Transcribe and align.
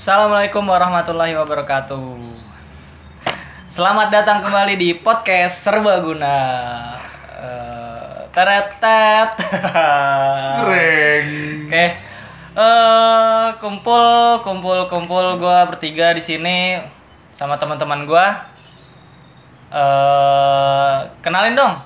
Assalamualaikum 0.00 0.64
warahmatullahi 0.64 1.36
wabarakatuh. 1.36 2.16
Selamat 3.68 4.08
datang 4.08 4.40
kembali 4.40 4.80
di 4.80 4.96
podcast 4.96 5.60
Serbaguna. 5.60 6.40
Uh, 7.36 8.24
teretet. 8.32 9.36
Sering. 10.56 11.28
Oke. 11.68 11.86
Eh, 12.56 13.46
kumpul 13.60 14.40
kumpul 14.40 14.88
kumpul 14.88 15.36
gua 15.36 15.68
bertiga 15.68 16.16
di 16.16 16.24
sini 16.24 16.80
sama 17.36 17.60
teman-teman 17.60 18.08
gua. 18.08 18.40
Eh, 19.68 20.96
kenalin 21.20 21.52
dong. 21.52 21.76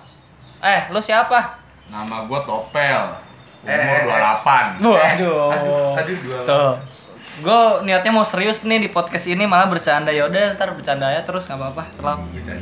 Eh, 0.63 0.87
lu 0.95 1.03
siapa? 1.03 1.59
Nama 1.91 2.31
gua 2.31 2.47
Topel. 2.47 3.27
Eh, 3.67 3.75
Umur 3.75 4.07
eh, 4.07 4.23
eh. 4.23 4.79
28. 4.79 4.87
Waduh. 4.87 5.03
Aduh, 5.03 5.99
aduh, 5.99 6.17
dua. 6.23 6.41
Tuh. 6.47 6.94
Gue 7.37 7.59
niatnya 7.83 8.11
mau 8.11 8.23
serius 8.23 8.63
nih 8.63 8.79
di 8.79 8.89
podcast 8.89 9.27
ini 9.27 9.43
malah 9.43 9.67
bercanda 9.67 10.09
yaudah 10.09 10.55
ntar 10.55 10.71
bercanda 10.71 11.09
ya 11.09 11.21
terus 11.21 11.45
nggak 11.45 11.57
apa-apa 11.57 11.83
terlalu. 11.93 12.23
Ya. 12.37 12.55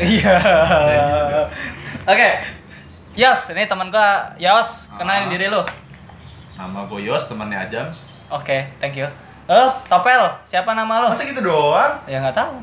Iya. 0.00 0.34
Oke. 2.10 2.28
Yos, 3.14 3.40
ini 3.48 3.62
teman 3.64 3.88
gua 3.88 4.34
Yos, 4.36 4.90
kenalin 4.92 5.28
Ah. 5.28 5.30
diri 5.30 5.46
lu. 5.46 5.62
Nama 6.54 6.80
gua 6.82 6.98
Yos, 6.98 7.26
temannya 7.26 7.58
Ajam. 7.60 7.86
Oke, 8.28 8.66
thank 8.78 8.96
you. 8.96 9.06
Lo, 9.44 9.70
Topel, 9.84 10.18
siapa 10.42 10.72
nama 10.72 10.98
lu? 10.98 11.08
Masa 11.08 11.22
gitu 11.22 11.38
doang? 11.38 12.00
Ya 12.04 12.18
nggak 12.18 12.34
tahu. 12.34 12.58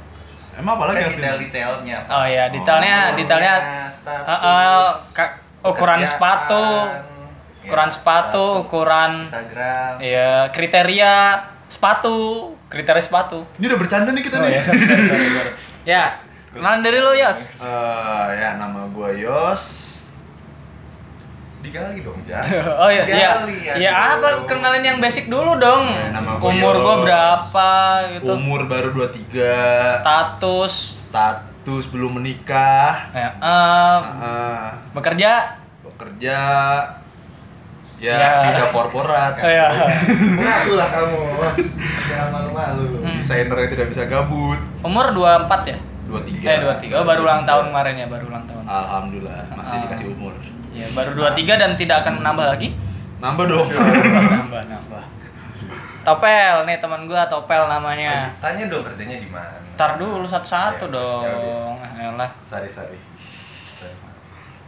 Emang 0.51 0.75
apa 0.75 0.91
lagi 0.91 1.13
detail-detailnya. 1.13 1.95
apa? 2.03 2.11
Oh 2.11 2.25
iya, 2.25 2.49
detailnya, 2.49 2.97
Oh. 3.05 3.15
detailnya 3.15 3.53
status, 3.93 4.27
eh, 4.27 4.39
eh, 4.43 4.87
ka- 5.13 5.35
ukuran 5.63 6.01
sepatu, 6.03 6.65
ya, 7.61 7.67
ukuran 7.67 7.89
sepatu, 7.89 8.45
ukuran 8.61 9.11
Instagram. 9.21 9.91
ya 9.99 10.49
kriteria 10.49 11.13
sepatu, 11.67 12.17
kriteria 12.67 12.99
sepatu. 12.99 13.45
Ini 13.55 13.65
udah 13.65 13.79
bercanda 13.79 14.09
nih 14.09 14.19
Oh 14.19 14.25
kita 14.25 14.37
nih. 14.39 14.51
ya, 14.51 14.61
sorry, 14.61 14.81
sorry, 14.81 15.03
sorry, 15.05 15.27
sorry. 15.29 15.51
Ya, 15.83 16.21
kenalin 16.51 16.81
diri 16.81 16.99
lu, 16.99 17.09
Yos. 17.11 17.49
Eh, 17.55 18.27
ya 18.35 18.53
nama 18.55 18.85
gua 18.87 19.09
Yos. 19.09 19.89
Digali 21.61 22.01
dong, 22.01 22.17
Jan. 22.21 22.41
oh 22.81 22.89
iya, 22.89 23.05
iya. 23.05 23.31
Ya 23.79 23.91
apa 24.13 24.45
kenalin 24.45 24.81
yang 24.81 24.97
basic 24.97 25.25
dulu 25.25 25.57
dong. 25.57 25.85
Eh, 25.87 26.09
nama 26.09 26.37
gua 26.37 26.49
Umur 26.49 26.75
gua 26.75 26.95
Yos. 26.95 27.03
berapa 27.03 27.69
gitu. 28.13 28.31
Umur 28.31 28.65
baru 28.65 28.89
23. 28.91 30.01
Status 30.01 30.73
Status 31.01 31.85
belum 31.87 32.17
menikah. 32.17 33.09
ya, 33.11 33.29
eh, 33.31 33.99
Ah, 34.21 34.73
bekerja. 34.91 35.57
bekerja 35.81 36.37
ya, 38.01 38.17
Ya. 38.17 38.33
tidak 38.49 38.69
korporat. 38.71 39.33
Oh, 39.37 39.45
ya. 39.47 39.67
Mengaku 40.09 40.73
lah 40.73 40.89
kamu. 40.89 41.19
Jangan 42.03 42.27
malu-malu. 42.31 42.85
Hmm. 42.99 43.15
Desainer 43.15 43.53
yang 43.55 43.71
tidak 43.71 43.87
bisa 43.89 44.03
gabut. 44.05 44.57
Umur 44.81 45.05
24 45.13 45.61
ya? 45.67 45.77
23. 46.09 46.43
Eh 46.43 46.57
23. 46.59 46.97
Oh, 46.97 47.05
baru 47.05 47.21
ulang 47.21 47.45
tahun 47.45 47.69
kemarin 47.69 47.93
ya, 47.95 48.07
baru 48.07 48.25
ulang 48.27 48.43
tahun. 48.43 48.63
Alhamdulillah 48.65 49.37
masih 49.53 49.75
Ah. 49.75 49.81
dikasih 49.85 50.07
umur. 50.11 50.33
Ya, 50.71 50.87
baru 50.91 51.09
23 51.15 51.53
dan 51.55 51.71
tidak 51.75 52.01
akan 52.01 52.19
nambah 52.19 52.47
lagi. 52.47 52.73
Nambah 53.19 53.45
dong. 53.45 53.67
nambah, 54.41 54.61
nambah. 54.65 55.03
Topel 56.01 56.65
nih 56.65 56.81
teman 56.81 57.05
gua 57.05 57.29
Topel 57.29 57.61
namanya. 57.63 58.33
Tanya 58.41 58.65
dong 58.65 58.81
kerjanya 58.81 59.21
di 59.21 59.29
mana? 59.29 59.53
Ntar 59.77 60.01
dulu 60.01 60.25
satu-satu 60.25 60.89
Ya, 60.89 60.91
dong. 60.91 61.75
Elah. 61.93 62.31
Sorry, 62.43 62.65
sorry. 62.65 62.97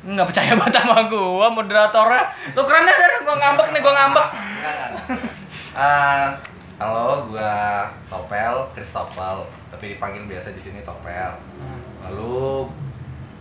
Nggak 0.04 0.28
percaya 0.28 0.52
banget 0.60 0.76
sama 0.76 1.08
gua 1.08 1.48
moderatornya. 1.48 2.24
Lu 2.52 2.62
keren 2.68 2.84
dah, 2.84 2.96
dah, 2.96 3.20
gua 3.24 3.36
ngambek 3.40 3.68
nih, 3.72 3.80
gua 3.80 3.94
ngambek. 3.96 4.28
Ah, 5.74 6.28
halo, 6.84 7.32
gua 7.32 7.88
Topel, 8.12 8.56
Christopel, 8.76 9.48
tapi 9.72 9.96
dipanggil 9.96 10.28
biasa 10.28 10.52
di 10.52 10.60
sini 10.60 10.84
Topel. 10.84 11.32
Lalu 12.04 12.68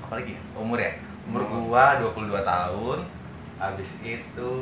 apa 0.06 0.12
lagi? 0.22 0.38
ya? 0.38 0.41
Umur 0.54 0.78
ya? 0.78 0.92
Umur 1.27 1.42
gua 1.50 1.98
22 1.98 2.31
tahun. 2.47 2.98
Habis 3.58 3.91
itu 4.03 4.53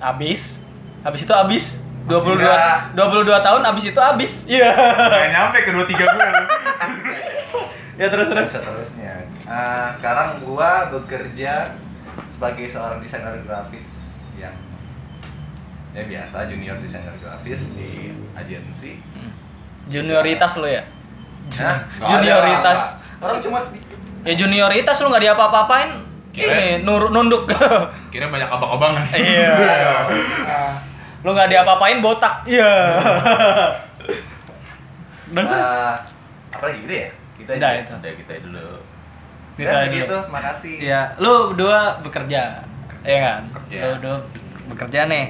Abis. 0.00 0.60
Abis 1.04 1.20
itu 1.24 1.32
abis. 1.32 1.64
22 2.04 2.36
Enggak. 2.36 2.92
22 2.92 3.32
tahun 3.40 3.60
abis 3.64 3.84
itu 3.88 4.00
abis. 4.00 4.32
Iya. 4.44 4.68
Gak 5.08 5.28
nyampe 5.32 5.58
ke 5.64 5.70
23 5.72 5.96
gue 5.96 6.24
lu. 6.28 6.44
Ya 7.94 8.06
terus 8.08 8.26
terus. 8.26 8.48
seterusnya. 8.50 9.14
Ah, 9.44 9.90
sekarang 9.90 10.40
gua 10.40 10.88
bekerja 10.88 11.74
sebagai 12.28 12.66
seorang 12.66 12.98
desainer 12.98 13.36
grafis 13.40 13.86
yang 14.34 14.54
ya 15.90 16.02
biasa 16.02 16.46
junior 16.46 16.74
desainer 16.78 17.14
grafis 17.16 17.70
di 17.72 18.10
agensi. 18.32 18.98
Junioritas 19.86 20.56
lu 20.56 20.66
ya? 20.66 20.82
Ada, 21.46 21.76
Junioritas. 22.08 22.80
nggak. 22.80 23.22
Orang 23.22 23.38
cuma 23.38 23.58
sedikit. 23.58 23.98
Ya 24.22 24.34
junioritas 24.34 24.96
lu 24.98 25.08
nggak 25.08 25.24
diapa-apain. 25.24 25.90
Kira- 26.30 26.56
Ini 26.56 26.82
nur 26.82 27.08
nunduk. 27.08 27.46
Kira 28.12 28.26
banyak 28.26 28.48
abang-abangan. 28.48 29.04
Iya. 29.12 29.54
Nah, 30.44 30.72
lu 31.22 31.32
nggak 31.32 31.48
diapa-apain 31.48 32.00
botak. 32.00 32.42
Iya. 32.44 32.72
Dan 35.26 35.44
Ah, 35.46 35.96
apa 36.50 36.64
lagi 36.64 36.80
gitu 36.80 36.94
ya? 36.98 37.08
Kita 37.34 37.50
Udah, 37.52 37.70
aja. 37.70 37.80
itu. 37.80 37.92
Udah 37.94 38.12
kita 38.14 38.32
dulu. 38.40 38.68
Gitu 39.54 39.68
Ya, 39.68 39.82
dulu. 39.84 39.94
gitu, 39.96 40.18
makasih. 40.28 40.74
Iya, 40.80 41.00
lu 41.16 41.32
berdua 41.48 41.78
bekerja. 42.00 42.42
Iya 43.00 43.18
kan? 43.20 43.40
Bekerja. 43.48 43.78
Lu 43.78 43.88
berdua 43.94 44.16
bekerja 44.66 45.00
nih. 45.06 45.26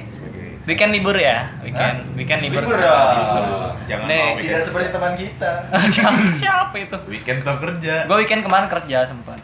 Weekend 0.65 0.91
libur 0.91 1.13
ya? 1.13 1.45
Weekend, 1.61 1.97
Hah? 2.03 2.17
weekend 2.17 2.41
libur. 2.41 2.61
Libur 2.63 2.73
dong. 2.75 3.77
Jangan 3.85 4.05
Nih, 4.07 4.17
mau 4.17 4.33
Tidak 4.33 4.41
weekend. 4.41 4.65
seperti 4.65 4.87
teman 4.89 5.13
kita. 5.13 5.51
siapa, 5.93 6.19
siapa 6.31 6.75
itu? 6.75 6.97
Weekend 7.05 7.37
tetap 7.39 7.57
kerja. 7.59 7.93
Gue 8.03 8.17
weekend 8.17 8.41
kemarin 8.41 8.65
kerja 8.65 8.97
sempat. 9.03 9.37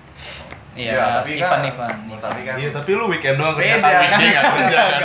Iya, 0.71 0.91
Ya, 0.93 1.05
tapi 1.19 1.35
kan- 1.35 1.61
event-event. 1.61 1.99
Tapi 2.17 2.41
kan 2.41 2.55
Iya, 2.57 2.69
tapi 2.71 2.89
lu 2.91 3.05
weekend 3.05 3.37
doang 3.37 3.53
kerja. 3.53 3.75
beda 3.75 3.83
kan 3.83 3.91
kan? 3.91 4.01
weekday 4.01 4.29
nggak 4.31 4.45
kerja 4.47 4.77
kan. 4.81 5.01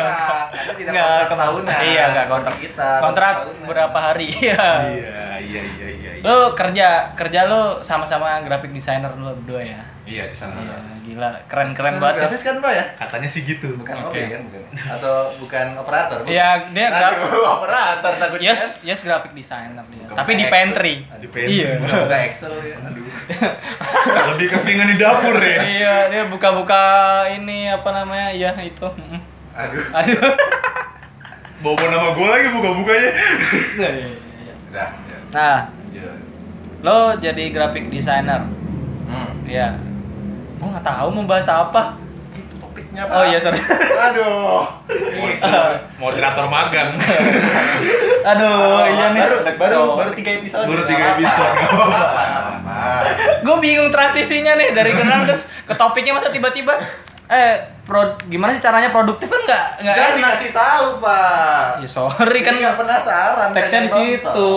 Kita 0.57 0.73
tidak 0.73 0.93
Nggak, 0.95 1.05
kontrak 1.11 1.37
tahunan. 1.37 1.67
Iya, 1.77 1.83
enggak 1.83 2.07
seperti 2.07 2.31
kontrak. 2.33 2.57
kita. 2.63 2.89
Kontrak 3.03 3.35
berapa 3.67 3.99
hari? 4.01 4.27
Iya, 4.39 4.65
iya, 4.89 5.21
iya. 5.37 5.63
iya. 5.91 5.96
Lu 6.27 6.51
kerja, 6.53 7.15
kerja 7.15 7.47
lu 7.47 7.63
sama-sama 7.81 8.43
graphic 8.43 8.75
designer 8.75 9.15
lu 9.15 9.31
berdua 9.39 9.63
ya? 9.63 9.79
Iya, 10.03 10.27
di 10.27 10.35
sana. 10.35 10.59
Iya, 10.59 10.75
gila, 11.03 11.31
keren-keren 11.47 11.93
Desainer 11.93 12.03
banget 12.03 12.15
ya. 12.17 12.23
Grafis 12.27 12.43
kan, 12.43 12.55
Pak 12.59 12.73
ya? 12.73 12.85
Katanya 12.97 13.29
sih 13.29 13.43
gitu. 13.43 13.69
Bukan 13.75 13.95
Oke. 14.03 14.19
OB 14.19 14.27
kan, 14.27 14.41
bukan. 14.43 14.63
Atau 14.87 15.15
bukan 15.39 15.67
operator? 15.77 16.17
bukan? 16.23 16.31
Iya, 16.31 16.49
dia 16.69 16.87
gra- 16.89 17.15
Aduh, 17.17 17.47
operator 17.53 18.13
takutnya. 18.17 18.43
Yes, 18.45 18.83
yes 18.83 19.01
graphic 19.03 19.33
designer 19.33 19.83
dia. 19.85 20.03
Bukan 20.05 20.15
Tapi 20.15 20.31
di 20.33 20.43
Excel. 20.43 20.51
pantry. 20.53 20.95
Di 21.17 21.29
pantry. 21.29 21.51
Iya. 21.53 21.71
Bukan 21.79 21.99
buka 22.07 22.19
Excel 22.25 22.53
ya. 22.61 22.77
Aduh. 22.83 23.07
Lebih 24.35 24.47
keseringan 24.49 24.89
di 24.89 24.97
dapur 24.97 25.37
ya. 25.37 25.59
iya, 25.65 25.95
dia 26.09 26.23
buka-buka 26.27 26.83
ini 27.29 27.67
apa 27.67 27.91
namanya? 27.93 28.31
Ya 28.33 28.51
itu. 28.59 28.87
Aduh. 29.53 29.83
Aduh. 29.93 30.19
Bawa 31.57 31.87
nama 31.89 32.09
gue 32.13 32.27
lagi 32.29 32.49
buka-bukanya. 32.51 33.11
Iya, 33.75 33.89
iya, 33.91 34.07
iya. 34.11 34.55
Udah. 34.71 34.89
ya. 34.91 35.19
Nah. 35.31 35.61
Lo 36.79 36.99
jadi 37.17 37.49
graphic 37.49 37.89
designer. 37.89 38.45
Hmm. 39.05 39.33
Ya. 39.45 39.77
Gua 40.57 40.73
nggak 40.73 40.85
tahu 40.85 41.09
mau 41.11 41.25
bahas 41.25 41.47
apa. 41.47 41.95
Itu 42.33 42.57
topiknya, 42.59 43.05
Pak. 43.05 43.13
Oh 43.13 43.25
iya, 43.25 43.39
sorry. 43.39 43.61
Aduh. 44.03 44.65
Moderator 45.97 46.47
magang. 46.47 46.97
Aduh, 48.31 48.83
iya 48.85 49.07
nih. 49.13 49.21
Baru, 49.23 49.37
baru, 49.55 49.81
baru 49.97 50.11
tiga 50.13 50.31
episode. 50.35 50.67
Baru 50.67 50.83
tiga 50.85 51.15
episode, 51.15 51.55
gue 53.39 53.57
bingung 53.59 53.89
transisinya 53.89 54.53
nih 54.55 54.73
dari 54.73 54.91
kenal 54.91 55.23
terus 55.25 55.47
ke 55.63 55.73
topiknya 55.73 56.13
masa 56.13 56.29
tiba-tiba 56.29 56.75
eh 57.27 57.59
pro 57.83 58.15
gimana 58.25 58.51
sih 58.51 58.61
caranya 58.61 58.91
produktif 58.91 59.27
kan 59.27 59.39
nggak 59.41 59.65
nggak 59.81 59.95
enak 59.95 60.15
dikasih 60.35 60.51
tahu, 60.53 60.87
Pak. 60.99 61.63
ya 61.79 61.89
sorry 61.89 62.41
kan 62.41 62.55
Kan 62.55 62.61
nggak 62.61 62.77
penasaran. 62.77 63.49
teksnya 63.53 63.81
di 63.81 63.91
situ. 63.91 64.51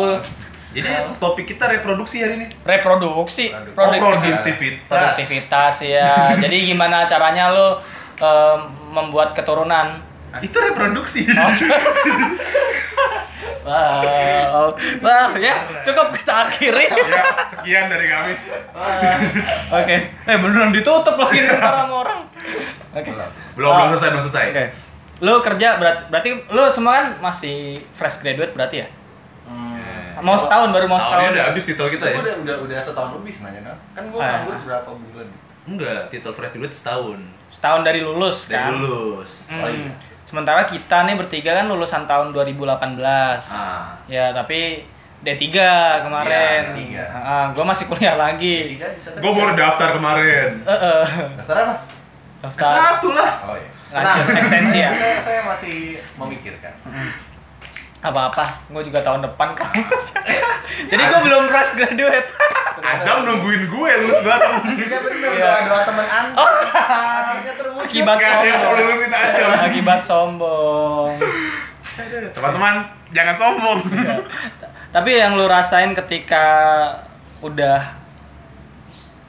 Jadi 0.69 0.85
topik 1.17 1.45
kita 1.47 1.65
reproduksi 1.67 2.21
hari 2.21 2.33
ini. 2.35 2.47
reproduksi 2.61 3.49
Produk- 3.49 3.73
produktivitas 3.97 4.21
produktivitas. 4.37 4.85
produktivitas 4.87 5.75
ya 5.83 6.09
jadi 6.37 6.57
gimana 6.63 7.03
caranya 7.03 7.49
lo 7.49 7.81
eh, 8.15 8.57
membuat 8.87 9.33
keturunan 9.33 9.97
Itu 10.37 10.53
reproduksi. 10.55 11.25
Oh, 11.25 11.49
wow 13.65 14.69
wah 14.99 15.29
ya 15.35 15.53
cukup 15.81 16.09
kita 16.11 16.47
akhiri 16.47 16.85
ya, 16.85 17.23
sekian 17.49 17.85
dari 17.85 18.05
kami. 18.07 18.33
Oke 19.71 19.95
eh 20.05 20.37
beneran 20.37 20.69
ditutup 20.69 21.15
lagi 21.15 21.43
ntar 21.43 21.59
sama 21.79 21.93
orang 21.99 22.19
oke 22.91 23.09
Belum, 23.53 23.69
Oh. 23.69 23.75
belum 23.75 23.89
selesai, 23.91 24.09
belum 24.09 24.23
selesai. 24.23 24.45
Oke. 24.47 24.63
Lu 25.19 25.33
kerja 25.41 25.75
berarti 25.75 26.03
berarti 26.07 26.29
lu 26.47 26.63
semua 26.69 26.91
kan 26.95 27.05
masih 27.19 27.57
fresh 27.91 28.17
graduate 28.17 28.53
berarti 28.53 28.75
ya? 28.77 28.87
Mau 30.21 30.35
setahun 30.35 30.69
baru 30.69 30.85
mau 30.85 30.97
setahun. 30.97 31.31
udah 31.31 31.45
habis 31.45 31.63
titel 31.63 31.87
kita 31.87 32.03
ya? 32.03 32.13
Gua 32.13 32.23
udah 32.23 32.35
udah 32.39 32.55
udah 32.63 32.77
setahun 32.79 33.11
lebih 33.15 33.31
sebenarnya 33.31 33.61
kan. 33.63 33.77
Kan 33.91 34.03
gua 34.09 34.19
Ah. 34.19 34.27
nganggur 34.33 34.55
berapa 34.63 34.89
bulan? 34.91 35.27
Enggak, 35.65 36.01
titel 36.09 36.31
fresh 36.31 36.51
graduate 36.51 36.73
setahun. 36.73 37.19
Setahun 37.49 37.81
dari 37.81 37.99
lulus 37.99 38.45
Dari 38.45 38.57
kan. 38.57 38.71
lulus. 38.75 39.31
Hmm. 39.45 39.59
Oh, 39.59 39.69
iya. 39.69 39.91
Sementara 40.23 40.61
kita 40.63 41.03
nih 41.03 41.15
bertiga 41.15 41.51
kan 41.53 41.65
lulusan 41.65 42.05
tahun 42.05 42.29
2018. 42.31 43.49
Ah. 43.49 43.97
Ya, 44.05 44.29
tapi 44.29 44.85
D3 45.19 45.45
kemarin. 46.01 46.61
Iya, 46.77 47.03
D3. 47.03 47.05
Heeh, 47.11 47.43
gua 47.51 47.65
masih 47.65 47.85
kuliah 47.85 48.15
lagi. 48.15 48.77
Tiga 48.77 48.87
bisa 48.91 49.09
Gue 49.13 49.31
baru 49.31 49.51
daftar 49.53 49.89
kemarin. 49.91 50.61
Heeh. 50.63 51.03
Daftar 51.35 51.55
apa? 51.59 51.75
Daftar 52.39 52.73
Satu 52.73 53.09
lah. 53.11 53.31
Oh 53.43 53.55
iya. 53.55 53.69
Lanjut, 53.89 54.25
ekstensi 54.31 54.77
ya? 54.79 54.93
saya, 54.93 55.17
saya 55.19 55.41
masih 55.43 55.97
memikirkan. 56.13 56.69
Apa-apa, 57.99 58.47
gue 58.71 58.81
juga 58.81 59.03
tahun 59.03 59.19
depan 59.21 59.51
kan. 59.51 59.67
Jadi 60.91 61.03
gue 61.03 61.19
belum 61.19 61.51
fresh 61.51 61.75
graduate. 61.75 62.31
Azam 62.79 63.27
nungguin 63.27 63.67
gue 63.67 63.91
lu 63.99 64.09
datang. 64.23 64.63
Akhirnya 64.63 64.99
bener 65.03 65.29
Iya. 65.35 65.43
doa 65.43 65.59
doa 65.67 65.81
teman 65.83 66.07
anda. 66.07 66.39
Akhirnya 66.39 67.53
terwujud. 67.59 67.83
Akibat 67.83 68.19
sombong. 68.23 69.11
Azam. 69.11 69.51
Akibat 69.59 70.01
sombong. 70.01 71.11
Teman-teman, 72.31 72.75
jangan 73.11 73.35
sombong. 73.35 73.79
Tapi 74.89 75.11
yang 75.11 75.35
lu 75.35 75.45
rasain 75.45 75.91
ketika 75.91 76.45
udah 77.43 77.99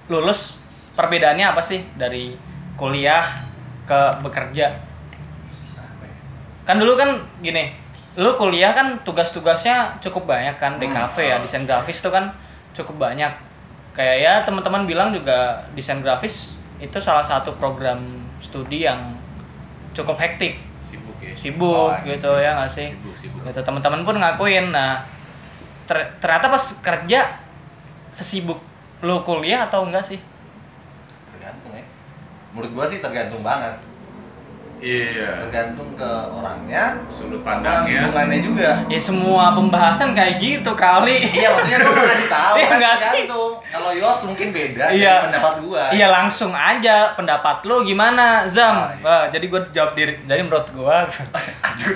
lulus, 0.06 0.62
perbedaannya 0.94 1.42
apa 1.44 1.58
sih 1.60 1.82
dari 1.98 2.38
kuliah 2.78 3.26
ke 3.82 4.22
bekerja? 4.22 4.78
Kan 6.62 6.78
dulu 6.78 6.94
kan 6.94 7.18
gini, 7.42 7.74
lu 8.16 8.34
kuliah 8.34 8.72
kan 8.72 8.98
tugas-tugasnya 9.00 10.00
cukup 10.00 10.26
banyak 10.26 10.56
kan 10.56 10.76
di 10.76 10.86
Hmm. 10.86 10.96
kafe 10.96 11.28
ya, 11.28 11.38
desain 11.38 11.62
grafis 11.62 11.98
tuh 11.98 12.10
kan 12.10 12.34
cukup 12.72 12.98
banyak. 13.00 13.30
Kayak 13.90 14.16
ya 14.18 14.32
teman-teman 14.42 14.82
bilang 14.82 15.10
juga 15.10 15.36
desain 15.72 15.98
grafis 15.98 16.50
itu 16.78 16.96
salah 16.96 17.22
satu 17.22 17.54
program 17.54 17.98
studi 18.38 18.82
yang 18.82 19.14
cukup 19.92 20.16
hektik, 20.16 20.58
Sibuk 20.82 21.18
ya. 21.18 21.34
sibuk 21.34 21.90
Oh, 21.90 22.02
gitu 22.02 22.30
ya 22.36 22.56
nggak 22.56 22.70
sih? 22.70 22.88
Sibuk, 22.90 23.14
sibuk. 23.16 23.40
gitu 23.44 23.60
teman-teman 23.60 24.00
pun 24.00 24.16
ngakuin 24.16 24.70
nah 24.70 25.02
ter- 25.84 26.10
ternyata 26.18 26.46
pas 26.48 26.64
kerja 26.80 27.20
sesibuk 28.10 28.58
lu 29.00 29.22
kuliah 29.22 29.64
atau 29.64 29.82
enggak 29.82 30.02
sih 30.04 30.18
Tergantung 31.26 31.72
ya. 31.72 31.84
Menurut 32.50 32.70
gua 32.72 32.84
sih 32.84 32.98
tergantung 32.98 33.40
banget. 33.40 33.74
Iya. 34.80 35.44
Tergantung 35.44 35.92
ke 35.92 36.08
orangnya, 36.26 36.96
Sudut 37.06 37.40
pandangnya. 37.40 38.00
lingkungannya 38.02 38.40
juga. 38.40 38.70
ya 38.86 38.96
semua 38.98 39.52
pembahasan 39.52 40.10
kayak 40.10 40.36
gitu 40.36 40.72
kali 40.72 41.20
Iya 41.22 41.48
maksudnya 41.50 41.78
gua 41.78 41.92
mau 41.92 42.02
ngasih 42.02 42.28
tahu 42.28 42.54
Iya, 42.56 42.64
kan 42.64 42.76
nggak 42.78 42.96
sih? 42.98 43.22
Kalau 43.68 43.90
Yos 43.92 44.20
mungkin 44.24 44.48
beda 44.50 44.84
Iya. 44.88 45.14
dari 45.14 45.24
pendapat 45.28 45.54
gua. 45.60 45.82
iya 45.90 46.06
langsung 46.08 46.50
aja 46.50 46.96
pendapat 47.12 47.56
lu 47.62 47.76
gimana 47.82 48.26
zam 48.46 48.74
Ah, 48.74 48.90
iya. 48.90 49.02
Wah, 49.02 49.24
jadi 49.28 49.44
gue 49.46 49.60
jawab 49.70 49.92
diri 49.92 50.16
jadi 50.18 50.40
menurut 50.40 50.68
gua 50.70 51.04
Aduh, 51.04 51.94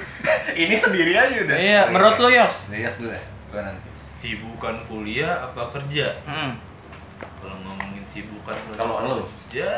ini 0.55 0.75
sendiri 0.75 1.13
aja 1.15 1.37
udah. 1.41 1.57
iya 1.57 1.81
Oke, 1.83 1.91
menurut 1.91 2.17
lu 2.19 2.29
yos 2.31 2.69
Dari 2.69 2.85
Yos 2.85 2.95
dulu 2.97 3.11
ya. 3.11 3.23
Gua 3.49 3.61
nanti. 3.63 3.89
Sibukan 3.95 4.77
kuliah 4.85 5.35
apa 5.43 5.69
kerja? 5.71 6.21
hmm. 6.23 6.53
Kalau 7.39 7.57
ngomongin 7.61 8.05
sibukan 8.05 8.57
Kalau 8.71 8.95
lu? 9.03 9.19
kerja 9.43 9.73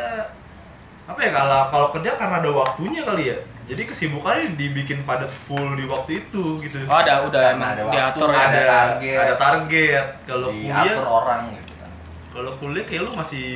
apa 1.06 1.18
ya 1.18 1.30
kalau 1.30 1.60
kalau 1.70 1.86
kerja 1.90 2.10
karena 2.14 2.36
ada 2.38 2.50
waktunya 2.50 3.02
kali 3.02 3.30
ya. 3.30 3.38
Jadi 3.66 3.82
kesibukannya 3.82 4.54
dibikin 4.54 5.02
padat 5.02 5.26
full 5.26 5.74
di 5.74 5.82
waktu 5.84 6.22
itu 6.22 6.58
gitu. 6.60 6.86
oh 6.86 6.96
ada 6.96 7.26
udah 7.26 7.34
Karena 7.40 7.58
emang 7.58 7.70
ada 7.72 7.82
waktu, 7.82 7.94
diatur 7.98 8.28
ya 8.30 8.38
ada 8.40 8.60
target. 8.62 9.18
ada 9.18 9.34
target. 9.36 10.06
Kalau 10.22 10.48
kuliah 10.48 10.82
Diatur 10.86 11.06
orang 11.08 11.40
gitu 11.52 11.72
kan. 11.74 11.90
kalau 12.30 12.50
kuliah 12.56 12.84
kayak 12.84 13.02
lu 13.02 13.10
masih 13.12 13.46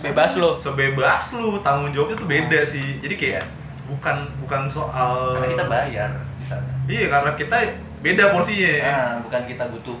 bebas 0.00 0.32
lu 0.34 0.56
sebebas 0.56 1.24
lu 1.34 1.60
tanggung 1.60 1.90
jawabnya 1.90 2.16
tuh 2.16 2.24
beda 2.26 2.60
sih 2.62 3.00
jadi 3.00 3.14
kayak 3.16 3.42
Yes. 3.42 3.50
bukan 3.84 4.16
bukan 4.40 4.62
soal 4.64 5.34
Karena 5.36 5.48
kita 5.50 5.64
bayar 5.66 6.10
di 6.38 6.44
sana. 6.46 6.70
iya 6.86 7.04
karena 7.06 7.30
kita 7.34 7.56
beda 8.00 8.24
porsinya 8.30 8.72
Nah, 8.80 9.08
bukan 9.20 9.42
kita 9.44 9.64
butuh 9.68 9.98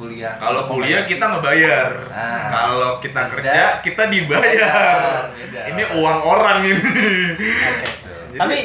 kuliah. 0.00 0.32
kalau 0.34 0.64
kuliah 0.66 1.04
kita 1.04 1.24
ngebayar 1.28 1.88
Nah. 2.08 2.48
kalau 2.48 2.90
kita 2.98 3.20
Kerja, 3.28 3.44
kerja 3.44 3.64
kita 3.80 4.02
dibayar 4.08 4.40
bayar, 4.40 5.20
beda. 5.30 5.60
ini 5.68 5.82
uang 5.94 6.18
orang 6.22 6.58
ini 6.64 6.80
Gitu. 6.80 7.84
Jadi, 8.30 8.38
tapi 8.38 8.58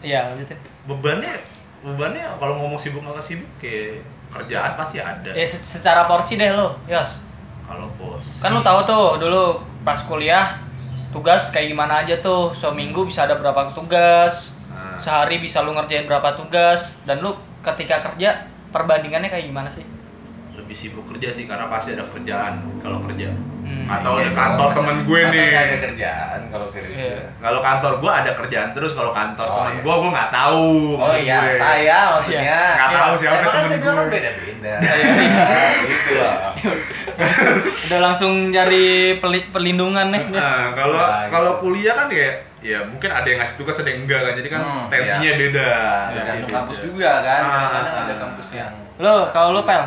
iya 0.00 0.28
lanjutin 0.28 0.58
bebannya 0.84 1.32
bebannya 1.80 2.24
kalau 2.36 2.54
ngomong 2.56 2.76
sibuk 2.76 3.00
nggak 3.00 3.16
sibuk 3.18 3.48
kayak 3.56 4.04
kerjaan 4.30 4.74
pasti 4.74 4.98
ada 4.98 5.30
ya 5.30 5.42
se- 5.42 5.62
secara 5.62 6.04
porsi 6.04 6.34
deh 6.34 6.50
lo 6.50 6.76
yos 6.84 7.24
kalau 7.64 7.88
bos 7.96 8.20
Kan 8.38 8.50
lu 8.50 8.60
tahu 8.60 8.82
tuh 8.82 9.06
dulu 9.16 9.56
pas 9.80 9.96
kuliah 10.00 10.58
tugas 11.08 11.48
kayak 11.48 11.68
gimana 11.68 12.02
aja 12.02 12.18
tuh. 12.18 12.50
Seminggu 12.52 13.02
bisa 13.02 13.24
ada 13.24 13.34
berapa 13.34 13.70
tugas. 13.70 14.50
Nah, 14.66 14.94
Sehari 14.96 15.38
bisa 15.38 15.58
lu 15.58 15.70
ngerjain 15.70 16.02
berapa 16.02 16.34
tugas 16.34 16.94
dan 17.02 17.18
lu 17.18 17.30
ketika 17.60 17.98
kerja 18.00 18.42
perbandingannya 18.68 19.26
kayak 19.26 19.42
gimana 19.44 19.66
sih? 19.66 19.82
Lebih 20.60 20.72
sibuk 20.74 21.04
kerja 21.04 21.28
sih 21.30 21.44
karena 21.44 21.66
pasti 21.66 21.92
ada 21.92 22.04
kerjaan 22.06 22.54
kalau 22.78 23.00
kerja 23.02 23.32
Hmm. 23.60 23.86
atau 23.86 24.16
Iya, 24.16 24.24
di 24.24 24.34
kantor 24.34 24.66
masa- 24.66 24.76
temen 24.76 24.96
gue 25.04 25.20
masa 25.20 25.32
nih 25.32 25.46
ada 25.54 25.76
kerjaan 25.80 26.40
kalau 26.48 26.66
kerja. 26.70 26.90
Iya. 26.90 27.18
Kalau 27.38 27.60
kantor 27.60 27.92
gua 27.96 28.12
ada 28.16 28.32
kerjaan 28.34 28.68
terus, 28.72 28.92
kalau 28.92 29.12
kantor 29.12 29.46
Oh, 29.46 29.56
temen 29.60 29.70
iya. 29.70 29.80
gua 29.80 29.94
gua 29.96 30.10
nggak 30.10 30.30
tahu. 30.32 30.70
Oh 30.96 31.14
iya, 31.14 31.38
gue. 31.38 31.54
saya 31.56 31.98
maksudnya. 32.10 32.60
Nggak 32.72 32.90
tahu 32.90 33.12
siapa 33.14 33.34
Emang 33.36 33.44
kan 33.46 33.62
temen 33.62 33.78
kan 33.78 33.94
gue. 33.94 34.06
beda-beda. 34.10 34.72
Iya. 34.80 35.62
Gitu 35.86 36.12
loh. 36.14 36.36
Udah 37.84 38.00
langsung 38.00 38.32
cari 38.48 38.86
perlindungan 39.46 40.06
nih. 40.08 40.22
Nah, 40.30 40.72
kalau 40.72 40.96
Ya, 40.96 41.06
gitu. 41.20 41.30
kalau 41.30 41.52
kuliah 41.60 41.94
kan 41.94 42.06
kayak 42.08 42.34
ya 42.60 42.78
mungkin 42.82 43.08
ada 43.08 43.24
yang 43.24 43.38
ngasih 43.38 43.56
tugas 43.56 43.76
ada 43.76 43.88
yang 43.88 44.00
enggak 44.02 44.20
kan. 44.20 44.32
Jadi 44.34 44.48
kan 44.48 44.60
Hmm, 44.60 44.84
tensinya 44.88 45.32
beda. 45.36 45.70
Tergantung 46.08 46.16
Tensinya 46.16 46.48
kampus 46.50 46.76
beda. 46.76 46.86
juga 46.86 47.10
kan. 47.20 47.40
Ah. 47.40 47.46
Kadang-kadang 47.46 47.96
ada 48.00 48.14
kampus 48.18 48.48
yang 48.50 48.72
Lo 48.98 49.16
kalau 49.30 49.48
lu 49.52 49.62
pel 49.62 49.84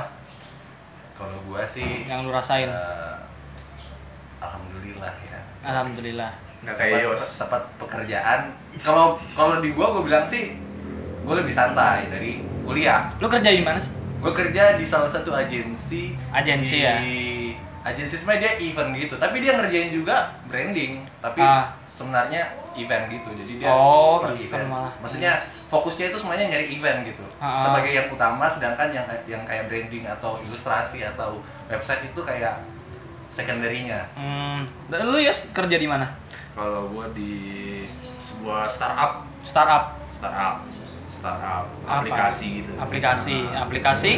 kalau 1.24 1.40
gua 1.46 1.64
sih 1.64 2.04
yang 2.04 2.22
lu 2.22 2.30
rasain. 2.30 2.68
eh, 2.68 3.16
alhamdulillah 4.40 5.14
ya. 5.24 5.40
Alhamdulillah. 5.64 6.31
Nggak 6.62 6.75
kayak 6.78 7.00
Yos. 7.06 7.24
tempat 7.38 7.64
pekerjaan 7.78 8.40
kalau 8.80 9.16
kalau 9.34 9.60
di 9.60 9.72
gua 9.72 9.92
gua 9.92 10.04
bilang 10.04 10.24
sih 10.24 10.56
gua 11.22 11.36
lebih 11.38 11.52
santai 11.52 12.08
dari 12.08 12.44
kuliah 12.62 13.08
Lu 13.18 13.28
kerja 13.28 13.48
di 13.48 13.60
mana 13.60 13.75
sih? 13.78 13.92
gue 14.24 14.31
kerja 14.31 14.80
di 14.80 14.88
salah 14.88 15.12
satu 15.12 15.36
agensi 15.36 16.16
Agensi 16.31 16.80
di, 16.80 16.88
ya? 16.88 16.96
agensi 17.84 18.16
sebenarnya 18.16 18.56
dia 18.56 18.72
event 18.72 18.96
gitu 18.96 19.20
tapi 19.20 19.44
dia 19.44 19.52
ngerjain 19.54 19.92
juga 19.92 20.31
branding 20.48 21.04
tapi 21.20 21.44
Ah. 21.44 21.75
sebenarnya 21.92 22.40
event 22.74 23.12
gitu 23.12 23.28
jadi 23.36 23.54
dia 23.58 23.68
Oh, 23.68 24.24
per 24.24 24.31
event 24.34 24.64
malah. 24.66 24.96
maksudnya 24.98 25.44
fokusnya 25.74 26.06
itu 26.08 26.18
semuanya 26.20 26.46
nyari 26.48 26.70
event 26.70 27.02
gitu 27.04 27.25
Ah. 27.36 27.66
sebagai 27.66 27.90
yang 27.92 28.08
utama 28.08 28.46
sedangkan 28.46 28.94
yang 28.94 29.02
yang 29.25 29.42
kayak 29.42 29.65
branding 29.65 30.06
atau 30.06 30.38
ilustrasi 30.39 31.01
atau 31.03 31.42
website 31.65 32.06
itu 32.06 32.22
kayak 32.22 32.62
secondary-nya 33.27 34.06
Hmm, 34.13 34.70
lu 35.03 35.18
Yos 35.18 35.50
kerja 35.50 35.74
di 35.74 35.89
mana? 35.89 36.06
Kalau 36.53 36.86
gua 36.88 37.10
di 37.10 37.82
sebuah 38.15 38.70
startup, 38.70 39.25
Startup. 39.42 39.98
startup, 40.13 40.62
startup, 41.10 41.65
Apa? 41.82 42.00
aplikasi 42.00 42.62
gitu. 42.62 42.72
Aplikasi, 42.77 43.50
aplikasi, 43.51 44.12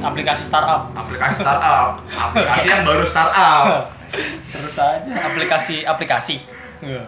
aplikasi 0.00 0.42
startup. 0.46 0.94
aplikasi 0.94 1.36
startup, 1.36 1.98
aplikasi 2.06 2.66
yang 2.70 2.86
baru 2.86 3.02
startup. 3.02 3.90
Terus 4.54 4.76
aja 4.78 5.12
aplikasi 5.26 5.82
aplikasi. 5.82 6.46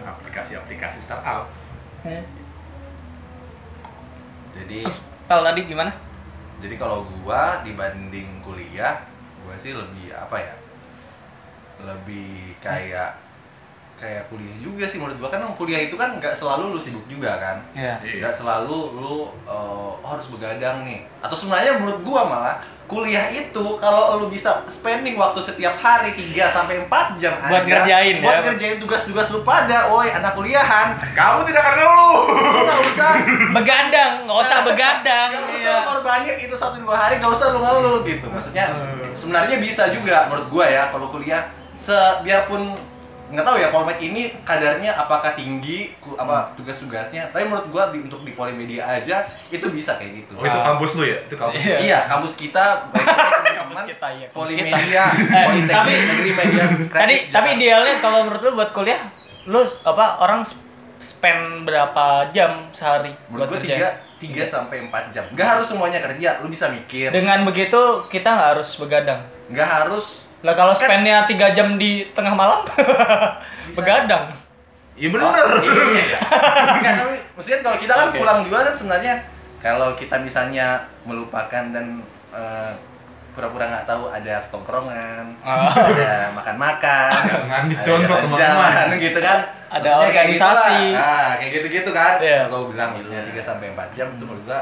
Aplikasi-aplikasi 0.03 0.99
startup. 0.99 1.47
Jadi 4.57 4.89
pel 5.29 5.41
tadi 5.45 5.61
gimana? 5.69 5.91
jadi 6.57 6.75
kalau 6.79 7.05
gua 7.21 7.61
dibanding 7.61 8.41
kuliah 8.41 9.05
gua 9.45 9.53
sih 9.59 9.77
lebih 9.77 10.09
apa 10.17 10.37
ya 10.41 10.55
lebih 11.85 12.57
kayak 12.57 13.26
kayak 13.97 14.29
kuliah 14.29 14.53
juga 14.57 14.85
sih 14.85 14.95
menurut 14.95 15.17
gua 15.17 15.29
kan 15.29 15.41
kuliah 15.53 15.81
itu 15.81 15.93
kan 15.93 16.15
nggak 16.15 16.31
selalu 16.31 16.69
lu 16.69 16.79
sibuk 16.79 17.01
juga 17.07 17.33
kan 17.35 17.57
Iya. 17.73 17.97
Iya. 17.99 18.13
nggak 18.21 18.33
selalu 18.35 18.77
lu 18.95 19.25
uh, 19.43 19.57
oh, 19.91 20.05
harus 20.05 20.29
begadang 20.29 20.85
nih 20.85 21.01
atau 21.17 21.33
sebenarnya 21.33 21.75
menurut 21.75 21.99
gua 22.01 22.21
malah 22.23 22.55
kuliah 22.85 23.27
itu 23.27 23.65
kalau 23.75 24.15
lu 24.15 24.29
bisa 24.29 24.63
spending 24.65 25.13
waktu 25.13 25.41
setiap 25.41 25.75
hari 25.75 26.13
3 26.13 26.23
sampai 26.47 26.79
4 26.79 27.19
jam 27.19 27.33
Buat 27.41 27.59
aja, 27.59 27.67
ngerjain 27.67 28.15
ya? 28.15 28.23
buat 28.23 28.37
ngerjain 28.45 28.77
tugas-tugas 28.77 29.27
lu 29.27 29.41
pada 29.41 29.89
woi 29.89 30.07
anak 30.07 30.31
kuliahan 30.31 30.95
Kamu 31.11 31.43
tidak 31.43 31.67
karena 31.67 31.83
lu. 31.83 32.11
nggak 32.63 32.79
usah 32.87 33.11
Begadang, 33.51 34.11
nggak 34.23 34.39
usah 34.39 34.57
begadang. 34.63 35.29
Gak 35.31 35.43
usah 35.43 35.57
Iya. 35.59 35.75
korbanin 35.83 36.35
itu 36.37 36.55
satu 36.55 36.79
dua 36.79 36.95
hari 36.95 37.17
gak 37.17 37.27
usah 37.27 37.49
lu 37.49 37.59
ngeluh 37.59 37.99
gitu 38.03 38.23
maksudnya 38.29 38.71
sebenarnya 39.11 39.57
bisa 39.57 39.89
juga 39.89 40.29
menurut 40.29 40.47
gua 40.47 40.65
ya 40.65 40.87
kalau 40.87 41.09
kuliah 41.09 41.43
se 41.75 41.91
biarpun 42.21 42.71
nggak 43.27 43.43
tahu 43.43 43.57
ya 43.57 43.67
Polmed 43.69 43.99
ini 43.99 44.31
kadarnya 44.41 44.95
apakah 44.95 45.31
tinggi 45.31 45.91
apa 46.15 46.55
tugas-tugasnya 46.55 47.27
tapi 47.27 47.43
menurut 47.43 47.67
gua 47.67 47.83
di, 47.89 47.99
untuk 47.99 48.21
di 48.21 48.31
Polimedia 48.31 48.87
aja 48.87 49.21
itu 49.47 49.67
bisa 49.67 49.95
kayak 49.95 50.23
gitu 50.23 50.33
Oh, 50.33 50.43
itu 50.43 50.55
kampus 50.57 50.91
lu 50.93 51.03
ya? 51.03 51.17
Itu 51.21 51.35
kampus. 51.35 51.59
Iya. 51.59 51.77
iya 51.77 51.99
kampus 52.05 52.33
kita 52.33 52.87
teman-teman 52.87 53.55
Kampus 53.57 53.79
kita, 53.85 54.07
iya, 54.09 54.25
kampus 54.25 54.39
Polimedia 54.39 55.03
Eh, 55.11 55.43
Politeknik 55.43 55.75
tapi- 55.75 56.07
Negeri 56.07 56.31
Media 56.33 56.63
Tadi 56.89 57.15
tapi 57.27 57.47
idealnya 57.53 57.95
kalau 57.99 58.19
menurut 58.23 58.41
lu 58.41 58.51
buat 58.55 58.71
kuliah, 58.71 59.01
lu 59.43 59.59
apa 59.83 60.05
orang 60.19 60.47
spend 60.97 61.41
berapa 61.63 62.05
jam 62.31 62.71
sehari 62.71 63.11
Menurut 63.27 63.43
buat 63.43 63.49
gue 63.51 63.59
kerja? 63.61 63.75
tiga, 63.75 63.89
tiga 64.17 64.43
sampai 64.47 64.77
empat 64.81 65.03
jam. 65.11 65.27
Gak 65.31 65.47
harus 65.51 65.67
semuanya 65.67 65.99
kerja, 65.99 66.39
lu 66.39 66.47
bisa 66.47 66.67
mikir. 66.67 67.11
Dengan 67.11 67.43
begitu 67.43 67.77
kita 68.07 68.29
nggak 68.29 68.49
harus 68.55 68.69
begadang. 68.73 69.21
Gak 69.47 69.67
harus. 69.67 70.25
Lah 70.39 70.53
kalau 70.53 70.69
Kan- 70.69 70.81
spendnya 70.83 71.25
tiga 71.25 71.49
jam 71.49 71.75
di 71.75 72.05
tengah 72.11 72.31
malam, 72.31 72.61
begadang. 73.77 74.29
Iya 74.93 75.07
bener. 75.09 75.25
Oh, 75.25 75.61
iya. 75.93 76.17
Enggak, 76.77 76.93
tapi 76.95 77.17
maksudnya 77.31 77.59
kalau 77.61 77.77
kita 77.77 77.93
kan 77.93 78.07
Oke. 78.09 78.17
pulang 78.17 78.39
juga 78.41 78.57
kan 78.63 78.73
sebenarnya 78.73 79.13
kalau 79.57 79.93
kita 79.93 80.15
misalnya 80.19 80.67
melupakan 81.03 81.63
dan 81.69 82.01
eh, 82.29 82.71
pura-pura 83.31 83.65
nggak 83.67 83.85
tahu 83.85 84.09
ada 84.09 84.41
tongkrongan, 84.49 85.25
Ah. 85.39 85.69
ada 85.69 86.33
makan-makan, 86.33 87.09
Jangan 87.31 87.61
ada 87.61 87.69
dicontoh 87.71 88.15
ke 88.15 88.27
mana-mana. 88.27 88.93
gitu 88.95 89.19
kan. 89.19 89.39
Ada 89.67 89.83
Maksudnya 89.83 90.09
kayak 90.09 90.25
organisasi. 90.25 90.73
gitulah. 90.87 90.97
Nah, 90.97 91.29
kayak 91.35 91.51
gitu-gitu 91.51 91.89
kan. 91.91 92.13
Iya. 92.17 92.39
Kalau 92.47 92.65
bilang 92.67 92.89
maksudnya 92.93 93.21
3 93.23 93.41
sampai 93.43 93.67
4 93.69 93.93
jam 93.93 94.07
itu 94.09 94.23
menurut 94.23 94.43
gua 94.43 94.59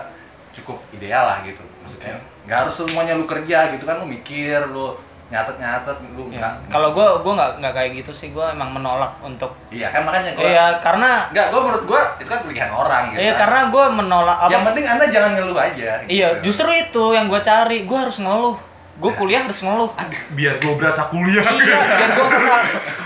cukup 0.51 0.77
ideal 0.91 1.23
lah 1.23 1.39
gitu. 1.41 1.63
Maksudnya 1.79 2.15
nggak 2.43 2.57
harus 2.59 2.73
semuanya 2.75 3.13
lu 3.13 3.23
kerja 3.23 3.71
gitu 3.71 3.83
kan 3.83 3.95
lu 3.97 4.05
mikir, 4.05 4.59
lu 4.67 4.99
nyatet-nyatet 5.25 5.97
lu 6.13 6.29
Ya. 6.29 6.37
nggak 6.37 6.53
Kalau 6.69 6.93
gue 6.93 7.07
gue 7.25 7.33
nggak 7.33 7.51
nggak 7.57 7.73
kayak 7.73 7.91
gitu 7.97 8.11
sih. 8.13 8.29
Gue 8.29 8.45
emang 8.45 8.69
menolak 8.71 9.17
untuk. 9.19 9.57
Iya 9.73 9.89
kan 9.89 10.05
makanya 10.05 10.37
gua 10.37 10.45
Iya 10.45 10.65
karena 10.77 11.09
Enggak, 11.33 11.47
gua 11.49 11.61
menurut 11.65 11.83
gua 11.85 12.01
itu 12.15 12.29
kan 12.29 12.39
pilihan 12.45 12.69
orang 12.69 13.03
gitu. 13.09 13.19
iya 13.19 13.33
kan. 13.33 13.39
karena 13.41 13.59
gue 13.67 13.83
menolak 13.95 14.37
apa? 14.39 14.51
Yang 14.53 14.63
penting 14.69 14.85
Anda 14.85 15.05
jangan 15.09 15.31
ngeluh 15.33 15.57
aja. 15.57 15.89
Iya, 16.05 16.27
gitu. 16.37 16.41
justru 16.45 16.69
itu 16.71 17.03
yang 17.11 17.25
gue 17.25 17.41
cari. 17.41 17.77
Gue 17.83 17.97
harus 17.97 18.17
ngeluh. 18.21 18.57
Gue 18.95 19.11
kuliah 19.11 19.41
harus 19.43 19.59
ngeluh. 19.59 19.91
Biar 20.31 20.55
gue 20.55 20.73
berasa 20.73 21.09
kuliah. 21.09 21.43
iya, 21.43 21.75
biar 21.75 22.11
gue 22.13 22.25
ngerasa, 22.25 22.53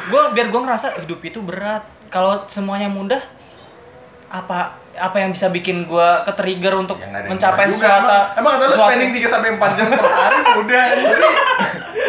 gue 0.06 0.24
biar 0.36 0.48
gue 0.48 0.62
ngerasa 0.62 0.88
hidup 1.02 1.20
itu 1.24 1.40
berat. 1.40 1.82
Kalau 2.10 2.46
semuanya 2.46 2.86
mudah, 2.86 3.22
apa 4.30 4.78
apa 4.94 5.18
yang 5.18 5.32
bisa 5.32 5.48
bikin 5.48 5.86
gue 5.86 6.10
ke 6.22 6.32
trigger 6.36 6.76
untuk 6.76 7.00
Ya, 7.00 7.08
nggak 7.08 7.32
mencapai 7.32 7.66
sesuatu? 7.66 8.06
Emang, 8.06 8.26
emang 8.36 8.54
kata 8.60 8.66
lu 8.68 8.76
spending 8.76 9.12
3 9.16 9.32
sampai 9.32 9.50
4 9.56 9.78
jam 9.80 9.88
per 9.90 10.06
hari 10.06 10.38
udah. 10.60 10.84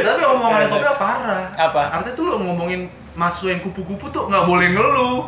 Tapi 0.02 0.22
omongannya 0.24 0.68
Topi 0.68 0.86
parah. 0.94 1.44
Apa? 1.52 1.82
Artinya 1.92 2.14
tuh 2.14 2.24
lo 2.26 2.36
ngomongin 2.38 2.80
mahasiswa 3.12 3.50
yang 3.50 3.62
kupu-kupu 3.62 4.06
tuh 4.08 4.26
nggak 4.26 4.44
boleh 4.44 4.68
ngeluh. 4.70 5.20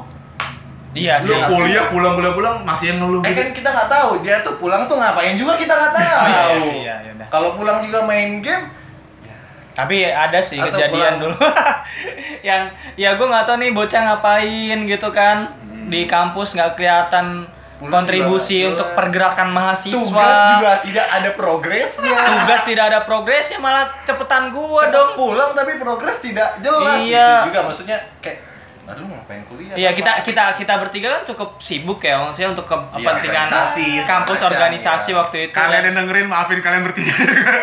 Iya 0.92 1.16
Lu 1.18 1.32
sih. 1.32 1.40
kuliah 1.48 1.88
pulang 1.88 2.14
pulang 2.14 2.34
pulang 2.34 2.56
masih 2.62 2.92
yang 2.92 3.00
ngeluh. 3.00 3.24
eh 3.24 3.32
gitu. 3.32 3.40
kan 3.40 3.48
kita 3.50 3.68
nggak 3.70 3.88
tahu 3.88 4.10
dia 4.20 4.36
tuh 4.40 4.54
pulang 4.56 4.84
tuh 4.84 4.96
ngapain 4.96 5.34
juga 5.34 5.56
kita 5.56 5.72
nggak 5.72 5.92
tahu. 5.94 6.20
Iya 6.22 6.42
sih, 6.60 6.76
iya, 6.82 6.94
yaudah. 7.02 7.26
Kalau 7.28 7.56
pulang 7.56 7.80
juga 7.80 8.04
main 8.04 8.40
game, 8.40 8.64
Tapi 9.72 10.04
ada 10.04 10.36
sih 10.36 10.60
Atau 10.60 10.68
kejadian 10.68 11.16
pulang. 11.16 11.32
dulu 11.32 11.36
yang 12.48 12.68
ya 12.94 13.16
gue 13.16 13.24
nggak 13.24 13.44
tahu 13.44 13.56
nih 13.56 13.72
bocah 13.72 14.00
ngapain 14.04 14.78
gitu 14.84 15.08
kan 15.08 15.48
di 15.88 16.04
kampus 16.04 16.52
nggak 16.52 16.76
kelihatan 16.76 17.48
kontribusi 17.88 18.56
juga 18.60 18.68
untuk 18.70 18.88
pergerakan 18.92 19.48
mahasiswa. 19.48 19.98
tugas 19.98 20.38
juga 20.52 20.72
tidak 20.80 21.06
ada 21.08 21.30
progresnya. 21.32 22.18
Tugas 22.38 22.62
tidak 22.62 22.84
ada 22.86 23.00
progresnya 23.02 23.58
malah 23.58 23.88
cepetan 24.02 24.50
gua 24.50 24.84
Tetap 24.84 24.94
dong. 24.94 25.10
pulang 25.16 25.50
tapi 25.52 25.72
progres 25.76 26.16
tidak 26.18 26.60
jelas 26.60 27.00
Iya. 27.00 27.28
gitu 27.40 27.48
juga 27.50 27.60
maksudnya 27.64 27.98
kayak 28.20 28.38
Aduh 28.82 29.06
ngapain 29.06 29.46
kuliah? 29.46 29.74
Iya 29.74 29.90
kita 29.92 30.12
Apa? 30.12 30.26
kita 30.26 30.44
kita 30.54 30.74
bertiga 30.76 31.08
kan 31.08 31.22
cukup 31.24 31.54
sibuk 31.56 31.98
ya 31.98 32.18
maksudnya 32.20 32.50
untuk 32.50 32.66
Iya, 32.66 32.82
kepentingan 32.92 33.46
organisasi, 33.46 33.86
kampus 34.04 34.36
semacam, 34.36 34.50
organisasi 34.50 35.08
iya. 35.08 35.16
waktu 35.16 35.36
itu. 35.40 35.54
Kalian 35.54 35.82
yang 35.86 35.94
dengerin 35.96 36.26
maafin 36.26 36.58
kalian 36.58 36.82
bertiga. 36.82 37.14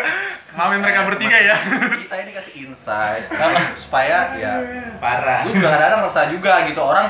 maafin 0.56 0.80
mereka 0.80 1.04
bertiga 1.04 1.36
ya. 1.38 1.56
Kita 2.00 2.14
ini 2.18 2.32
kasih 2.32 2.52
insight 2.64 3.28
supaya 3.84 4.32
ya 4.34 4.52
Parah. 4.96 5.44
gue 5.44 5.52
juga 5.52 5.68
kadang-kadang 5.70 6.00
resah 6.02 6.26
juga 6.26 6.52
gitu 6.64 6.80
orang 6.80 7.06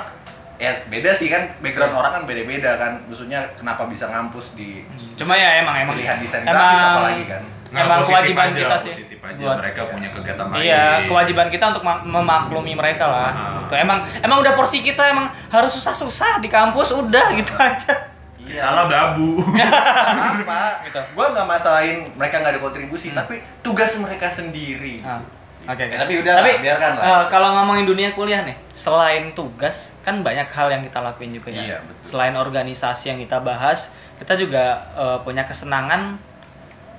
ya 0.60 0.84
beda 0.86 1.10
sih 1.10 1.26
kan 1.26 1.56
background 1.58 1.94
orang 1.94 2.12
kan 2.12 2.22
beda-beda 2.22 2.76
kan 2.76 2.92
maksudnya 3.02 3.40
kenapa 3.54 3.88
bisa 3.88 4.06
ngampus 4.06 4.52
di 4.52 4.84
Cuma 5.14 5.32
ya 5.32 5.58
emang 5.58 5.72
emang 5.78 5.96
pilihan 5.96 6.16
desain 6.16 6.44
grafis 6.44 6.84
apalagi 6.86 7.24
kan 7.26 7.42
Nggak, 7.70 7.80
emang 7.80 7.98
positif 7.98 8.10
kewajiban 8.10 8.46
aja, 8.46 8.58
kita 8.58 8.76
sih. 8.76 8.92
Positif 8.92 9.18
aja 9.22 9.38
buat- 9.40 9.58
mereka 9.62 9.80
punya 9.86 10.08
kegiatan 10.10 10.44
lain. 10.44 10.58
Iya, 10.58 10.84
kewajiban 11.06 11.46
kita 11.48 11.64
untuk 11.70 11.84
ma- 11.86 12.02
memaklumi 12.02 12.74
mereka 12.74 13.06
lah. 13.06 13.30
Ah. 13.30 13.62
Gitu. 13.62 13.74
Emang 13.78 13.98
emang 14.18 14.42
udah 14.42 14.52
porsi 14.52 14.82
kita 14.82 15.06
emang 15.06 15.30
harus 15.46 15.70
susah-susah 15.72 16.38
di 16.38 16.50
kampus 16.50 16.90
udah 16.92 17.30
gitu 17.32 17.54
aja. 17.56 18.10
iya 18.42 18.66
Salah 18.66 18.90
babu. 18.90 19.38
apa 19.46 20.82
Gitu. 20.82 20.98
gue 20.98 21.26
nggak 21.30 21.46
masalahin 21.46 22.10
mereka 22.12 22.42
nggak 22.42 22.52
ada 22.52 22.60
kontribusi 22.60 23.08
Hmm. 23.08 23.22
tapi 23.22 23.34
tugas 23.62 23.94
mereka 23.96 24.26
sendiri 24.26 24.98
Ah, 25.00 25.22
Oke. 25.60 25.84
Ya, 25.86 25.98
tapi 26.00 26.14
udah 26.18 26.34
lah, 26.40 26.56
biarkan 26.56 26.90
lah. 26.96 27.04
eh, 27.04 27.22
kalau 27.28 27.48
ngomongin 27.52 27.84
dunia 27.84 28.10
kuliah 28.12 28.40
nih, 28.42 28.56
selain 28.72 29.30
tugas, 29.32 29.92
kan 30.00 30.24
banyak 30.24 30.48
hal 30.48 30.68
yang 30.68 30.80
kita 30.80 30.98
lakuin 30.98 31.30
juga 31.30 31.52
ya. 31.52 31.62
Iya, 31.62 31.78
betul. 31.84 32.04
Selain 32.16 32.34
organisasi 32.34 33.12
yang 33.12 33.18
kita 33.20 33.38
bahas, 33.40 33.92
kita 34.16 34.34
juga 34.34 34.64
eh, 34.96 35.18
punya 35.20 35.44
kesenangan 35.44 36.16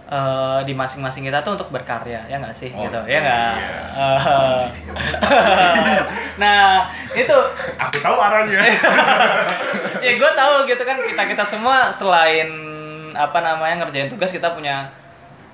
eh, 0.07 0.59
di 0.63 0.73
masing-masing 0.73 1.25
kita 1.25 1.41
tuh 1.41 1.57
untuk 1.57 1.67
berkarya, 1.69 2.21
ya 2.29 2.37
nggak 2.37 2.53
sih? 2.53 2.69
Oh, 2.71 2.85
gitu, 2.85 3.01
ya 3.09 3.19
nggak? 3.19 3.53
iya. 3.57 3.71
Nah, 6.41 6.85
itu 7.11 7.37
Aku 7.77 7.97
tahu 7.99 8.17
arahnya. 8.17 8.59
ya 10.05 10.11
gue 10.17 10.31
tahu 10.33 10.53
gitu 10.65 10.81
kan 10.81 10.97
kita 10.97 11.23
kita 11.27 11.43
semua 11.45 11.89
selain 11.89 12.49
apa 13.11 13.43
namanya 13.43 13.83
ngerjain 13.83 14.07
tugas 14.07 14.31
kita 14.31 14.49
punya 14.49 14.87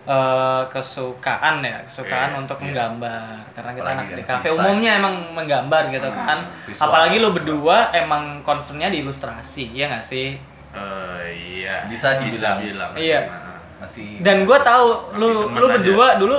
eh, 0.07 0.63
kesukaan 0.67 1.59
ya 1.59 1.83
kesukaan 1.83 2.31
Iya, 2.31 2.39
untuk 2.39 2.57
iya. 2.57 2.63
menggambar 2.63 3.23
karena 3.51 3.71
kita 3.73 3.83
Apalagi 3.83 3.99
anak 3.99 4.07
di 4.13 4.23
kafe 4.23 4.47
umumnya 4.49 4.91
emang 4.95 5.15
menggambar 5.33 5.83
gitu 5.89 6.07
Hmm, 6.07 6.19
kan 6.21 6.39
visual, 6.63 6.83
apalagi 6.85 7.15
lu 7.15 7.21
visual. 7.25 7.35
berdua 7.35 7.77
emang 7.93 8.23
concernnya 8.41 8.87
di 8.87 9.01
ilustrasi 9.01 9.71
ya 9.71 9.87
nggak 9.87 10.05
sih 10.05 10.39
Eh, 10.69 11.27
iya. 11.57 11.83
Bisa 11.85 12.21
dibilang. 12.21 12.61
bilang. 12.61 12.91
Iya. 12.93 13.25
Nah, 13.25 13.57
masih 13.77 14.21
dan 14.21 14.41
gue 14.43 14.59
tahu 14.59 14.87
lu 15.15 15.27
lu 15.51 15.65
aja. 15.65 15.73
berdua 15.75 16.07
dulu 16.15 16.37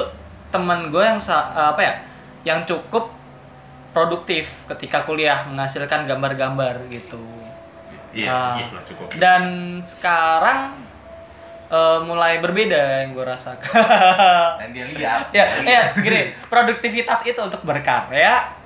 teman 0.49 0.89
gue 0.89 1.03
yang 1.03 1.19
sa- 1.19 1.51
apa 1.69 1.81
ya 1.81 1.95
yang 2.45 2.63
cukup 2.63 3.11
produktif 3.91 4.47
ketika 4.67 5.03
kuliah 5.03 5.43
menghasilkan 5.45 6.05
gambar-gambar 6.05 6.87
gitu 6.89 7.19
Iya, 8.11 8.31
Ah. 8.31 8.55
iya 8.57 8.81
cukup. 8.83 9.09
dan 9.17 9.43
sekarang 9.79 10.73
eh, 11.69 11.99
mulai 12.05 12.41
berbeda 12.41 13.05
yang 13.05 13.17
gue 13.17 13.25
rasakan. 13.25 13.73
Dan 14.61 14.69
dia 14.73 14.87
lihat. 14.89 15.33
Ya 15.33 15.45
ya 15.65 15.83
gini 15.97 16.33
produktivitas 16.49 17.25
itu 17.25 17.39
untuk 17.39 17.63
berkarya 17.65 18.57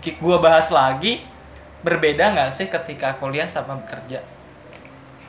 gue 0.00 0.36
bahas 0.40 0.72
lagi 0.72 1.28
berbeda 1.84 2.32
nggak 2.32 2.50
sih 2.52 2.72
ketika 2.72 3.16
kuliah 3.20 3.48
sama 3.48 3.76
bekerja? 3.84 4.24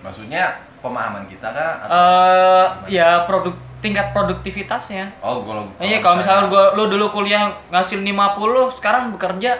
Maksudnya 0.01 0.63
pemahaman 0.81 1.29
kita 1.29 1.51
kan 1.53 1.73
eh 1.85 2.67
ya 2.89 3.23
produk 3.29 3.53
tingkat 3.81 4.13
produktivitasnya. 4.13 5.09
Oh 5.21 5.41
kalau 5.45 5.65
iya 5.81 5.97
kalau 5.99 6.21
misalnya 6.21 6.47
gua 6.47 6.77
lu 6.77 6.87
dulu 6.87 7.09
kuliah 7.09 7.49
ngasil 7.73 8.01
50 8.01 8.77
sekarang 8.77 9.13
bekerja 9.17 9.57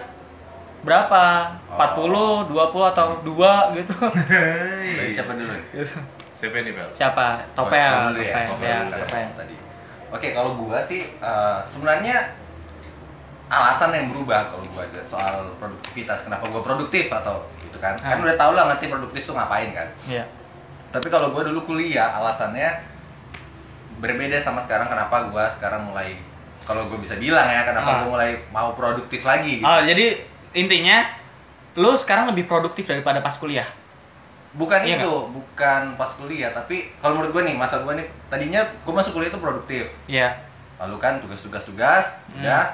berapa? 0.82 1.58
Oh. 1.70 2.46
40 2.46 2.54
20 2.54 2.92
atau 2.94 3.08
2 3.22 3.78
gitu. 3.82 3.94
Dari 4.98 5.12
siapa 5.14 5.34
dulu? 5.38 5.50
Nih? 5.50 5.86
Siapa 6.42 6.58
nih, 6.60 6.74
Bel? 6.74 6.90
siapa 6.92 7.26
topel 7.54 7.86
Oh, 7.86 8.10
dulu 8.10 8.20
ya, 8.20 8.34
topel 8.34 8.50
Topel 8.50 8.66
ya 8.66 8.78
ya, 8.82 8.98
topel 8.98 9.28
tadi. 9.38 9.56
Oke, 10.10 10.28
kalau 10.32 10.58
gua 10.58 10.82
sih 10.82 11.06
eh, 11.06 11.60
sebenarnya 11.64 12.18
alasan 13.48 13.92
yang 13.92 14.08
berubah 14.08 14.50
kalau 14.50 14.66
gua 14.68 14.84
ada 14.84 15.02
soal 15.02 15.54
produktivitas. 15.56 16.24
Kenapa 16.24 16.48
gua 16.48 16.60
produktif 16.60 17.08
atau 17.08 17.46
gitu 17.62 17.78
kan? 17.78 17.94
Kan 17.96 18.18
Ah. 18.18 18.24
udah 18.24 18.36
tau 18.36 18.52
lah 18.52 18.68
ngerti 18.68 18.90
produktif 18.90 19.22
tuh 19.24 19.36
ngapain 19.36 19.70
kan. 19.72 19.86
iya 20.06 20.26
Tapi 20.90 21.08
kalau 21.08 21.30
gua 21.30 21.46
dulu 21.46 21.64
kuliah, 21.68 22.10
alasannya 22.12 22.90
berbeda 23.98 24.36
sama 24.38 24.60
sekarang 24.60 24.88
kenapa 24.88 25.30
gua 25.30 25.46
sekarang 25.48 25.86
mulai 25.86 26.18
kalau 26.62 26.86
gue 26.86 26.98
bisa 26.98 27.16
bilang 27.16 27.46
ya 27.46 27.62
kenapa 27.64 27.86
Ah. 27.88 27.98
gua 28.02 28.08
mulai 28.12 28.34
mau 28.50 28.74
produktif 28.74 29.22
lagi 29.22 29.60
gitu. 29.60 29.64
oh 29.64 29.78
jadi 29.80 30.18
intinya 30.52 31.06
lu 31.74 31.94
sekarang 31.94 32.28
lebih 32.28 32.44
produktif 32.44 32.84
daripada 32.84 33.20
pas 33.20 33.34
kuliah 33.34 33.66
Bukan 34.54 34.80
Iya 34.82 35.00
itu, 35.00 35.14
bukan 35.30 35.96
pas 35.96 36.12
kuliah, 36.14 36.52
tapi 36.52 36.92
kalau 36.98 37.16
menurut 37.16 37.32
gue 37.34 37.44
nih, 37.46 37.56
masa 37.56 37.80
gue 37.80 37.94
nih, 37.94 38.04
tadinya 38.28 38.60
gue 38.60 38.92
masuk 38.92 39.16
kuliah 39.16 39.28
itu 39.28 39.38
produktif. 39.38 39.86
iya 40.06 40.36
Lalu 40.76 40.96
kan 40.98 41.20
tugas-tugas-tugas, 41.20 42.04
Hmm. 42.28 42.42
udah. 42.42 42.66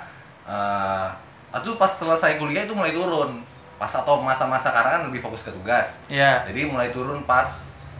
eh 0.47 1.07
itu 1.55 1.73
pas 1.75 1.89
selesai 1.89 2.35
kuliah 2.35 2.63
itu 2.63 2.73
mulai 2.73 2.91
turun. 2.91 3.41
Pas 3.75 3.89
atau 3.89 4.17
masa-masa 4.19 4.67
sekarang 4.67 4.91
kan 4.91 5.01
lebih 5.05 5.21
fokus 5.21 5.41
ke 5.41 5.51
tugas. 5.51 6.01
iya 6.07 6.41
Jadi 6.43 6.65
mulai 6.65 6.89
turun 6.89 7.21
pas 7.23 7.45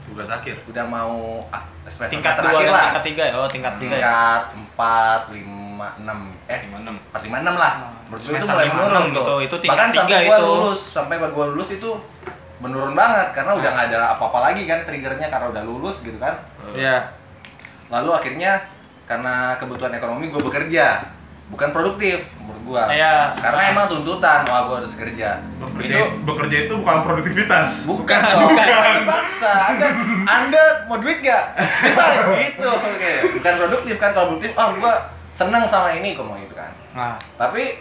Tugas 0.04 0.26
akhir. 0.26 0.56
udah 0.64 0.82
mau 0.84 1.44
ah, 1.48 1.60
semester 1.84 2.16
tingkat 2.16 2.32
semester 2.34 2.48
2 2.48 2.56
akhir 2.56 2.66
dan 2.66 2.74
lah. 2.74 2.86
tingkat 2.88 3.04
3 3.04 3.28
ya 3.28 3.34
oh 3.36 3.48
tingkat 3.48 3.74
3 3.76 3.84
ya 3.84 3.90
Tingkat 3.92 4.42
4, 4.74 5.36
5, 5.36 6.00
6, 6.00 6.48
eh 6.48 6.60
56. 6.64 7.12
4, 7.14 7.28
5, 7.28 7.44
6 7.44 7.54
lah. 7.54 7.72
Oh, 7.76 7.92
Menurut 8.08 8.22
gue 8.24 8.34
itu 8.34 8.48
mulai 8.48 8.66
5, 8.66 8.74
menurun 8.74 8.90
6 8.90 9.04
tuh. 9.04 9.12
gitu. 9.14 9.36
Itu 9.44 9.56
tingkat 9.60 9.76
Bahkan 9.76 9.90
tiga 9.92 10.02
sampai 10.08 10.24
gue 10.24 10.34
itu. 10.34 10.48
lulus, 10.48 10.80
sampai 10.90 11.16
gue 11.20 11.46
lulus 11.48 11.70
itu 11.70 11.90
menurun 12.58 12.94
banget 12.94 13.34
karena 13.34 13.54
udah 13.54 13.70
Ah. 13.70 13.76
nggak 13.76 13.88
ada 13.92 14.00
apa-apa 14.18 14.40
lagi 14.50 14.66
kan 14.66 14.82
triggernya 14.82 15.28
karena 15.28 15.48
udah 15.50 15.64
lulus 15.64 16.02
gitu 16.02 16.18
kan. 16.18 16.34
iya. 16.74 17.06
Lalu 17.88 18.10
akhirnya 18.12 18.60
karena 19.06 19.56
kebutuhan 19.56 19.94
ekonomi 19.94 20.28
gue 20.28 20.42
bekerja. 20.42 21.16
bukan 21.48 21.72
produktif 21.72 22.36
menurut 22.44 22.60
gua. 22.68 22.84
Iya. 22.92 23.32
karena 23.40 23.72
emang 23.72 23.88
tuntutan 23.88 24.44
wah 24.44 24.68
gua 24.68 24.84
harus 24.84 25.00
kerja. 25.00 25.40
Bekerja, 25.56 25.96
itu 25.96 26.04
bekerja 26.28 26.58
itu 26.68 26.74
bukan 26.76 26.98
produktivitas. 27.08 27.88
bukan 27.88 28.20
dong 28.20 28.52
bukan. 28.52 28.68
dipaksa. 29.00 29.54
Anda 29.72 29.88
anda 30.28 30.64
mau 30.92 31.00
duit 31.00 31.24
gak 31.24 31.56
bisa 31.56 32.04
gitu. 32.36 32.68
Oke. 32.68 33.14
Bukan 33.40 33.54
produktif 33.64 33.96
kan 33.96 34.12
kalau 34.12 34.36
produktif 34.36 34.52
ah 34.60 34.76
gua 34.76 34.94
seneng 35.32 35.64
sama 35.64 35.96
ini 35.96 36.20
kok 36.20 36.28
mau 36.28 36.36
gitu 36.36 36.52
kan. 36.52 36.76
Nah, 36.92 37.16
tapi 37.40 37.80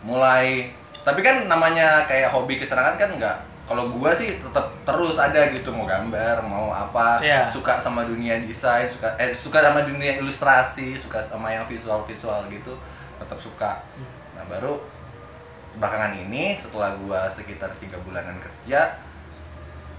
mulai 0.00 0.72
tapi 1.04 1.20
kan 1.20 1.44
namanya 1.44 2.08
kayak 2.08 2.32
hobi 2.32 2.56
kesenangan 2.56 2.96
kan 2.96 3.12
enggak 3.12 3.36
kalau 3.70 3.86
gua 3.94 4.10
sih 4.10 4.42
tetap 4.42 4.66
terus 4.82 5.14
ada 5.14 5.46
gitu 5.54 5.70
mau 5.70 5.86
gambar 5.86 6.42
mau 6.42 6.74
apa 6.74 7.22
Iya. 7.22 7.46
suka 7.46 7.78
sama 7.78 8.02
dunia 8.02 8.42
desain 8.42 8.90
suka 8.90 9.14
eh 9.14 9.30
suka 9.30 9.62
sama 9.62 9.86
dunia 9.86 10.18
ilustrasi 10.18 10.98
suka 10.98 11.22
sama 11.30 11.54
yang 11.54 11.62
visual 11.70 12.02
visual 12.02 12.42
gitu 12.50 12.74
tetap 13.22 13.38
suka 13.38 13.78
nah 14.34 14.42
baru 14.50 14.82
belakangan 15.78 16.18
ini 16.18 16.58
setelah 16.58 16.98
gua 16.98 17.30
sekitar 17.30 17.70
tiga 17.78 17.94
bulanan 18.02 18.42
kerja 18.42 18.98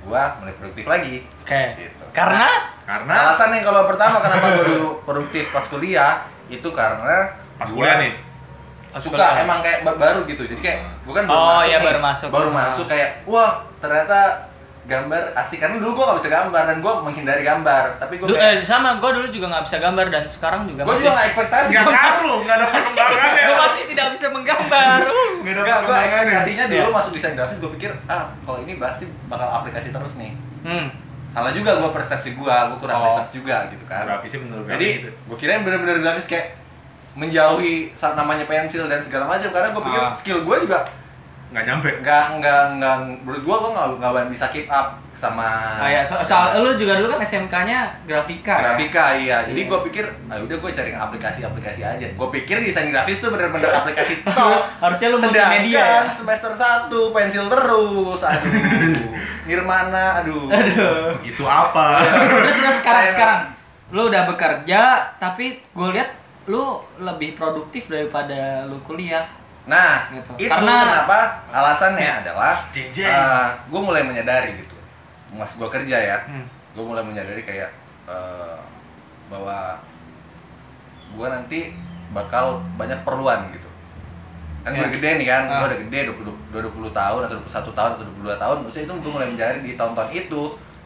gua 0.04 0.36
mulai 0.42 0.52
produktif 0.60 0.84
lagi 0.84 1.24
oke. 1.40 1.64
Gitu. 1.80 2.04
Karena 2.12 2.50
Karena 2.84 3.14
alasan 3.24 3.56
yang 3.56 3.64
kalau 3.64 3.88
pertama 3.88 4.20
kenapa 4.20 4.52
gua 4.52 4.66
dulu 4.68 4.90
produktif 5.08 5.48
pas 5.56 5.64
kuliah 5.64 6.28
itu 6.52 6.68
karena 6.76 7.32
pas 7.56 7.72
gua 7.72 7.88
kuliah 7.88 7.98
nih. 8.04 8.14
Suka 8.94 9.16
kuliah. 9.16 9.40
emang 9.40 9.60
kayak 9.60 9.80
ba- 9.82 9.96
baru 9.96 10.20
gitu 10.26 10.44
jadi 10.44 10.60
kayak 10.60 10.80
bukan 11.04 11.24
baru 11.24 11.32
Oh, 11.34 11.48
masuk 11.54 11.64
iya, 11.64 11.78
nih. 11.78 11.86
baru 11.86 12.00
masuk. 12.02 12.28
baru 12.30 12.50
Ah. 12.50 12.56
masuk 12.58 12.86
kayak 12.86 13.10
wah 13.24 13.52
ternyata 13.78 14.20
gambar 14.84 15.24
asik 15.38 15.58
karena 15.58 15.78
dulu 15.78 15.92
gua 15.94 16.06
gak 16.10 16.20
bisa 16.20 16.30
gambar 16.32 16.64
dan 16.66 16.78
gua 16.80 16.94
menghindari 17.00 17.40
gambar 17.42 17.84
tapi 17.98 18.18
gua 18.18 18.28
Du- 18.28 18.36
kayak 18.36 18.60
eh, 18.60 18.66
sama 18.66 18.98
gue 18.98 19.10
dulu 19.14 19.28
juga 19.30 19.46
nggak 19.48 19.64
bisa 19.64 19.78
gambar 19.78 20.06
dan 20.08 20.24
sekarang 20.26 20.62
juga 20.66 20.82
gua 20.82 20.92
masih 20.92 21.06
juga 21.06 21.14
gak 21.14 21.28
ekspektasi 21.28 21.68
Nggak 21.70 21.82
gua 21.82 21.94
ngaruh, 21.94 22.38
nggak 22.42 22.56
ada 22.58 22.66
perkembangan 22.68 23.30
ya. 23.32 23.46
gue 23.46 23.56
masih 23.58 23.82
tidak 23.86 24.08
bisa 24.10 24.26
menggambar. 24.28 25.00
Perkembangan 25.40 25.86
ya. 25.94 26.02
ekspektasinya 26.04 26.66
dulu 26.68 26.82
Iya. 26.82 26.92
masuk 26.92 27.12
desain 27.14 27.34
grafis 27.34 27.58
gua 27.58 27.72
pikir 27.72 27.92
ah 28.06 28.24
kalau 28.42 28.60
ini 28.60 28.74
pasti 28.76 29.04
bakal 29.26 29.48
aplikasi 29.54 29.88
terus 29.90 30.14
nih 30.16 30.32
Hmm. 30.62 30.88
salah 31.32 31.52
juga 31.52 31.72
gua 31.76 31.90
persepsi 31.90 32.30
gua 32.34 32.56
gua 32.68 32.78
kurang 32.78 32.98
Oh. 32.98 33.06
research 33.08 33.32
juga 33.34 33.56
gitu 33.68 33.86
kan 33.86 34.04
Grafisnya 34.04 34.40
bener 34.42 34.58
jadi 34.68 34.88
grafis 34.90 35.00
itu. 35.00 35.10
gua 35.24 35.38
kirain 35.38 35.62
bener-bener 35.62 35.98
grafis 36.00 36.26
kayak 36.26 36.58
menjauhi 37.14 37.92
saat 37.92 38.14
namanya 38.14 38.44
pensil 38.44 38.86
dan 38.86 38.98
segala 38.98 39.26
macam 39.26 39.48
karena 39.48 39.70
gua 39.70 39.84
pikir 39.84 40.02
Ah. 40.02 40.12
skill 40.12 40.40
gua 40.42 40.58
juga 40.58 40.80
Nggak 41.52 41.66
nyampe. 41.66 41.90
nggak 42.00 42.26
nggak 42.38 42.62
nggak 42.78 42.96
menurut 43.22 43.44
gua 43.44 43.56
gua 43.60 43.70
nggak 43.74 43.88
nggak 44.02 44.28
bisa 44.30 44.48
keep 44.48 44.66
up 44.66 44.96
sama 45.12 45.76
Ah, 45.78 45.86
ya, 45.86 46.02
so- 46.02 46.24
soal 46.24 46.56
lu 46.58 46.72
juga 46.74 46.96
dulu 46.96 47.12
kan 47.12 47.20
SMK-nya 47.20 47.84
grafika. 48.08 48.56
ya? 48.56 48.64
grafika 48.66 49.06
iya 49.14 49.38
jadi 49.44 49.60
Iya. 49.60 49.68
gua 49.68 49.80
pikir 49.84 50.08
ah 50.26 50.40
udah 50.40 50.58
gua 50.58 50.72
cari 50.72 50.92
aplikasi-aplikasi 50.92 51.82
aja 51.84 52.08
gua 52.14 52.32
pikir 52.32 52.56
desain 52.58 52.88
grafis 52.88 53.20
tuh 53.20 53.28
bener-bener 53.28 53.68
aplikasi 53.70 54.24
top 54.26 54.64
Harusnya 54.80 55.08
lu 55.10 55.20
multimedia 55.20 55.84
ya. 56.00 56.08
semester 56.08 56.50
1 56.50 56.88
pensil 57.12 57.44
terus 57.46 58.20
aduh 58.22 58.48
Nirmana 59.44 60.24
aduh 60.24 60.48
Aduh. 60.48 61.20
Itu 61.22 61.44
apa? 61.44 62.00
Terus 62.40 62.56
terus 62.56 62.76
sekarang 62.78 63.04
sekarang 63.08 63.40
lu 63.92 64.08
udah 64.08 64.24
bekerja 64.26 64.82
tapi 65.20 65.60
gue 65.60 65.88
lihat 65.92 66.08
lu 66.44 66.64
lebih 66.98 67.34
produktif 67.34 67.86
daripada 67.88 68.66
lu 68.66 68.82
kuliah. 68.82 69.26
nah 69.62 70.10
Gitu. 70.10 70.26
itu 70.40 70.50
Karena- 70.50 71.06
kenapa 71.06 71.20
alasannya 71.48 72.10
adalah 72.20 72.66
Jeng, 72.72 72.90
jeng. 72.92 73.14
gue 73.68 73.78
mulai 73.80 74.02
menyadari 74.02 74.58
gitu 74.58 74.74
mas 75.32 75.54
gua 75.54 75.70
kerja 75.70 75.94
ya 75.94 76.18
Hmm. 76.24 76.50
gue 76.72 76.82
mulai 76.82 77.02
menyadari 77.02 77.42
kayak 77.42 77.70
eh, 78.04 78.58
bahwa 79.28 79.78
gue 81.12 81.28
nanti 81.30 81.60
bakal 82.10 82.60
banyak 82.74 82.98
perluan 83.02 83.48
gitu 83.52 83.70
kan 84.62 84.74
gue 84.74 84.78
Ya. 84.78 84.84
udah 84.84 84.92
gede 84.92 85.10
nih 85.16 85.28
kan 85.28 85.42
gue 85.48 85.56
Ah. 85.56 85.70
udah 85.70 85.80
gede 85.80 86.00
20, 86.10 86.34
20 86.52 86.90
tahun 86.92 87.22
atau 87.24 87.36
21 87.38 87.72
tahun 87.72 87.90
atau 87.96 88.04
22 88.08 88.36
tahun 88.36 88.58
maksudnya 88.60 88.86
itu 88.86 88.94
gue 88.98 89.12
mulai 89.12 89.28
menyadari 89.28 89.60
di 89.62 89.74
tahun-tahun 89.76 90.10
itu 90.12 90.42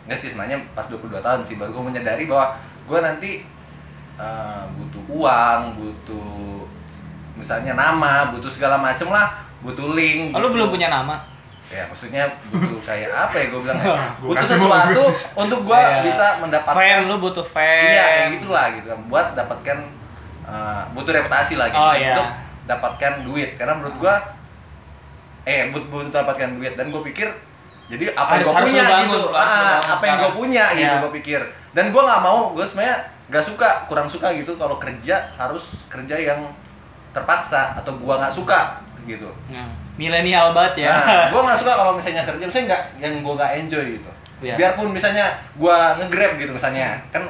nggak 0.05 0.17
sih 0.19 0.29
sebenarnya 0.29 0.59
pas 0.71 0.85
22 0.85 1.17
tahun 1.17 1.39
sih 1.41 1.55
baru 1.55 1.71
gue 1.71 1.83
menyadari 1.85 2.23
bahwa 2.25 2.59
gue 2.85 2.99
nanti 2.99 3.31
eh, 4.17 4.63
butuh 4.73 5.03
uang 5.09 5.61
butuh 5.75 6.63
misalnya 7.35 7.73
nama 7.73 8.29
butuh 8.29 8.47
segala 8.47 8.77
macem 8.77 9.07
lah 9.07 9.27
butuh 9.59 9.91
link 9.91 10.31
Oh, 10.31 10.39
lu 10.39 10.47
butuh- 10.47 10.53
belum 10.55 10.67
punya 10.71 10.87
nama? 10.87 11.17
ya 11.65 11.81
maksudnya 11.83 12.21
butuh 12.47 12.77
kayak 12.83 13.09
apa 13.09 13.35
ya 13.35 13.45
gue 13.47 13.59
bilang 13.59 13.79
Gua 13.83 13.97
butuh 14.21 14.45
sesuatu 14.47 15.03
untuk 15.35 15.59
gue 15.63 15.75
Iya. 15.75 16.01
bisa 16.01 16.25
mendapatkan 16.39 16.77
Fame 16.77 17.05
lu 17.05 17.15
butuh 17.17 17.41
fame. 17.43 17.89
iya 17.89 18.03
kayak 18.05 18.27
gitulah 18.37 18.65
gitu 18.71 18.87
kan 18.87 18.99
buat 19.05 19.27
dapatkan 19.33 19.77
uh, 20.45 20.83
butuh 20.93 21.11
reputasi 21.11 21.53
lagi 21.55 21.73
Oh, 21.73 21.89
iya. 21.91 22.13
untuk 22.13 22.27
dapatkan 22.65 23.13
duit 23.23 23.49
karena 23.55 23.73
menurut 23.73 23.97
gue 23.97 24.15
eh 25.43 25.69
butuh, 25.69 25.85
butuh 25.91 26.11
dapatkan 26.15 26.53
duit 26.53 26.73
dan 26.73 26.89
gue 26.89 27.01
pikir 27.03 27.29
jadi 27.85 28.05
apa 28.11 28.31
Harus- 28.37 28.47
yang 28.47 28.55
gue 28.55 28.65
punya 28.65 28.83
bangun, 28.83 29.07
gitu 29.07 29.21
ah, 29.31 29.77
apa 29.93 30.03
yang 30.03 30.17
gue 30.17 30.31
punya 30.33 30.65
gitu 30.73 30.85
Iya. 30.89 31.01
gue 31.01 31.11
pikir 31.21 31.41
dan 31.71 31.85
gue 31.93 32.01
nggak 32.01 32.21
mau 32.21 32.39
gue 32.51 32.65
sebenarnya 32.65 32.97
gak 33.25 33.41
suka 33.41 33.69
kurang 33.85 34.05
suka 34.05 34.29
gitu 34.33 34.53
kalau 34.53 34.77
kerja 34.77 35.33
harus 35.33 35.73
kerja 35.85 36.13
yang 36.15 36.45
terpaksa 37.09 37.73
atau 37.73 37.95
gue 37.95 38.13
nggak 38.13 38.29
suka 38.29 38.81
gitu 39.05 39.29
Nah, 39.49 39.69
milenial 39.97 40.49
banget 40.49 40.85
ya. 40.85 40.93
Nah, 40.93 41.29
gue 41.33 41.41
nggak 41.41 41.59
suka 41.61 41.73
kalau 41.73 41.93
misalnya 41.93 42.25
kerja, 42.25 42.41
misalnya 42.41 42.67
nggak 42.73 42.83
yang 42.99 43.13
gue 43.21 43.33
nggak 43.33 43.51
enjoy 43.61 43.85
gitu. 43.97 44.11
Iya. 44.41 44.55
Biarpun 44.57 44.89
misalnya 44.91 45.25
gue 45.53 45.77
nge-grab 46.01 46.41
gitu 46.41 46.51
misalnya, 46.51 46.97
kan 47.13 47.21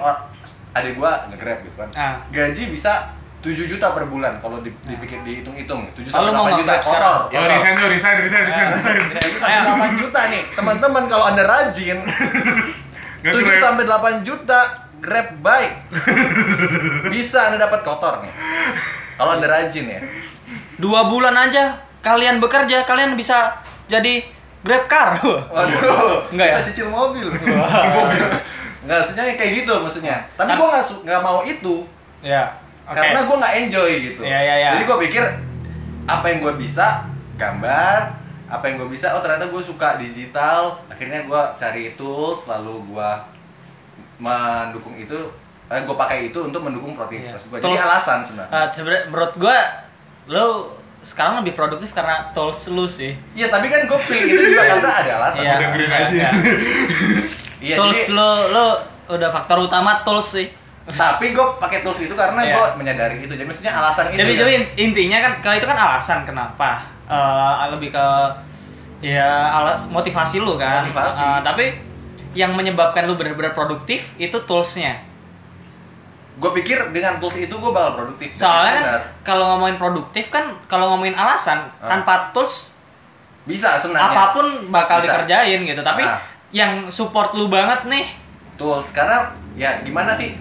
adik 0.71 0.95
gue 0.95 1.11
nge-grab 1.31 1.59
gitu 1.63 1.75
kan. 1.75 1.89
Ah. 1.93 2.15
Gaji 2.31 2.71
bisa 2.71 3.11
7 3.45 3.53
juta 3.67 3.93
per 3.93 4.05
bulan 4.05 4.41
kalau 4.41 4.57
di- 4.59 4.73
dipikir 4.81 5.21
dihitung-hitung 5.21 5.85
7 5.93 6.09
Kalau 6.09 6.33
sampai 6.33 6.33
mau 6.33 6.45
8 6.47 6.57
juta 6.57 6.73
kotor. 6.73 6.85
sekarang? 6.87 7.19
Ya 7.29 7.39
resign 7.47 7.73
tuh, 7.75 7.87
resign, 7.87 8.15
resign, 8.19 8.43
resign, 8.43 8.67
resign. 8.71 8.97
7 9.13 9.37
sampai 9.37 9.61
8 9.63 10.01
juta 10.01 10.21
nih. 10.27 10.43
Teman-teman 10.51 11.03
kalau 11.05 11.25
Anda 11.25 11.43
rajin 11.43 11.97
Nggak 13.21 13.31
7 13.31 13.45
keren. 13.45 13.61
sampai 13.61 13.83
8 13.85 14.21
juta 14.21 14.59
Grab 14.97 15.37
bike. 15.37 15.75
Bisa 17.07 17.39
Anda 17.45 17.61
dapat 17.61 17.81
kotor 17.81 18.19
nih. 18.19 18.33
Kalau 19.13 19.31
Anda 19.31 19.45
rajin 19.45 19.85
ya. 19.87 20.01
Dua 20.75 21.05
bulan 21.05 21.37
aja 21.39 21.77
kalian 22.01 22.37
bekerja, 22.37 22.81
kalian 22.83 23.13
bisa 23.13 23.53
jadi 23.85 24.25
Grab 24.59 24.89
car. 24.89 25.13
Waduh, 25.21 26.25
Enggak 26.27 26.47
bisa 26.49 26.57
ya? 26.57 26.65
cicil 26.65 26.87
mobil. 26.87 27.29
Enggak, 28.81 28.97
maksudnya 28.99 29.23
kayak 29.31 29.51
gitu 29.55 29.73
maksudnya. 29.79 30.17
Tapi 30.33 30.49
Kan- 30.49 30.57
gua 30.57 30.67
nggak 30.71 30.83
su- 30.83 31.01
nggak 31.01 31.21
mau 31.21 31.39
itu 31.41 31.75
ya. 32.19 32.49
Oke. 32.85 32.95
karena 32.95 33.19
gua 33.23 33.35
nggak 33.39 33.55
enjoy 33.59 33.89
gitu. 33.99 34.21
Iya, 34.21 34.39
iya, 34.39 34.55
iya. 34.57 34.69
Jadi 34.73 34.83
gua 34.85 34.97
pikir 34.97 35.23
apa 36.05 36.25
yang 36.27 36.39
gua 36.39 36.53
bisa 36.53 37.01
gambar, 37.33 37.99
apa 38.45 38.63
yang 38.63 38.77
gua 38.77 38.87
bisa, 38.87 39.09
oh 39.11 39.19
ternyata 39.19 39.47
gua 39.47 39.59
suka 39.59 39.97
digital. 39.97 40.77
Akhirnya 40.85 41.25
gua 41.25 41.53
cari 41.55 41.93
tools, 41.93 42.45
lalu 42.45 42.77
gua 42.87 43.25
mendukung 44.15 44.95
itu, 44.95 45.17
eh, 45.65 45.81
gua 45.81 45.97
pakai 45.97 46.29
itu 46.29 46.39
untuk 46.39 46.61
mendukung 46.61 46.93
produktivitas 46.93 47.41
Iya. 47.41 47.49
gua. 47.49 47.57
Jadi 47.57 47.65
Tools- 47.67 47.83
alasan 47.83 48.19
sebenarnya. 48.21 48.53
Ah, 48.53 48.67
sebenarnya 48.69 49.03
menurut 49.07 49.33
gua 49.35 49.57
lu 50.27 50.47
sekarang 51.01 51.37
lebih 51.37 51.53
produktif 51.53 51.89
karena 51.91 52.29
tools 52.31 52.65
lu 52.67 52.85
sih. 52.85 53.13
Iya, 53.33 53.49
tapi 53.49 53.67
kan 53.67 53.85
gua 53.85 53.97
pilih 53.97 54.25
itu 54.27 54.41
juga 54.47 54.63
karena 54.67 54.89
ada 54.91 55.11
alasan. 55.19 55.41
Dengerin 55.41 55.85
iya, 55.87 55.97
aja. 55.99 56.09
iya. 56.11 56.29
Iya, 57.57 57.75
tools 57.75 57.97
jadi- 57.99 58.13
lu 58.13 58.29
lu 58.51 58.65
udah 59.07 59.29
faktor 59.31 59.57
utama 59.59 60.01
tools 60.01 60.29
sih. 60.31 60.47
Tapi 60.87 61.33
gue 61.33 61.45
pakai 61.57 61.81
tools 61.81 61.97
itu 61.99 62.13
karena 62.13 62.37
Iya. 62.39 62.53
gue 62.53 62.65
menyadari 62.77 63.17
itu 63.19 63.31
jadi 63.31 63.41
maksudnya 63.43 63.73
alasan 63.73 64.05
itu 64.07 64.17
Jadi 64.17 64.31
ya. 64.31 64.39
jadi 64.39 64.51
int- 64.55 64.73
intinya 64.79 65.17
kan 65.19 65.31
kalau 65.39 65.55
itu 65.55 65.65
kan 65.65 65.77
alasan 65.77 66.19
kenapa 66.23 66.71
Eh, 67.05 67.65
lebih 67.69 67.89
ke 67.89 68.05
ya 68.99 69.29
alas 69.51 69.85
motivasi 69.87 70.37
lu 70.39 70.57
kan. 70.57 70.81
Motivasi. 70.83 71.21
Eh, 71.21 71.39
tapi 71.43 71.65
yang 72.33 72.49
menyebabkan 72.51 73.05
lu 73.05 73.13
benar-benar 73.13 73.51
produktif 73.51 74.13
itu 74.15 74.33
toolsnya. 74.39 74.97
gue 76.35 76.51
pikir 76.51 76.91
dengan 76.91 77.15
tools 77.15 77.37
itu 77.37 77.49
gue 77.49 77.71
bakal 77.71 77.95
produktif 77.95 78.35
Soalnya 78.35 78.73
kan 78.75 78.83
kalau 79.23 79.55
ngomongin 79.55 79.77
produktif 79.77 80.27
kan 80.27 80.51
kalau 80.65 80.91
ngomongin 80.91 81.15
alasan 81.15 81.63
Ah. 81.79 81.87
tanpa 81.87 82.27
tools 82.29 82.75
bisa 83.43 83.79
sebenarnya 83.79 84.11
apa 84.11 84.33
pun 84.33 84.45
bakal 84.67 84.99
Bisa. 84.99 85.15
dikerjain 85.15 85.63
gitu. 85.63 85.79
Tapi 85.79 86.03
Ah. 86.03 86.19
yang 86.51 86.89
support 86.89 87.31
lu 87.31 87.47
banget 87.47 87.85
nih 87.85 88.03
tools 88.55 88.91
karena 88.91 89.29
ya 89.53 89.79
gimana 89.79 90.11
sih 90.11 90.35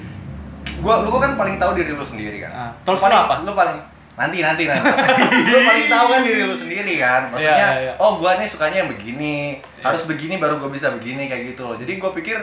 gue 0.77 0.95
lu 1.01 1.11
kan 1.15 1.33
paling 1.35 1.57
tahu 1.57 1.73
diri 1.73 1.91
lu 1.91 2.03
sendiri 2.03 2.39
kan 2.41 2.51
Ah, 2.51 2.71
tools 2.83 2.99
lu 2.99 3.05
paling, 3.05 3.21
apa? 3.21 3.35
lu 3.41 3.53
paling 3.53 3.79
nanti 4.15 4.39
nanti 4.41 4.63
nanti 4.65 4.87
lu 5.51 5.59
paling 5.61 5.87
tahu 5.87 6.07
kan 6.09 6.21
diri 6.21 6.43
lu 6.43 6.55
sendiri 6.55 6.95
kan 6.97 7.23
maksudnya 7.29 7.51
Iya, 7.57 7.69
iya, 7.73 7.83
iya. 7.85 7.93
oh 7.97 8.17
gue 8.17 8.31
nih 8.33 8.47
sukanya 8.47 8.77
yang 8.81 8.91
begini 8.91 9.37
Iya. 9.59 9.85
harus 9.85 10.03
begini 10.05 10.35
baru 10.37 10.59
gue 10.59 10.71
bisa 10.71 10.91
begini 10.91 11.27
kayak 11.27 11.43
gitu 11.51 11.63
loh 11.65 11.75
jadi 11.75 11.93
gue 11.93 12.11
pikir 12.15 12.39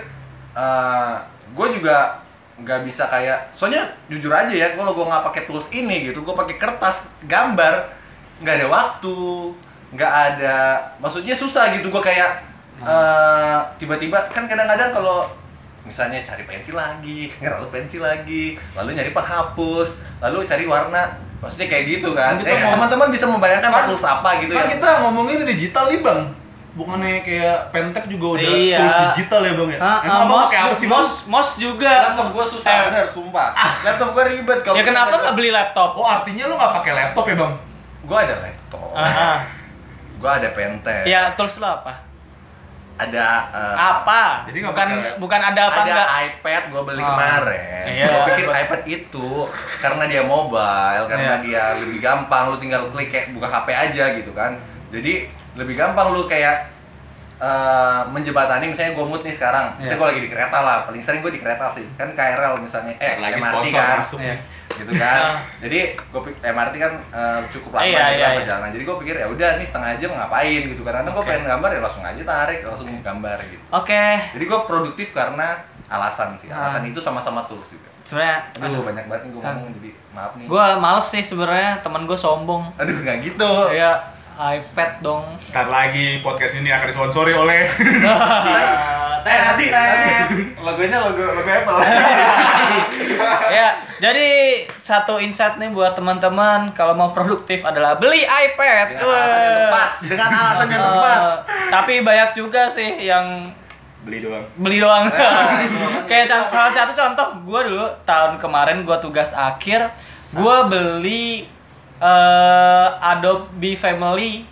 gue 1.50 1.68
juga 1.74 2.20
nggak 2.58 2.80
bisa 2.84 3.08
kayak 3.08 3.50
soalnya 3.52 3.82
jujur 4.06 4.30
aja 4.30 4.52
ya 4.52 4.76
kalau 4.76 4.92
gue 4.92 5.02
nggak 5.02 5.24
pakai 5.26 5.42
tools 5.44 5.72
ini 5.72 6.06
gitu 6.06 6.22
gue 6.22 6.36
pakai 6.36 6.56
kertas 6.56 7.08
gambar 7.24 7.90
nggak 8.38 8.56
ada 8.56 8.68
waktu 8.68 9.18
nggak 9.92 10.14
ada 10.30 10.58
maksudnya 10.98 11.34
susah 11.34 11.72
gitu 11.72 11.88
gue 11.88 12.02
kayak 12.02 12.52
Nah. 12.82 12.90
eh, 12.90 13.60
tiba-tiba 13.78 14.18
kan 14.28 14.50
kadang-kadang 14.50 14.90
kalau 14.92 15.30
misalnya 15.82 16.22
cari 16.22 16.44
pensil 16.44 16.74
lagi 16.74 17.34
ngerasut 17.36 17.70
pensil 17.70 18.00
lagi 18.00 18.54
lalu 18.72 18.94
nyari 18.94 19.12
penghapus 19.12 19.90
lalu 20.20 20.46
cari 20.46 20.66
warna. 20.66 21.04
Maksudnya 21.38 21.68
kayak 21.68 21.86
gitu 21.90 22.14
kan 22.14 22.38
Kan? 22.38 22.46
kita 22.46 22.54
eh, 22.54 22.70
teman-teman 22.70 23.10
bisa 23.10 23.26
membayangkan 23.26 23.74
Kan- 23.74 23.88
tools 23.90 24.06
apa 24.06 24.30
gitu 24.40 24.54
kan 24.54 24.62
ya. 24.64 24.78
kita 24.78 24.90
ngomongin 25.02 25.42
digital 25.44 25.90
nih 25.90 26.00
bang. 26.00 26.22
Bukannya 26.72 27.20
kayak 27.20 27.74
pentek 27.74 28.06
juga 28.08 28.38
udah 28.38 28.46
Iya. 28.48 28.78
tools 28.78 28.98
digital 29.12 29.42
ya 29.42 29.54
bang 29.54 29.70
ya? 29.74 29.80
Ah, 29.82 29.98
emang 30.00 30.08
ah, 30.08 30.22
abang 30.22 30.30
mos, 30.40 30.50
apa 30.54 30.72
sih 30.72 30.88
mos, 30.88 31.10
mos 31.26 31.50
juga. 31.58 31.92
laptop 32.08 32.28
gua 32.30 32.46
susah 32.46 32.70
Eh. 32.72 32.82
bener 32.88 33.06
sumpah. 33.06 33.50
Laptop 33.82 34.10
gua 34.14 34.24
ribet 34.24 34.60
kalau 34.62 34.78
Ya 34.78 34.86
kenapa 34.86 35.18
nggak 35.18 35.34
beli 35.34 35.50
laptop? 35.50 35.90
oh 35.94 36.06
artinya 36.06 36.44
lu 36.46 36.56
nggak 36.56 36.74
pakai 36.78 36.92
laptop 36.94 37.26
ya 37.26 37.36
bang? 37.36 37.54
Gua 38.02 38.18
ada 38.22 38.36
laptop. 38.38 38.90
Ah, 38.94 39.02
ah. 39.04 39.38
gua 40.16 40.32
ada 40.38 40.50
pentek 40.54 41.04
Ya 41.04 41.34
tools 41.34 41.58
lo 41.58 41.68
apa? 41.74 41.92
Ada 42.94 43.26
eh, 43.50 43.76
Apa? 43.76 44.46
Jadi 44.46 44.60
bukan 44.62 44.88
laptop. 44.94 45.18
bukan 45.18 45.42
ada 45.42 45.62
apa 45.64 45.74
ada 45.76 45.86
enggak? 45.88 46.08
iPad 46.22 46.64
gue 46.68 46.82
beli 46.86 47.02
Ah. 47.02 47.08
kemarin. 47.08 47.84
Iya. 47.88 48.06
Gue 48.06 48.20
pikir 48.30 48.46
iPad 48.48 48.82
itu 48.86 49.28
karena 49.80 50.04
dia 50.06 50.22
mobile, 50.24 51.04
karena 51.06 51.36
Iya. 51.36 51.42
dia 51.42 51.64
lebih 51.78 51.98
gampang, 52.00 52.44
lu 52.48 52.58
tinggal 52.58 52.90
klik 52.90 53.10
kayak 53.10 53.32
buka 53.32 53.48
HP 53.48 53.68
aja 53.70 54.06
gitu 54.14 54.32
kan. 54.32 54.54
Jadi 54.88 55.26
lebih 55.54 55.76
gampang 55.76 56.12
lu 56.12 56.26
kayak 56.26 56.70
eh, 57.40 58.02
menjebatani 58.08 58.70
misalnya 58.70 58.94
gue 58.94 59.02
mood 59.04 59.18
nih 59.20 59.34
sekarang, 59.34 59.74
misalnya 59.76 59.90
Iya. 59.90 59.98
gue 59.98 60.10
lagi 60.14 60.22
di 60.22 60.30
kereta 60.30 60.58
lah, 60.62 60.78
paling 60.86 61.02
sering 61.02 61.26
gue 61.26 61.34
di 61.34 61.42
kereta 61.42 61.66
sih, 61.68 61.90
kan 61.96 62.14
KRL 62.14 62.62
misalnya, 62.62 62.94
eh 62.96 63.18
lagi 63.18 63.42
MRT 63.42 63.66
kan, 63.74 63.98
masuk 63.98 64.22
Iya. 64.22 64.36
Gitu 64.74 64.92
kan. 64.94 65.20
Ah. 65.22 65.38
Jadi 65.60 65.80
gue 65.94 66.22
MRT 66.42 66.76
kan 66.76 66.94
eh, 67.10 67.40
cukup 67.50 67.72
lama 67.74 67.84
Iya, 67.84 67.92
gitu 67.92 68.00
iya, 68.00 68.08
kan 68.18 68.30
iya. 68.30 68.38
perjalanan. 68.40 68.70
Jadi 68.72 68.84
gue 68.84 68.96
pikir 69.00 69.16
ya 69.18 69.28
udah 69.28 69.50
nih 69.56 69.68
setengah 69.68 69.92
jam 69.96 70.12
ngapain 70.14 70.62
gitu. 70.66 70.82
Karena 70.82 71.06
gue 71.06 71.16
Oke. 71.16 71.28
pengen 71.28 71.46
gambar 71.46 71.70
ya 71.70 71.80
langsung 71.80 72.04
aja 72.04 72.22
tarik, 72.22 72.60
langsung 72.62 72.90
gambar 72.98 73.38
gitu. 73.44 73.64
Oke. 73.70 74.04
Jadi 74.32 74.44
gue 74.44 74.60
produktif 74.64 75.08
karena 75.12 75.48
alasan 75.88 76.36
sih. 76.36 76.48
Ah. 76.48 76.66
Alasan 76.66 76.88
itu 76.88 77.00
sama-sama 77.00 77.44
tools 77.46 77.68
juga. 77.70 77.90
Sebenarnya 78.02 78.50
Aduh, 78.58 78.82
banyak 78.82 79.06
banget 79.06 79.22
nih 79.24 79.32
gue 79.32 79.42
Ah. 79.42 79.54
ngomong 79.54 79.72
jadi 79.76 79.90
maaf 80.12 80.32
nih. 80.34 80.46
gue 80.48 80.66
males 80.78 81.08
sih 81.08 81.22
sebenarnya 81.22 81.72
teman 81.80 82.04
gue 82.04 82.16
sombong. 82.16 82.64
Aduh, 82.76 82.96
nggak 82.98 83.18
gitu. 83.24 83.52
Ya 83.72 83.92
iPad 84.42 84.92
dong. 85.00 85.26
Ntar 85.48 85.68
lagi 85.68 86.20
podcast 86.20 86.56
ini 86.56 86.68
akan 86.68 86.88
disponsori 86.88 87.32
oleh 87.32 87.70
Eh, 89.22 89.38
nanti, 89.40 89.70
nanti 89.70 90.10
logonya 90.58 90.98
logo 91.00 91.22
logo 91.22 91.46
Apple. 91.46 91.78
ya, 93.54 93.70
jadi 94.02 94.30
satu 94.76 95.22
insight 95.22 95.56
nih 95.56 95.70
buat 95.70 95.94
teman-teman 95.94 96.74
kalau 96.74 96.98
mau 96.98 97.14
produktif 97.14 97.62
adalah 97.62 97.94
beli 97.96 98.26
iPad. 98.26 98.98
Dengan 98.98 99.06
alasan 99.06 99.38
yang 99.38 99.58
tepat. 99.62 99.90
Dengan 100.02 100.30
alasan 100.32 100.68
yang 100.68 100.82
Eh, 100.82 100.90
tepat. 100.90 101.22
tapi 101.70 101.94
banyak 102.02 102.30
juga 102.34 102.66
sih 102.66 102.90
yang 103.00 103.54
beli 104.02 104.26
doang 104.26 104.42
beli 104.58 104.82
doang. 104.82 105.06
Kan. 105.14 105.70
Kayak 106.10 106.50
salah 106.50 106.74
satu 106.74 106.98
contoh, 106.98 107.28
gue 107.46 107.62
dulu 107.70 107.86
tahun 108.02 108.42
kemarin 108.42 108.82
gue 108.82 108.98
tugas 108.98 109.38
akhir, 109.38 109.94
gue 110.34 110.56
beli 110.66 111.46
eh, 112.02 112.88
Adobe 113.06 113.72
Family 113.74 114.44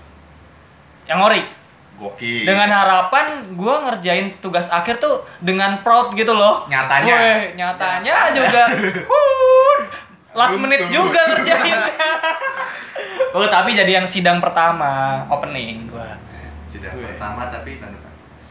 yang 1.06 1.20
ori. 1.20 1.42
gokil 1.98 2.48
Dengan 2.48 2.72
harapan 2.72 3.28
gue 3.52 3.76
ngerjain 3.84 4.32
tugas 4.40 4.70
akhir 4.70 4.98
tuh 4.98 5.20
dengan 5.40 5.82
proud 5.82 6.14
gitu 6.14 6.32
loh. 6.32 6.64
Nyatanya. 6.66 7.12
Weh, 7.12 7.42
nyatanya 7.54 8.32
juga. 8.32 8.72
Hun, 9.12 9.80
last 10.32 10.56
Untung. 10.56 10.64
menit 10.64 10.88
juga 10.88 11.20
ngerjain. 11.28 11.76
oh 13.36 13.46
tapi 13.46 13.76
jadi 13.76 14.00
yang 14.00 14.08
sidang 14.08 14.40
pertama 14.40 15.28
opening 15.28 15.92
gue. 15.92 16.10
Sudah 16.70 16.88
pertama 16.94 17.50
tapi 17.50 17.76
tahun 17.76 17.92
depan. 17.92 18.08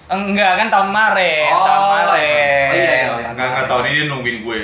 Enggak 0.08 0.52
kan 0.56 0.68
tahun 0.68 0.88
Maret, 0.88 1.48
Oh, 1.48 1.64
tahun 1.64 1.84
Maret. 1.86 2.08
oh 2.08 2.16
iya, 2.16 2.72
iya, 2.72 2.92
iya. 3.12 3.28
nggak 3.28 3.48
nggak 3.48 3.64
tahun 3.64 3.84
ini 3.86 4.00
nungguin 4.08 4.38
gue 4.40 4.60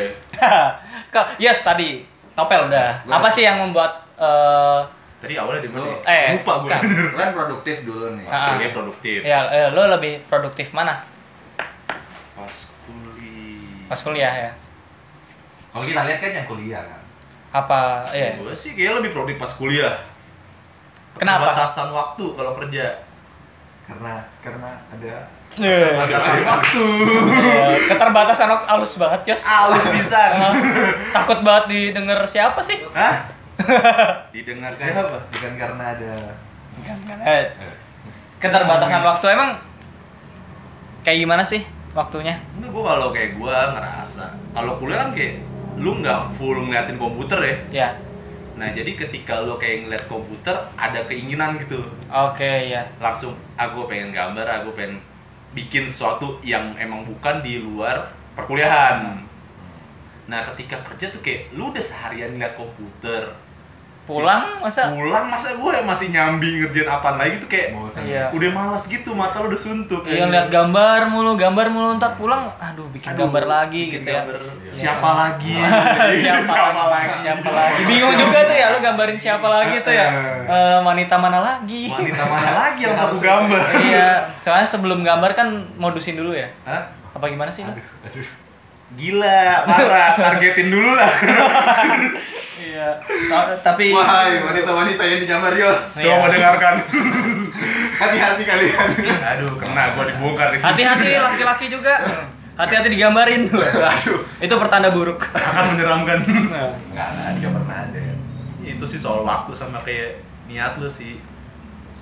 yes 1.45 1.61
tadi 1.61 2.01
topel 2.35 2.61
udah. 2.67 2.91
Gua- 3.03 3.15
Apa 3.17 3.29
sih 3.29 3.43
yang 3.43 3.59
membuat 3.59 4.07
eh 4.15 4.81
tadi 5.19 5.35
awalnya 5.35 5.63
di 5.63 5.71
mana 5.71 5.81
Lu- 5.81 5.97
ya? 5.97 5.99
Eh, 6.05 6.27
lupa 6.37 6.53
gue 6.55 6.63
bukan. 6.69 6.81
Lu 6.85 7.17
kan 7.23 7.31
produktif 7.33 7.77
dulu 7.83 8.07
nih. 8.15 8.27
Ah. 8.27 8.55
Dia 8.55 8.71
produktif 8.71 9.19
ya 9.21 9.39
eh, 9.49 9.69
lo 9.71 9.83
lebih 9.89 10.21
produktif 10.25 10.71
mana? 10.71 11.01
pas 12.35 12.51
kuliah 12.85 13.87
Pas 13.87 14.01
kuliah 14.01 14.35
ya. 14.35 14.51
Kalau 15.71 15.85
kita 15.85 16.03
lihat 16.05 16.19
kan 16.19 16.31
yang 16.33 16.47
kuliah 16.47 16.83
kan. 16.83 17.01
Apa 17.55 17.81
iya. 18.11 18.35
gue 18.35 18.51
sih 18.53 18.75
kayak 18.75 18.99
lebih 18.99 19.11
produktif 19.11 19.39
pas 19.39 19.53
kuliah 19.55 19.95
Kenapa? 21.15 21.55
batasan 21.55 21.89
waktu 21.89 22.27
kalau 22.35 22.53
kerja 22.55 23.07
Karena 23.85 24.19
karena 24.41 24.83
ada 24.89 25.15
batasan 25.57 26.39
waktu 26.43 26.83
Eh, 27.31 27.77
keterbatasan 27.87 28.49
waktu 28.49 28.67
halus 28.67 28.93
banget, 28.97 29.21
Yos. 29.29 29.43
halus 29.45 29.87
bisa 29.89 30.21
Eh, 30.35 30.55
takut 31.17 31.39
banget 31.41 31.65
didengar 31.69 32.19
siapa 32.25 32.59
sih? 32.59 32.79
Hah? 32.91 33.31
didengar 34.35 34.73
siapa 34.73 35.15
Bukan 35.31 35.53
karena 35.55 35.85
ada 35.89 36.13
Eh, 37.25 37.45
keterbatasan 38.37 39.01
waktu 39.01 39.27
emang 39.31 39.51
kayak 41.01 41.19
gimana 41.21 41.43
sih 41.43 41.63
waktunya? 41.93 42.35
Enggak, 42.53 42.71
gue 42.71 42.83
kalau 42.85 43.09
kayak 43.11 43.31
gue 43.35 43.55
ngerasa 43.71 44.25
kalau 44.51 44.73
kuliah 44.77 44.99
kan 45.01 45.11
kayak 45.13 45.39
lu 45.75 45.99
nggak 45.99 46.35
full 46.35 46.59
ngeliatin 46.61 46.95
komputer 46.97 47.39
ya 47.41 47.57
Ya. 47.73 47.89
nah 48.55 48.71
jadi 48.71 48.95
ketika 48.97 49.43
lu 49.43 49.55
kayak 49.55 49.87
ngeliat 49.87 50.07
komputer 50.07 50.55
ada 50.75 51.03
keinginan 51.05 51.59
gitu 51.59 51.83
Oke, 52.09 52.71
ya. 52.71 52.87
langsung 52.99 53.35
aku 53.55 53.87
pengen 53.87 54.11
gambar 54.11 54.47
aku 54.57 54.71
pengen 54.73 55.03
bikin 55.55 55.87
sesuatu 55.87 56.43
yang 56.43 56.75
emang 56.77 57.07
bukan 57.07 57.41
di 57.41 57.63
luar 57.63 58.11
perkuliahan. 58.35 59.23
Nah 60.27 60.41
ketika 60.53 60.83
kerja 60.83 61.15
tuh 61.15 61.23
kayak 61.23 61.55
lu 61.55 61.71
udah 61.71 61.85
seharian 61.85 62.35
ngeliat 62.35 62.59
komputer 62.59 63.31
Pulang 64.05 64.61
masa 64.61 64.93
pulang 64.93 65.25
masa 65.25 65.57
gue 65.57 65.73
masih 65.81 66.13
nyambi 66.13 66.61
ngerjain 66.61 66.85
apaan 66.85 67.17
lagi 67.17 67.41
tuh 67.41 67.49
kayak 67.49 67.73
bosan. 67.73 68.05
Iya. 68.05 68.29
udah 68.31 68.51
malas 68.53 68.85
gitu 68.85 69.11
mata 69.11 69.41
lu 69.41 69.49
udah 69.49 69.57
suntuk 69.57 70.05
Iya 70.05 70.29
lihat 70.29 70.53
gambar 70.53 71.09
mulu, 71.09 71.33
gambar 71.35 71.73
mulu 71.73 71.97
ntar 71.97 72.13
pulang, 72.13 72.53
aduh 72.55 72.85
bikin 72.93 73.17
Aduh, 73.17 73.25
gambar 73.25 73.45
lagi 73.49 73.81
bikin 73.89 73.95
gitu 73.97 74.09
ya. 74.13 74.21
gambar. 74.21 74.37
Iya. 74.37 74.73
siapa 74.77 75.09
lagi 75.09 75.55
siapa, 76.21 76.53
lagi? 76.85 77.15
Siapa 77.25 77.49
lagi? 77.49 77.81
Bingung 77.85 78.15
juga 78.15 78.39
tuh 78.45 78.53
ya 78.55 78.67
lu 78.69 78.79
gambarin 78.79 79.17
siapa 79.17 79.47
lagi 79.47 79.77
tuh 79.81 79.95
ya. 79.95 80.07
Eh, 80.45 80.79
wanita 80.79 81.15
mana 81.17 81.39
lagi? 81.41 81.89
wanita 81.89 82.25
mana 82.29 82.51
lagi 82.61 82.81
yang 82.85 82.93
satu 82.95 83.17
gambar 83.17 83.63
iya, 83.81 84.29
soalnya 84.37 84.69
sebelum 84.69 85.01
gambar 85.01 85.33
kan 85.33 85.49
modusin 85.75 86.13
dulu 86.15 86.37
ya. 86.37 86.53
Hah? 86.63 86.93
Apa 87.11 87.25
gimana 87.27 87.49
sih 87.49 87.65
lu? 87.65 87.73
Aduh. 87.73 88.44
Gila, 88.95 89.67
parah. 89.67 90.11
Targetin 90.31 90.69
dulu 90.71 90.91
lah. 90.95 91.11
Iya. 92.55 92.91
Ta- 93.31 93.55
Tapi 93.63 93.95
Wahai 93.95 94.43
wanita-wanita 94.43 95.03
yang 95.05 95.21
digambar 95.23 95.55
Yos. 95.55 95.95
Iya. 95.95 96.11
Coba 96.11 96.27
dengarkan. 96.27 96.75
Hati-hati 98.03 98.43
kalian. 98.43 98.89
Aduh, 99.21 99.55
kena 99.55 99.95
gua 99.95 100.05
dibongkar 100.09 100.51
di 100.51 100.59
sini. 100.59 100.67
hati-hati 100.73 101.09
laki-laki 101.19 101.67
juga. 101.71 101.95
Hati-hati 102.55 102.89
digambarin. 102.91 103.47
Aduh. 103.47 104.19
Itu 104.43 104.55
pertanda 104.59 104.91
buruk. 104.91 105.23
Akan 105.31 105.77
menyeramkan. 105.77 106.19
Enggak, 106.25 106.69
enggak, 106.91 107.09
enggak 107.39 107.53
pernah 107.53 107.77
ada. 107.85 108.03
Itu 108.65 108.85
sih 108.87 108.99
soal 108.99 109.23
waktu 109.23 109.55
sama 109.55 109.79
kayak 109.79 110.19
niat 110.47 110.75
lu 110.79 110.91
sih. 110.91 111.23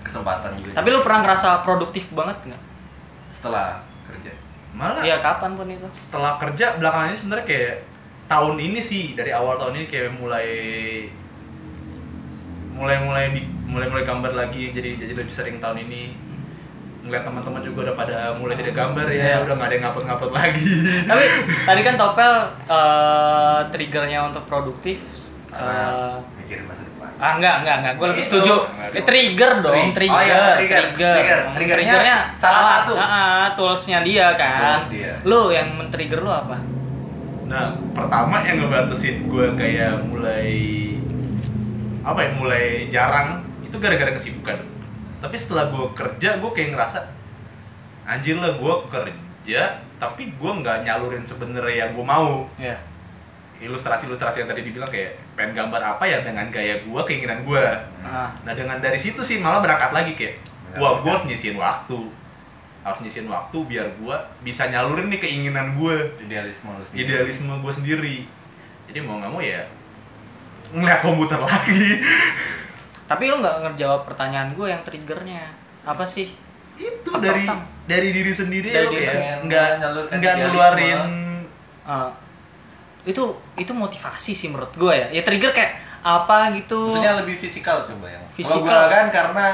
Kesempatan 0.00 0.56
juga. 0.56 0.72
Tapi 0.72 0.88
lu 0.88 1.04
pernah 1.04 1.20
ngerasa 1.20 1.60
produktif 1.60 2.08
banget 2.12 2.48
nggak? 2.48 2.62
setelah 3.32 3.82
kerja. 4.06 4.30
Malah 4.72 5.00
Iya 5.00 5.16
kapan 5.18 5.52
pun 5.52 5.66
itu. 5.66 5.84
setelah 5.90 6.36
kerja 6.36 6.76
belakangan 6.76 7.08
ini 7.08 7.16
sebenarnya 7.16 7.46
kayak 7.46 7.74
tahun 8.24 8.56
ini 8.58 8.80
sih 8.80 9.12
dari 9.12 9.30
awal 9.30 9.56
tahun 9.56 9.76
ini 9.76 9.86
kayak 9.86 10.10
mulai 10.14 10.48
mulai 12.72 12.96
mulai 12.98 13.24
di- 13.30 13.50
mulai 13.64 13.86
mulai 13.86 14.02
gambar 14.02 14.32
lagi 14.34 14.68
jadi 14.70 14.96
jadi 14.96 15.12
lebih 15.14 15.28
sering 15.30 15.56
tahun 15.58 15.80
ini 15.82 16.16
ngeliat 17.02 17.22
teman-teman 17.22 17.60
juga 17.60 17.78
udah 17.84 17.96
pada 17.96 18.16
mulai 18.32 18.54
tidak 18.54 18.72
gambar 18.72 19.06
ya 19.06 19.18
Iya. 19.18 19.36
udah 19.42 19.54
nggak 19.54 19.68
ada 19.68 19.74
yang 19.74 19.84
ngupload 19.84 20.06
ngupload 20.06 20.32
lagi 20.32 20.70
Tapi 21.02 21.24
tadi 21.68 21.80
kan 21.82 21.94
Topel 21.94 22.32
eh, 22.64 23.60
triggernya 23.68 24.20
untuk 24.24 24.46
produktif. 24.46 24.98
Eh, 25.50 26.14
mikirin 26.38 26.64
masa 26.64 26.80
depan. 26.80 26.91
Ah 27.22 27.38
enggak 27.38 27.62
enggak 27.62 27.76
enggak, 27.78 27.94
gue 27.94 28.06
lebih 28.10 28.24
Itu. 28.26 28.30
setuju. 28.34 28.54
Eh, 28.90 29.04
trigger 29.06 29.52
dong, 29.62 29.78
Tri- 29.94 29.94
trigger, 29.94 30.18
Oh 30.18 30.22
iya, 30.26 30.42
trigger, 30.58 30.84
trigger. 30.90 31.38
Hmm, 31.38 31.54
Triggernya 31.54 32.16
salah 32.34 32.62
satu. 32.82 32.92
Ah, 32.98 33.06
ah, 33.06 33.44
toolsnya 33.54 34.02
dia 34.02 34.34
kan. 34.34 34.82
Tools 34.82 34.90
dia. 34.90 35.14
Lu 35.22 35.48
yang 35.48 35.78
men-trigger 35.78 36.18
lu 36.18 36.26
apa? 36.28 36.58
Nah, 37.46 37.78
pertama 37.92 38.42
yang 38.42 38.58
ngebatasin 38.58 39.30
gue 39.30 39.46
kayak 39.54 40.02
mulai 40.02 40.50
apa 42.02 42.18
ya, 42.18 42.30
mulai 42.34 42.64
jarang 42.90 43.28
itu 43.62 43.78
gara-gara 43.78 44.10
kesibukan. 44.10 44.58
Tapi 45.22 45.36
setelah 45.38 45.70
gue 45.70 45.86
kerja, 45.94 46.42
gue 46.42 46.50
kayak 46.50 46.74
ngerasa 46.74 46.98
anjir 48.02 48.34
lah 48.34 48.58
gue 48.58 48.74
kerja, 48.90 49.62
tapi 49.96 50.34
gue 50.34 50.50
nggak 50.58 50.82
nyalurin 50.82 51.22
sebenarnya 51.22 51.86
yang 51.86 51.90
gue 51.94 52.02
mau. 52.02 52.50
Ya. 52.58 52.82
Ilustrasi-ilustrasi 53.62 54.36
yang 54.38 54.48
tadi 54.48 54.62
dibilang 54.62 54.86
kayak 54.86 55.16
pengen 55.32 55.54
gambar 55.56 55.78
apa 55.92 56.02
ya 56.02 56.20
dengan 56.20 56.46
gaya 56.48 56.82
gue, 56.82 57.00
keinginan 57.04 57.42
gue. 57.42 57.62
Ah. 58.00 58.34
Nah 58.42 58.52
dengan 58.52 58.76
dari 58.76 58.96
situ 58.96 59.20
sih 59.20 59.38
malah 59.38 59.58
berangkat 59.58 59.90
lagi 59.90 60.12
kayak, 60.12 60.42
gue 60.74 60.82
harus 61.06 61.24
nyisihin 61.24 61.56
waktu. 61.56 62.10
harus 62.82 62.98
nyisihin 62.98 63.30
waktu 63.30 63.54
biar 63.62 63.94
gue 63.94 64.16
bisa 64.42 64.66
nyalurin 64.66 65.06
nih 65.06 65.22
keinginan 65.22 65.78
gue 65.78 65.94
idealisme 66.18 66.66
lu 66.66 66.82
sendiri 66.82 67.06
idealisme 67.06 67.54
gue 67.54 67.70
sendiri 67.72 68.16
jadi 68.84 68.98
mau 69.00 69.22
nggak 69.22 69.30
mau 69.30 69.38
ya 69.38 69.62
ngeliat 70.72 70.98
komputer 70.98 71.38
lagi 71.46 72.02
Tapi 73.04 73.22
lu 73.24 73.38
nggak 73.38 73.70
ngejawab 73.70 74.02
pertanyaan 74.02 74.50
gue 74.52 74.66
yang 74.66 74.82
triggernya 74.82 75.46
apa 75.84 76.02
sih? 76.02 76.34
itu 76.74 77.06
Faktor 77.06 77.22
dari 77.22 77.46
dari 77.84 78.08
diri 78.10 78.32
sendiri 78.32 78.68
Dari 78.68 78.82
lo 78.82 78.90
diri 78.90 79.04
kayak 79.04 79.14
sendiri. 79.14 79.46
nggak 79.46 79.66
nggak 80.10 80.34
ngeluarin 80.40 81.00
Eh, 81.82 82.08
itu 83.04 83.22
itu 83.54 83.72
motivasi 83.72 84.32
sih 84.32 84.48
menurut 84.48 84.72
gue 84.72 84.92
ya. 84.92 85.06
Ya 85.10 85.22
trigger 85.22 85.50
kayak 85.50 85.72
apa 86.00 86.50
gitu. 86.52 86.88
maksudnya 86.88 87.14
lebih 87.16 87.36
fisikal 87.36 87.80
coba 87.80 88.06
yang 88.06 88.22
Fisikal. 88.28 88.62
Kalau 88.64 88.82
gua 88.82 88.90
kan 88.90 89.06
karena 89.08 89.46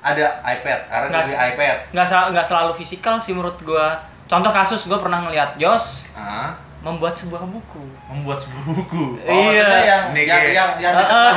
ada 0.00 0.26
iPad 0.44 0.78
karena 0.84 1.06
Nggak 1.08 1.24
dari 1.24 1.34
iPad 1.48 1.76
nggak 1.90 2.06
sel- 2.06 2.28
nggak 2.30 2.46
selalu 2.46 2.72
fisikal 2.72 3.14
sih 3.16 3.30
menurut 3.30 3.56
gue. 3.58 3.86
Contoh 4.24 4.50
kasus 4.50 4.84
gue 4.84 4.96
pernah 4.96 5.20
ngeliat 5.20 5.54
Jos 5.54 6.08
ah 6.12 6.56
membuat 6.80 7.12
sebuah 7.12 7.40
buku. 7.44 7.80
membuat 8.06 8.36
sebuah 8.38 8.62
buku 8.66 9.04
Oh, 9.24 9.48
maksudnya 9.48 9.80
Iya. 9.80 9.86
yang 9.86 10.02
yang 10.12 10.44
yang 10.52 10.70
yang 10.78 10.94
ah. 11.00 11.32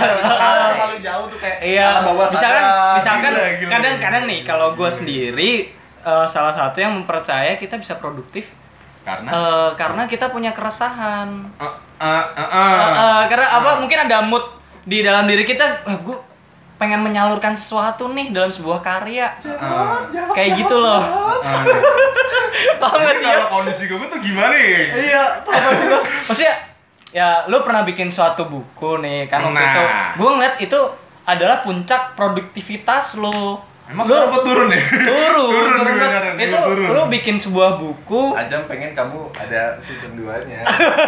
terlalu 0.69 0.99
jauh 0.99 1.25
tuh 1.27 1.37
kayak 1.37 1.57
Iya, 1.61 2.03
bawah 2.03 2.27
misalkan 2.27 2.59
sadar. 2.59 2.95
misalkan 2.95 3.33
kadang-kadang 3.63 4.23
nih 4.25 4.39
kalau 4.43 4.73
gue 4.73 4.83
Gila. 4.83 4.91
sendiri 4.93 5.51
eh, 6.01 6.25
salah 6.27 6.51
satu 6.51 6.77
yang 6.77 6.91
mempercaya 6.93 7.55
kita 7.55 7.75
bisa 7.75 7.95
produktif 7.95 8.51
karena 9.07 9.29
eh, 9.31 9.69
karena 9.79 10.03
kita 10.03 10.27
punya 10.35 10.51
keresahan. 10.51 11.47
Ah, 11.55 11.79
ah, 12.03 12.25
ah, 12.35 12.43
ah. 12.43 12.75
Eh, 12.75 12.91
eh, 12.99 13.21
karena 13.31 13.47
apa? 13.55 13.69
Mungkin 13.79 13.99
ada 14.03 14.19
mood 14.19 14.43
di 14.83 14.99
dalam 14.99 15.23
diri 15.23 15.47
kita. 15.47 15.87
Wah, 15.87 15.95
gue 16.03 16.17
pengen 16.75 16.99
menyalurkan 16.99 17.55
sesuatu 17.55 18.11
nih 18.11 18.35
dalam 18.35 18.51
sebuah 18.51 18.83
karya. 18.83 19.31
Ah. 19.55 20.03
Kayak 20.35 20.59
gitu 20.59 20.75
loh. 20.75 20.99
Ah. 20.99 21.39
Paham 22.81 23.05
gak 23.05 23.15
sih, 23.21 23.25
kalau 23.25 23.61
kondisi 23.61 23.83
gue 23.85 23.97
tuh 24.09 24.19
gimana 24.19 24.55
ya? 24.57 24.81
Iya, 24.97 25.23
paham 25.45 25.61
gak 25.61 26.01
sih? 26.01 26.13
Maksudnya, 26.25 26.53
ya 27.13 27.45
lu 27.45 27.61
pernah 27.61 27.85
bikin 27.85 28.09
suatu 28.09 28.49
buku 28.49 28.97
nih, 28.97 29.29
kan 29.29 29.45
waktu 29.45 29.61
itu. 29.61 29.83
Gue 30.17 30.29
ngeliat 30.33 30.55
itu 30.57 30.79
adalah 31.27 31.61
puncak 31.61 32.17
produktivitas 32.17 33.13
lu. 33.21 33.61
Emang 33.87 34.03
lu 34.03 34.11
sekarang 34.13 34.43
turun 34.43 34.67
ya? 34.69 34.81
turun, 34.83 35.07
Turun 35.07 35.47
turun, 35.47 35.71
juga 35.71 35.87
banget. 35.87 36.03
sekarang, 36.03 36.33
Itu 36.37 36.57
turun. 36.61 36.87
lu 36.89 37.01
bikin 37.07 37.35
sebuah 37.37 37.69
buku. 37.77 38.21
Ajam 38.33 38.61
pengen 38.65 38.91
kamu 38.91 39.19
ada 39.31 39.61
season 39.79 40.11
2-nya. 40.13 40.59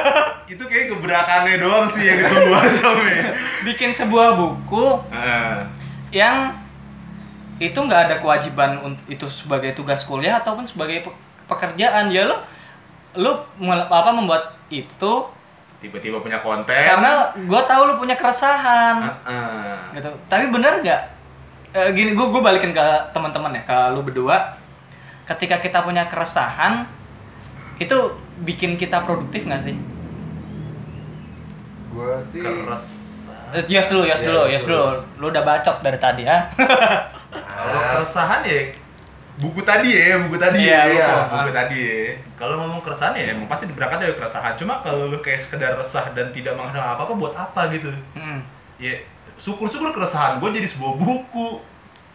Itu 0.51 0.63
kayak 0.63 0.85
gebrakannya 0.89 1.55
doang 1.57 1.85
sih 1.85 2.03
yang 2.03 2.17
ditunggu 2.19 2.55
Asam 2.61 2.95
ya. 3.01 3.35
Bikin 3.61 3.91
sebuah 3.91 4.33
buku 4.33 4.85
Ah. 5.09 5.67
yang 6.09 6.55
itu 7.57 7.75
nggak 7.75 8.01
ada 8.01 8.15
kewajiban 8.17 8.79
itu 9.05 9.27
sebagai 9.27 9.71
tugas 9.73 10.01
kuliah 10.01 10.39
ataupun 10.39 10.63
sebagai 10.63 11.03
pe- 11.03 11.17
pekerjaan 11.45 12.07
ya 12.07 12.23
lo 12.23 12.39
lu 13.13 13.29
mel- 13.57 13.85
apa 13.85 14.09
membuat 14.09 14.41
itu 14.69 15.27
Tiba-tiba 15.77 16.17
punya 16.17 16.39
konten. 16.39 16.71
karena 16.71 17.11
gue 17.35 17.61
tahu 17.61 17.81
lu 17.85 17.95
punya 17.95 18.15
keresahan 18.15 19.03
Ah, 19.03 19.15
ah. 19.21 19.79
gitu 19.91 20.07
tapi 20.25 20.47
bener 20.47 20.79
nggak 20.79 21.01
Eh, 21.69 21.89
gini 21.93 22.11
gue 22.11 22.25
gue 22.25 22.41
balikin 22.41 22.73
ke 22.73 22.85
teman-teman 23.13 23.53
ya 23.53 23.61
ke 23.61 23.77
lu 23.93 24.01
berdua 24.01 24.57
ketika 25.23 25.61
kita 25.61 25.85
punya 25.85 26.09
keresahan 26.09 26.89
itu 27.77 27.97
bikin 28.41 28.73
kita 28.73 29.05
produktif 29.05 29.45
nggak 29.45 29.61
sih 29.61 29.77
Gua 31.89 32.21
sih 32.21 32.41
Keres. 32.41 32.85
Eh, 33.49 33.65
Yos 33.65 33.89
dulu, 33.89 34.05
Yos 34.05 34.21
Iya, 34.21 34.27
dulu, 34.29 34.41
Yos 34.45 34.53
Yos 34.53 34.63
dulu. 34.65 34.77
dulu. 34.77 34.97
Lu 35.17 35.25
udah 35.29 35.41
bacot 35.41 35.77
dari 35.81 35.97
tadi 35.97 36.21
ya. 36.21 36.37
Kalau 37.33 37.73
Ah, 37.75 37.97
keresahan 37.97 38.41
ya 38.45 38.61
buku 39.39 39.61
tadi 39.63 39.89
ya, 39.89 40.21
buku 40.21 40.37
tadi 40.37 40.57
Iya, 40.69 40.81
ya, 40.85 40.93
iya. 40.93 41.09
buku 41.33 41.49
tadi 41.49 41.77
ya. 41.81 42.13
Kalau 42.37 42.61
ngomong 42.61 42.81
keresahan 42.81 43.17
ya 43.17 43.33
emang 43.33 43.45
pasti 43.45 43.65
berangkat 43.69 44.05
dari 44.05 44.13
keresahan. 44.13 44.53
Cuma 44.53 44.77
kalau 44.81 45.09
lu 45.09 45.17
kayak 45.17 45.41
sekedar 45.41 45.73
resah 45.73 46.13
dan 46.13 46.29
tidak 46.29 46.53
menghasilkan 46.53 46.93
apa-apa 46.93 47.13
buat 47.17 47.33
apa 47.33 47.73
gitu? 47.73 47.89
Hmm. 48.13 48.45
Ya 48.77 48.93
syukur-syukur 49.39 49.95
keresahan 49.95 50.37
gue 50.37 50.49
jadi 50.51 50.67
sebuah 50.67 50.93
buku. 50.99 51.63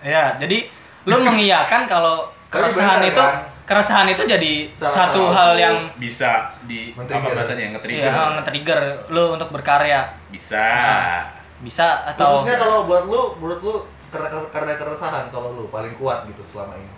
Ya, 0.05 0.37
jadi 0.37 0.69
lu 1.09 1.17
mengiyakan 1.27 1.89
kalau 1.89 2.29
keresahan 2.53 3.01
benar, 3.01 3.11
itu 3.11 3.23
kan? 3.25 3.35
keresahan 3.65 4.07
itu 4.13 4.23
jadi 4.29 4.53
Salah 4.77 4.95
satu 5.09 5.23
hal 5.33 5.51
yang 5.57 5.77
Bisa 5.97 6.53
di 6.69 6.93
apa 6.93 7.33
bahasanya 7.33 7.75
nge-trigger. 7.75 8.13
ya, 8.13 8.23
nge-trigger 8.39 8.81
lu 9.11 9.35
untuk 9.35 9.49
berkarya. 9.51 10.13
Bisa. 10.29 10.61
Ah. 10.61 11.21
Bisa 11.65 12.05
atau 12.13 12.45
Khususnya 12.45 12.61
kalau 12.61 12.85
buat 12.85 13.09
lu, 13.09 13.41
menurut 13.41 13.61
lu 13.65 13.75
karena 14.13 14.29
karena 14.53 14.73
keresahan 14.79 15.33
kalau 15.33 15.57
lu 15.57 15.65
paling 15.73 15.97
kuat 15.99 16.29
gitu 16.31 16.45
selama 16.45 16.79
ini. 16.79 16.93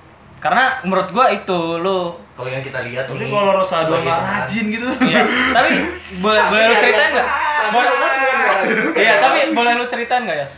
Karena 0.47 0.65
menurut 0.81 1.09
gua 1.11 1.27
itu 1.29 1.61
lu 1.77 2.15
Kalau 2.33 2.47
yang 2.47 2.61
kita 2.61 2.85
lihat 2.85 3.09
nih, 3.09 3.25
kalau 3.25 3.53
Rosa 3.57 3.83
doang 3.83 3.97
sebagai 3.97 4.07
nggak 4.07 4.21
rajin 4.23 4.65
gitu. 4.69 4.87
Iya, 5.03 5.23
tapi 5.51 5.71
boleh 6.17 6.37
Tapi 6.39 6.51
boleh 6.53 6.63
lu 6.63 6.75
ceritain 6.77 7.01
ya, 7.03 7.15
nggak? 7.17 7.29
tapi 7.57 7.69
Boleh 7.73 7.91
kan 7.91 8.13
Iya, 8.95 9.15
tapi 9.19 9.39
boleh 9.51 9.73
lu 9.75 9.85
ceritain 9.87 10.23
nggak, 10.23 10.39
Yas? 10.39 10.53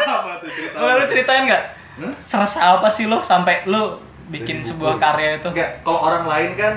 apa 0.00 0.30
tuh 0.36 0.48
cerita? 0.48 0.76
Boleh 0.76 0.94
lu 0.96 1.06
ceritain 1.06 1.42
nggak? 1.44 1.64
Serasa 2.18 2.58
apa 2.76 2.88
sih 2.88 3.04
lu 3.04 3.18
sampai 3.20 3.64
lu 3.64 3.96
bikin 4.28 4.60
Dari 4.60 4.68
sebuah 4.68 4.94
buku. 4.94 5.02
karya 5.02 5.30
itu? 5.36 5.48
Enggak, 5.50 5.70
kalau 5.80 6.00
orang 6.02 6.24
lain 6.24 6.50
kan 6.54 6.74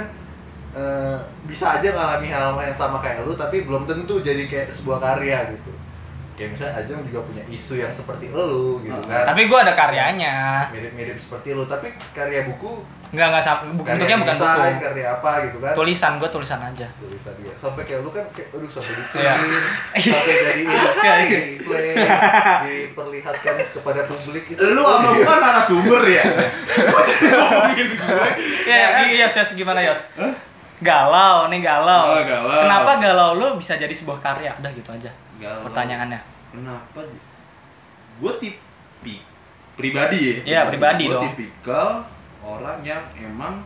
eh, 0.74 1.16
bisa 1.44 1.76
aja 1.76 1.88
ngalami 1.88 2.28
hal 2.28 2.56
yang 2.56 2.74
sama 2.74 2.98
kayak 2.98 3.22
lu 3.22 3.36
tapi 3.36 3.62
belum 3.62 3.84
tentu 3.84 4.18
jadi 4.20 4.48
kayak 4.48 4.72
sebuah 4.72 4.98
karya 4.98 5.52
gitu. 5.52 5.72
Kayak 6.34 6.50
misalnya 6.52 6.74
Ajeng 6.76 7.00
juga 7.04 7.20
punya 7.22 7.42
isu 7.46 7.76
yang 7.76 7.90
seperti 7.90 8.28
lu 8.28 8.80
gitu 8.82 9.00
kan. 9.04 9.24
Tapi 9.26 9.46
gua 9.46 9.62
ada 9.62 9.72
karyanya. 9.72 10.68
mirip-mirip 10.70 11.16
seperti 11.16 11.52
lu 11.52 11.64
tapi 11.64 11.94
karya 12.10 12.44
buku 12.44 12.84
Enggak 13.10 13.26
enggak 13.30 13.44
sama 13.44 13.60
bentuknya 13.78 14.16
bukan 14.18 14.34
desain, 14.34 14.74
buku. 14.74 14.82
karya 14.82 15.06
apa 15.14 15.30
gitu 15.46 15.58
kan 15.60 15.72
Tulisan 15.74 16.12
gua 16.18 16.28
tulisan 16.28 16.60
aja. 16.60 16.88
tulisan 16.98 17.34
dia 17.38 17.54
sampai 17.54 17.82
kayak 17.84 18.00
lu 18.02 18.10
kan 18.10 18.26
kayak 18.34 18.50
aduh 18.50 18.68
sampai 18.68 18.92
di 18.92 19.04
Iya. 19.14 19.34
sampai 20.02 20.34
jadi 20.34 20.62
Iya, 20.98 21.14
iya. 21.14 21.26
display 21.30 21.88
diperlihatkan 22.64 23.54
kepada 23.70 24.02
publik 24.04 24.44
itu 24.48 24.60
Lu 24.60 24.82
sama 24.82 25.08
gua 25.14 25.24
kan 25.28 25.40
narasumber 25.40 26.02
ya? 26.04 26.24
Gue. 26.26 27.04
Ya, 28.66 28.78
iya, 29.06 29.22
Yos, 29.22 29.34
Yos, 29.36 29.50
gimana, 29.54 29.80
Yos? 29.82 30.10
Galau, 30.80 31.48
nih 31.48 31.60
galau. 31.62 32.04
Oh, 32.10 32.20
galau. 32.20 32.60
Kenapa 32.60 32.92
galau 32.98 33.30
lu 33.36 33.48
bisa 33.56 33.76
jadi 33.76 33.92
sebuah 33.92 34.20
karya? 34.20 34.52
Udah 34.58 34.72
gitu 34.72 34.90
aja. 34.90 35.12
Galau. 35.44 35.62
Pertanyaannya. 35.68 36.20
Kenapa? 36.56 37.00
Gue 38.24 38.32
tipi 38.40 39.16
pribadi 39.76 40.18
ya. 40.24 40.36
Iya, 40.48 40.62
pribadi 40.72 41.12
Gua 41.12 41.14
dong. 41.20 41.24
tipikal 41.36 41.88
orang 42.40 42.78
yang 42.86 43.04
emang 43.20 43.60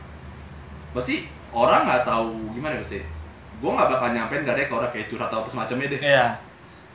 pasti 0.90 1.30
orang 1.54 1.86
nggak 1.86 2.02
tahu 2.02 2.50
gimana 2.56 2.74
ya 2.82 2.84
sih. 2.84 3.02
Gue 3.62 3.70
nggak 3.70 3.88
bakal 3.94 4.08
nyampein 4.10 4.42
gak 4.42 4.58
ada 4.58 4.66
ke 4.66 4.74
orang 4.74 4.90
kayak 4.90 5.06
curhat 5.06 5.30
atau 5.30 5.46
apa 5.46 5.48
semacamnya 5.50 5.86
deh. 5.94 6.00
Iya. 6.02 6.26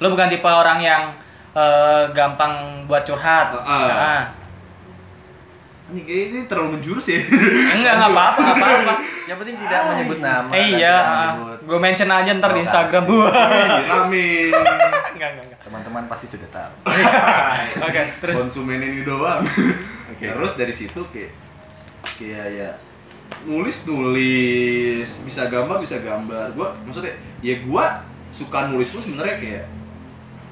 Lu 0.04 0.12
bukan 0.12 0.28
tipe 0.28 0.50
orang 0.50 0.84
yang 0.84 1.16
eh, 1.56 2.04
gampang 2.12 2.84
buat 2.90 3.08
curhat. 3.08 3.56
Heeh. 3.56 3.88
Nah, 3.88 4.24
Ini 5.94 6.02
ini 6.02 6.40
terlalu 6.44 6.70
menjurus 6.76 7.06
ya. 7.06 7.22
enggak 7.22 7.94
enggak 7.94 8.12
apa-apa, 8.12 8.40
enggak 8.42 8.58
apa-apa. 8.58 8.94
yang 9.30 9.38
penting 9.38 9.56
tidak 9.56 9.80
menyebut 9.86 10.20
nama 10.20 10.50
Eh, 10.52 10.68
iya, 10.74 10.96
tidak 10.96 11.14
menyebut 11.14 11.60
gue 11.64 11.80
mention 11.80 12.10
aja 12.10 12.32
ntar 12.34 12.52
di. 12.52 12.60
Instagram 12.60 13.04
gua. 13.06 13.30
Wih, 13.30 13.86
Rame. 13.86 14.28
enggak, 15.14 15.30
enggak, 15.30 15.46
enggak. 15.46 15.60
teman-teman 15.64 16.04
pasti 16.08 16.26
sudah 16.28 16.50
tahu 16.50 16.74
Oke, 17.88 18.02
terus 18.20 18.36
konsumen 18.40 18.80
ini 18.80 19.02
doang. 19.04 19.46
Oke. 20.10 20.26
Terus 20.26 20.54
dari 20.54 20.74
situ 20.74 21.02
kayak 21.08 21.32
kayak 22.16 22.46
ya 22.52 22.70
nulis 23.44 23.86
nulis 23.86 25.10
bisa 25.22 25.46
gambar 25.46 25.78
bisa 25.78 25.98
gambar. 26.00 26.52
Gua 26.52 26.74
maksudnya 26.82 27.14
ya 27.40 27.62
gua 27.62 28.02
suka 28.30 28.66
nulis 28.68 28.90
tuh 28.90 29.00
sebenarnya 29.00 29.38
kayak 29.38 29.66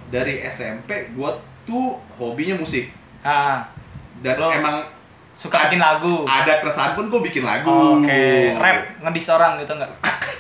dari 0.08 0.46
SMP 0.46 1.10
gua 1.12 1.34
tuh 1.62 1.98
hobinya 2.16 2.58
musik 2.58 2.90
ah, 3.22 3.66
dan 4.20 4.36
Lo- 4.36 4.50
emang 4.50 4.82
suka 5.42 5.58
bikin 5.66 5.82
lagu. 5.82 6.22
ada 6.24 6.62
keresahan 6.62 6.94
pun 6.94 7.10
gua 7.10 7.18
bikin 7.20 7.42
lagu. 7.42 7.98
Oke, 7.98 8.54
rap 8.54 9.02
ngedis 9.02 9.28
orang 9.28 9.58
gitu 9.58 9.74
enggak? 9.74 9.90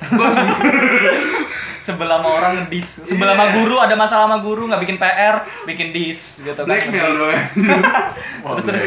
Sebelah 1.82 2.22
sama 2.22 2.30
orang 2.32 2.52
ngedis. 2.62 3.02
Sebelah 3.04 3.34
sama 3.34 3.46
Iya. 3.48 3.54
guru 3.58 3.76
ada 3.78 3.96
masalah 3.96 4.30
sama 4.30 4.38
guru 4.38 4.70
nggak 4.70 4.78
bikin 4.80 4.98
PR, 4.98 5.36
bikin 5.66 5.90
dis 5.90 6.20
gitu 6.40 6.54
kan. 6.56 6.70
Blackmail 6.70 7.10
Terus. 8.62 8.84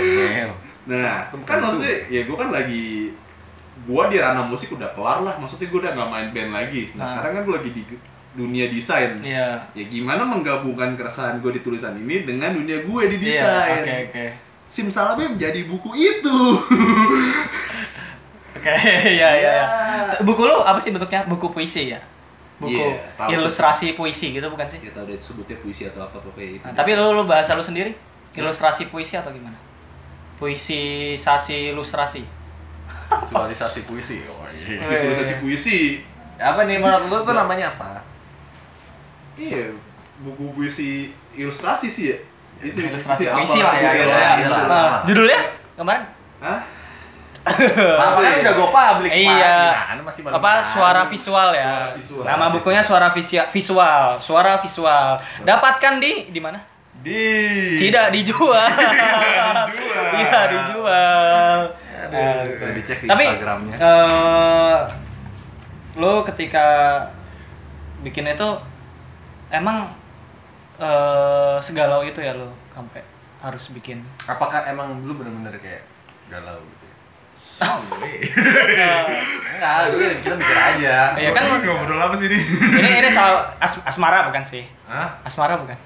Nah, 0.87 1.27
kan 1.43 1.59
maksudnya 1.59 2.07
ya 2.07 2.23
gua 2.23 2.37
kan 2.39 2.51
lagi 2.53 3.11
gua 3.83 4.07
di 4.07 4.17
ranah 4.17 4.47
musik 4.47 4.71
udah 4.71 4.95
kelar 4.95 5.21
lah, 5.21 5.35
maksudnya 5.35 5.67
gua 5.67 5.81
udah 5.83 5.93
nggak 5.93 6.09
main 6.09 6.29
band 6.31 6.51
lagi. 6.53 6.83
Nah, 6.95 7.03
Ah. 7.03 7.09
sekarang 7.11 7.33
kan 7.33 7.43
gua 7.43 7.55
lagi 7.59 7.71
di 7.73 7.83
dunia 8.35 8.67
desain. 8.69 9.19
Iya. 9.19 9.59
Ya 9.73 9.85
gimana 9.85 10.23
menggabungkan 10.23 10.95
keresahan 10.95 11.39
gue 11.39 11.51
di 11.51 11.61
tulisan 11.61 11.95
ini 11.95 12.23
dengan 12.23 12.51
dunia 12.51 12.83
gue 12.83 13.03
di 13.09 13.17
Iya, 13.21 13.47
desain. 13.47 13.75
oke 13.77 13.95
oke. 14.11 14.27
Simsalabim 14.75 15.39
menjadi 15.39 15.71
buku 15.71 15.95
itu. 15.95 16.39
Oke, 18.59 18.75
iya 18.75 19.07
iya 19.07 19.31
iya. 19.39 19.53
Ya. 19.55 19.67
Buku 20.27 20.43
lu 20.43 20.67
apa 20.67 20.83
sih 20.83 20.91
bentuknya? 20.91 21.23
Buku 21.31 21.55
puisi 21.55 21.95
ya? 21.95 22.01
Buku 22.59 22.75
Iya, 22.75 22.99
tahu. 23.15 23.29
ilustrasi 23.39 23.95
puisi 23.95 24.35
gitu 24.35 24.47
bukan 24.51 24.67
sih? 24.67 24.83
Kita 24.83 25.07
udah 25.07 25.15
sebutnya 25.23 25.59
puisi 25.63 25.87
atau 25.87 26.03
apa 26.03 26.19
pokoknya 26.19 26.59
itu. 26.59 26.65
Nah, 26.67 26.75
tapi 26.75 26.99
lu 26.99 27.15
lu 27.15 27.23
bahasa 27.23 27.55
lu 27.55 27.63
sendiri? 27.63 27.95
Ilustrasi 28.35 28.91
puisi 28.91 29.15
atau 29.15 29.31
gimana? 29.31 29.55
puisi 30.35 31.15
sasi 31.15 31.71
ilustrasi. 31.71 32.27
visualisasi 33.07 33.87
puisi 33.87 34.19
oh, 34.27 34.43
iya. 34.51 34.83
Visualisasi 34.83 35.35
puisi. 35.39 36.03
apa 36.35 36.67
nih 36.67 36.83
menurut 36.83 37.07
lu 37.07 37.17
tuh 37.23 37.33
namanya 37.39 37.71
apa 37.71 38.03
Iya, 39.39 39.71
buku 40.27 40.51
puisi 40.59 41.15
ilustrasi 41.39 41.87
sih 41.87 42.05
ya. 42.11 42.19
Itu 42.61 42.79
Ilustrasi 42.79 43.25
apa 43.27 43.37
puisi 43.37 43.59
lah 43.59 43.75
ya. 43.75 43.81
gitu 43.81 43.95
gitu 43.97 44.09
iya, 44.09 44.19
ya. 44.19 44.33
iya 44.37 44.49
lah, 44.49 44.63
Nah, 44.65 44.93
judulnya 45.05 45.41
kemarin 45.75 46.03
Hah? 46.39 46.61
apa 48.01 48.19
kan 48.19 48.33
udah 48.41 48.55
gue 48.55 48.69
publik. 48.71 49.11
Iya. 49.13 49.57
Gimana 49.85 50.03
masih 50.03 50.21
baru 50.25 50.33
apa 50.35 50.53
suara 50.65 51.03
visual 51.05 51.49
ya. 51.53 51.93
Suara 51.93 51.93
visual. 51.95 52.25
Nama 52.25 52.47
bukunya 52.49 52.81
suara 52.81 53.09
visia- 53.09 53.49
visual, 53.49 54.17
suara 54.19 54.57
visual. 54.57 55.21
Dapatkan 55.45 56.01
di 56.01 56.33
di 56.33 56.41
mana? 56.41 56.57
Di 57.05 57.21
Tidak 57.77 58.09
dijual. 58.11 58.65
dijual. 59.69 60.05
Tidak 60.09 60.45
dijual. 60.49 61.59
Nah, 62.05 62.41
bisa 62.47 62.69
dicek 62.73 62.99
di 63.01 63.09
Tapi 63.09 63.25
Instagramnya 63.27 63.77
eh 63.77 64.79
lo 65.95 66.25
ketika 66.25 66.67
bikin 68.01 68.25
itu 68.27 68.49
emang 69.49 69.93
eh 70.77 71.57
segalau 71.59 72.03
itu 72.03 72.19
ya 72.19 72.33
lo 72.33 72.51
sampai 72.71 73.03
harus 73.39 73.71
bikin. 73.71 74.01
apakah 74.25 74.65
emang 74.65 75.01
lu 75.01 75.15
bener-bener 75.15 75.55
kayak 75.57 75.85
galau 76.27 76.59
gitu 76.59 76.85
ya? 76.85 76.97
Eh, 77.55 78.19
enggak 78.75 79.01
kan 79.55 79.87
kita 80.19 80.35
mikir 80.35 80.59
aja 80.59 81.15
Iya 81.15 81.31
kan 81.31 81.47
ngobrol 81.47 81.95
apa 81.97 82.17
sih 82.17 82.27
ini? 82.27 82.43
ini 82.75 82.91
ini 82.99 83.09
soal 83.09 83.39
as- 83.59 83.79
asmara 83.85 84.27
bukan 84.27 84.43
sih? 84.43 84.67
Hah? 84.85 85.23
Asmara 85.23 85.55
bukan? 85.55 85.79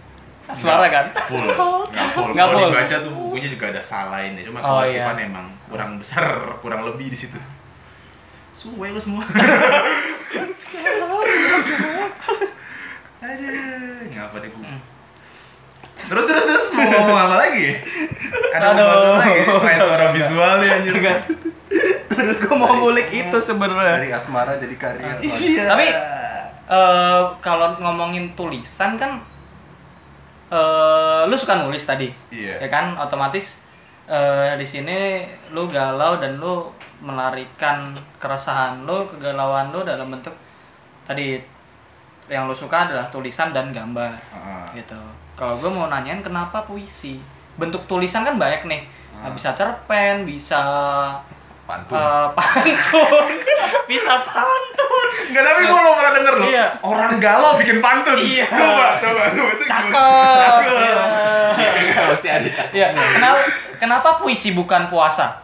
Asmara 0.48 0.88
kan? 0.88 1.12
Full. 1.28 1.44
Nggak 1.92 2.08
full. 2.14 2.32
Nggak 2.32 2.46
Kalau 2.48 2.56
full. 2.56 2.72
dibaca 2.72 2.96
tuh 2.98 3.12
bukunya 3.12 3.48
juga 3.50 3.64
ada 3.68 3.82
salah 3.82 4.24
ini. 4.24 4.40
Cuma 4.40 4.58
Oh, 4.58 4.80
kalau 4.80 4.88
iya. 4.88 5.04
Ivan 5.04 5.18
emang 5.20 5.46
kurang 5.68 6.00
besar, 6.00 6.24
kurang 6.58 6.88
lebih 6.88 7.12
di 7.12 7.18
situ. 7.18 7.36
Suwe 8.50 8.88
lu 8.88 8.96
semua. 8.96 9.28
Aduh, 13.18 13.50
ngapa 14.08 14.36
deh 14.38 14.48
gue. 14.48 14.62
Hmm. 14.62 14.80
Terus 16.08 16.24
terus 16.24 16.44
terus 16.44 16.66
mau 16.72 16.88
ngomong 16.88 17.18
apa 17.20 17.36
lagi? 17.36 17.68
Ada 18.56 18.66
Aduh. 18.72 18.86
apa 18.88 19.16
lagi? 19.20 19.40
Selain 19.44 19.80
suara 19.80 20.06
visual 20.10 20.52
nih 20.58 20.68
anjir. 20.72 20.92
Enggak. 20.96 21.18
Gue 22.18 22.56
mau 22.56 22.72
ngulik 22.74 23.08
itu 23.12 23.38
sebenarnya. 23.38 24.00
dari 24.00 24.10
asmara 24.10 24.56
jadi 24.56 24.74
karya 24.74 25.12
Iya. 25.22 25.64
Tapi 25.70 25.86
eh 26.68 27.20
kalau 27.38 27.76
ngomongin 27.78 28.32
tulisan 28.32 28.96
kan 28.96 29.20
eh 30.48 31.22
lu 31.28 31.36
suka 31.36 31.60
nulis 31.60 31.84
tadi. 31.84 32.08
Iya. 32.32 32.64
Ya 32.64 32.68
kan 32.72 32.96
otomatis 32.96 33.60
eh 34.08 34.56
di 34.56 34.64
sini 34.64 35.28
lu 35.52 35.68
galau 35.68 36.16
dan 36.16 36.40
lu 36.40 36.72
melarikan 36.98 37.94
keresahan 38.18 38.82
lu, 38.82 39.06
kegalauan 39.06 39.70
lu 39.70 39.84
dalam 39.86 40.08
bentuk 40.10 40.32
tadi 41.06 41.38
yang 42.26 42.48
lu 42.48 42.56
suka 42.56 42.90
adalah 42.90 43.06
tulisan 43.08 43.52
dan 43.54 43.70
gambar 43.70 44.10
Heeh. 44.12 44.82
gitu. 44.82 44.98
Kalau 45.38 45.54
gue 45.56 45.70
mau 45.70 45.86
nanyain 45.86 46.18
kenapa 46.18 46.66
puisi? 46.66 47.22
Bentuk 47.54 47.86
tulisan 47.86 48.26
kan 48.26 48.34
banyak 48.34 48.66
nih. 48.66 48.82
Ah. 49.14 49.30
Bisa 49.30 49.54
cerpen, 49.54 50.26
bisa 50.26 50.58
pantun 51.62 51.94
eh, 51.94 52.26
pantun, 52.38 53.26
bisa 53.86 54.12
pantun. 54.26 55.06
Enggak 55.30 55.42
tapi 55.44 55.60
gue 55.62 55.76
belum 55.76 55.94
pernah 55.94 56.12
denger 56.16 56.34
loh. 56.34 56.46
Iya. 56.48 56.66
Orang 56.82 57.12
galau 57.22 57.54
bikin 57.54 57.78
pantun. 57.78 58.18
Iya. 58.18 58.46
Coba, 58.50 58.86
coba. 58.98 59.22
coba. 59.30 59.50
Itu 59.54 59.64
Cakep. 59.64 60.60
Iya, 61.58 61.70
pasti 62.08 62.28
ada 62.30 62.48
cak 62.48 62.66
Ya, 62.70 62.86
kenapa 62.94 63.38
kenapa 63.78 64.08
puisi 64.18 64.54
bukan 64.54 64.90
puasa? 64.90 65.42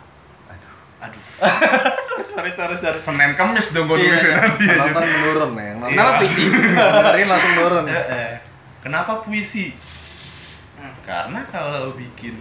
Aduh. 1.02 1.22
sorry, 2.34 2.50
sorry, 2.50 2.74
sorry. 2.74 2.98
Senin 2.98 3.34
Kamis 3.38 3.70
dong 3.70 3.86
gue 3.86 3.98
Iya. 4.00 4.10
nulisnya 4.10 4.36
nanti. 4.42 4.64
penonton 4.66 5.04
menurun 5.06 5.50
ya 5.54 5.72
nonton 5.78 5.90
Kenapa 5.92 6.10
puisi? 6.18 6.42
dengerin 6.98 7.28
langsung 7.30 7.52
eh. 7.90 8.53
Kenapa 8.84 9.24
puisi? 9.24 9.72
Karena 11.00 11.40
kalau 11.48 11.96
bikin 11.96 12.36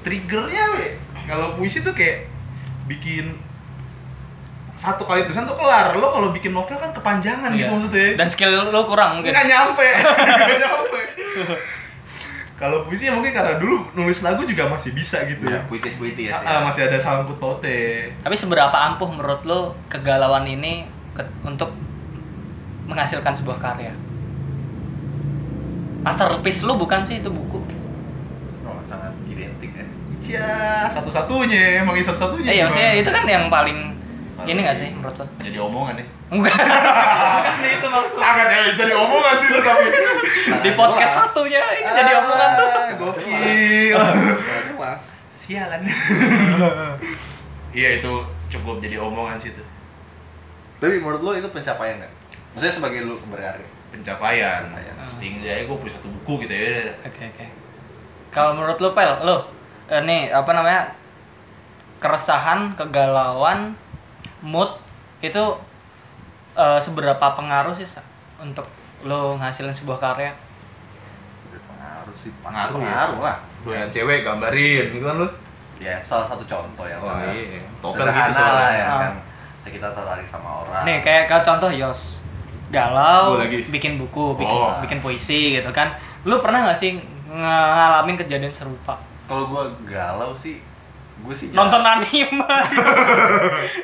triggernya 0.00 0.64
we. 0.80 0.96
Kalau 1.28 1.54
puisi 1.54 1.84
tuh 1.84 1.92
kayak 1.92 2.32
bikin 2.88 3.36
satu 4.72 5.04
kali 5.04 5.28
tulisan 5.28 5.44
tuh 5.44 5.54
kelar. 5.54 5.92
Lo 6.00 6.08
kalau 6.08 6.32
bikin 6.32 6.50
novel 6.50 6.80
kan 6.80 6.90
kepanjangan 6.90 7.52
gitu 7.52 7.68
Iya. 7.68 7.76
maksudnya. 7.76 8.08
Dan 8.16 8.28
skill 8.32 8.72
lu 8.72 8.80
kurang 8.88 9.20
mungkin. 9.20 9.36
nggak 9.36 9.46
nyampe. 9.46 9.84
Nggak 9.92 10.58
nyampe. 10.58 11.00
Kalau 12.56 12.86
puisi 12.86 13.10
ya 13.10 13.12
mungkin 13.12 13.34
karena 13.34 13.58
dulu 13.58 13.90
nulis 13.92 14.22
lagu 14.22 14.46
juga 14.46 14.70
masih 14.70 14.96
bisa 14.96 15.20
gitu. 15.28 15.44
Ya 15.44 15.58
ya. 15.58 15.60
Puitis 15.68 15.92
puitis 15.98 16.32
Ah, 16.32 16.40
ya 16.40 16.56
ah, 16.56 16.60
masih 16.70 16.86
ada 16.86 16.94
sangkut 16.96 17.36
paute 17.36 18.06
Tapi 18.22 18.36
seberapa 18.38 18.72
ampuh 18.72 19.10
menurut 19.10 19.42
lu 19.42 19.60
kegalauan 19.90 20.46
ini 20.46 20.86
ke- 21.10 21.26
untuk 21.42 21.74
menghasilkan 22.86 23.34
sebuah 23.34 23.58
karya? 23.58 23.92
Masterpiece 26.02 26.62
lu 26.62 26.74
bukan 26.74 27.00
sih 27.02 27.18
itu 27.18 27.28
buku? 27.28 27.62
oh 28.62 28.78
sangat 28.80 29.10
identik 29.26 29.70
ya 29.72 29.86
ya 30.22 30.48
satu-satunya 30.88 31.80
emang 31.80 31.94
satu-satunya 31.96 32.46
Eh, 32.46 32.54
iya, 32.56 32.64
maksudnya 32.64 32.92
itu 32.94 33.08
kan 33.08 33.24
yang 33.24 33.46
paling 33.46 33.94
ini 34.42 34.58
nggak 34.60 34.74
sih 34.74 34.90
menurut 34.90 35.14
lu? 35.14 35.26
jadi 35.40 35.58
omongan 35.60 35.94
ya 35.96 36.06
Enggak. 36.32 36.48
Bukan 36.48 37.60
itu 37.62 37.86
maksud. 37.86 38.16
sangat 38.16 38.46
ya 38.48 38.58
jadi 38.72 38.92
omongan 38.94 39.34
sih 39.36 39.48
itu 39.48 39.60
tapi 39.60 39.88
Di 40.60 40.70
podcast 40.72 41.12
satunya 41.18 41.60
itu 41.76 41.90
jadi 41.92 42.12
omongan 42.16 42.50
tuh. 42.56 42.68
Ah, 42.68 42.84
gokil 42.94 43.96
Nggak 44.00 44.60
jelas 44.66 45.02
sialan 45.38 45.80
iya 47.72 47.88
itu 47.96 48.12
cukup 48.48 48.78
jadi 48.78 48.96
omongan 48.98 49.36
sih 49.36 49.50
itu 49.50 49.62
tapi 50.78 50.98
menurut 50.98 51.20
lo 51.20 51.32
itu 51.32 51.46
pencapaian 51.46 51.98
nggak 51.98 52.12
maksudnya 52.52 52.74
sebagai 52.74 52.98
lu 53.02 53.16
berkarya 53.26 53.68
pencapaian 53.92 54.60
Pencapaian. 54.64 54.96
setidaknya 55.04 55.64
gue 55.64 55.76
punya 55.76 55.92
satu 55.92 56.08
buku 56.10 56.32
gitu 56.42 56.54
ya 56.54 56.90
Oke 57.04 57.22
oke. 57.26 57.46
Kalau 58.30 58.56
menurut 58.56 58.78
lu 58.78 58.90
pel, 58.90 59.12
lu 59.22 59.36
eh, 59.86 60.00
nih 60.00 60.32
apa 60.32 60.50
namanya 60.50 60.88
keresahan, 61.98 62.72
kegalauan, 62.72 63.76
mood 64.40 64.80
itu 65.20 65.44
eh, 66.54 66.78
seberapa 66.78 67.26
pengaruh 67.30 67.70
sih 67.72 67.84
untuk 68.38 68.64
lu 69.02 69.36
ngasilin 69.36 69.70
sebuah 69.72 70.00
karya? 70.00 70.32
pengaruh 71.52 72.14
sih 72.14 72.30
pasti 72.32 72.40
Pengaruh 72.42 72.72
ya? 72.72 72.82
pengaruh 72.82 73.20
lah 73.20 73.36
doyan 73.62 73.88
cewek 73.88 74.24
gambarin 74.24 74.84
gitu 74.90 75.04
kan 75.04 75.16
lu 75.18 75.28
ya 75.76 75.98
salah 75.98 76.24
satu 76.24 76.42
contoh 76.42 76.86
yang 76.86 76.98
Oh, 76.98 77.10
sangat 77.12 77.34
iya. 77.36 77.60
Sederhana 77.76 78.24
gitu 78.24 78.34
soalnya. 78.34 78.54
lah 78.56 78.70
ya 78.72 78.84
Ah. 78.84 79.00
kan 79.02 79.14
kita 79.64 79.88
tertarik 79.88 80.26
sama 80.26 80.50
orang 80.62 80.82
Nih 80.82 80.98
kayak 81.00 81.26
kau 81.26 81.42
contoh 81.44 81.70
Yos 81.70 82.21
galau, 82.72 83.36
lagi. 83.36 83.68
bikin 83.68 83.94
buku, 83.96 84.32
bikin 84.34 84.56
Oh. 84.56 84.80
bikin 84.80 84.98
puisi 84.98 85.54
gitu 85.54 85.68
kan. 85.70 85.92
Lu 86.24 86.38
pernah 86.38 86.64
nggak 86.64 86.74
sih 86.74 86.96
ngalamin 87.28 88.16
kejadian 88.16 88.50
serupa? 88.50 88.96
kalau 89.22 89.46
gua 89.46 89.64
galau 89.82 90.32
sih 90.34 90.60
gue 91.18 91.32
sih 91.32 91.48
Nonton 91.50 91.80
anime. 91.80 92.36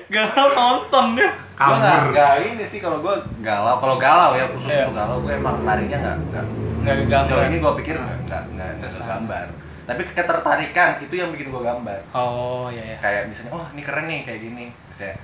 galau 0.09 0.47
nonton 0.51 1.07
ya. 1.15 1.31
gue 1.55 1.77
nggak 1.77 1.99
nggak 2.11 2.33
ini 2.47 2.65
sih 2.65 2.79
kalau 2.79 2.99
gue 2.99 3.15
galau 3.41 3.79
kalau 3.79 3.97
galau 3.97 4.31
ya 4.33 4.45
khusus 4.47 4.69
Iya. 4.69 4.85
untuk 4.85 4.97
galau 4.97 5.17
gue 5.21 5.33
emang 5.33 5.57
larinya 5.63 5.99
nggak 5.99 6.17
nggak 6.29 6.45
Nggak 6.79 6.97
sejauh 7.01 7.11
gambar. 7.29 7.47
ini 7.47 7.57
gue 7.59 7.73
pikir 7.79 7.95
nggak 7.97 8.19
nggak 8.25 8.43
nggak 8.53 8.71
nggak 8.79 8.93
gambar 9.01 9.47
tapi 9.85 10.01
ketertarikan 10.07 10.91
itu 11.01 11.15
yang 11.15 11.31
bikin 11.31 11.49
gue 11.49 11.63
gambar 11.63 11.99
Oh 12.13 12.69
iya 12.69 12.85
ya. 12.85 12.97
kayak 13.01 13.23
misalnya 13.27 13.51
oh 13.53 13.65
ini 13.73 13.83
keren 13.83 14.05
nih 14.07 14.21
kayak 14.23 14.41
gini 14.41 14.65
misalnya 14.87 15.17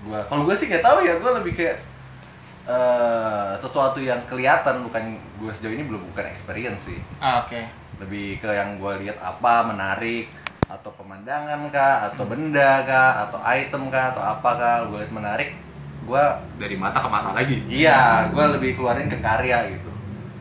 gue 0.00 0.20
kalau 0.24 0.42
gue 0.44 0.54
sih 0.54 0.66
nggak 0.68 0.82
tahu 0.82 0.98
ya 1.00 1.14
gue 1.14 1.30
lebih 1.34 1.52
kayak 1.52 1.76
eh 2.64 3.50
sesuatu 3.56 3.98
yang 3.98 4.22
kelihatan 4.24 4.82
bukan 4.82 5.02
gue 5.36 5.50
sejauh 5.52 5.74
ini 5.74 5.82
belum 5.82 6.02
bukan 6.08 6.24
experience 6.26 6.86
sih 6.86 6.98
Ah, 7.18 7.42
Oke. 7.42 7.58
lebih 7.98 8.38
ke 8.38 8.48
yang 8.48 8.78
gue 8.78 8.92
lihat 9.02 9.18
apa 9.18 9.66
menarik 9.66 10.30
atau 10.66 10.90
pemandangan 10.94 11.68
kah 11.68 12.08
atau 12.08 12.24
benda 12.24 12.82
kah 12.82 13.26
atau 13.26 13.38
item 13.44 13.86
kah 13.88 14.10
atau 14.10 14.22
apa 14.22 14.50
kah 14.52 14.76
gue 14.86 14.98
lihat 14.98 15.12
menarik 15.12 15.48
gue 16.02 16.22
dari 16.56 16.74
mata 16.74 16.98
ke 16.98 17.08
mata 17.08 17.30
lagi 17.30 17.62
iya 17.66 18.26
gue 18.26 18.44
lebih 18.52 18.74
keluarin 18.74 19.06
ke 19.06 19.18
karya 19.18 19.66
gitu 19.68 19.90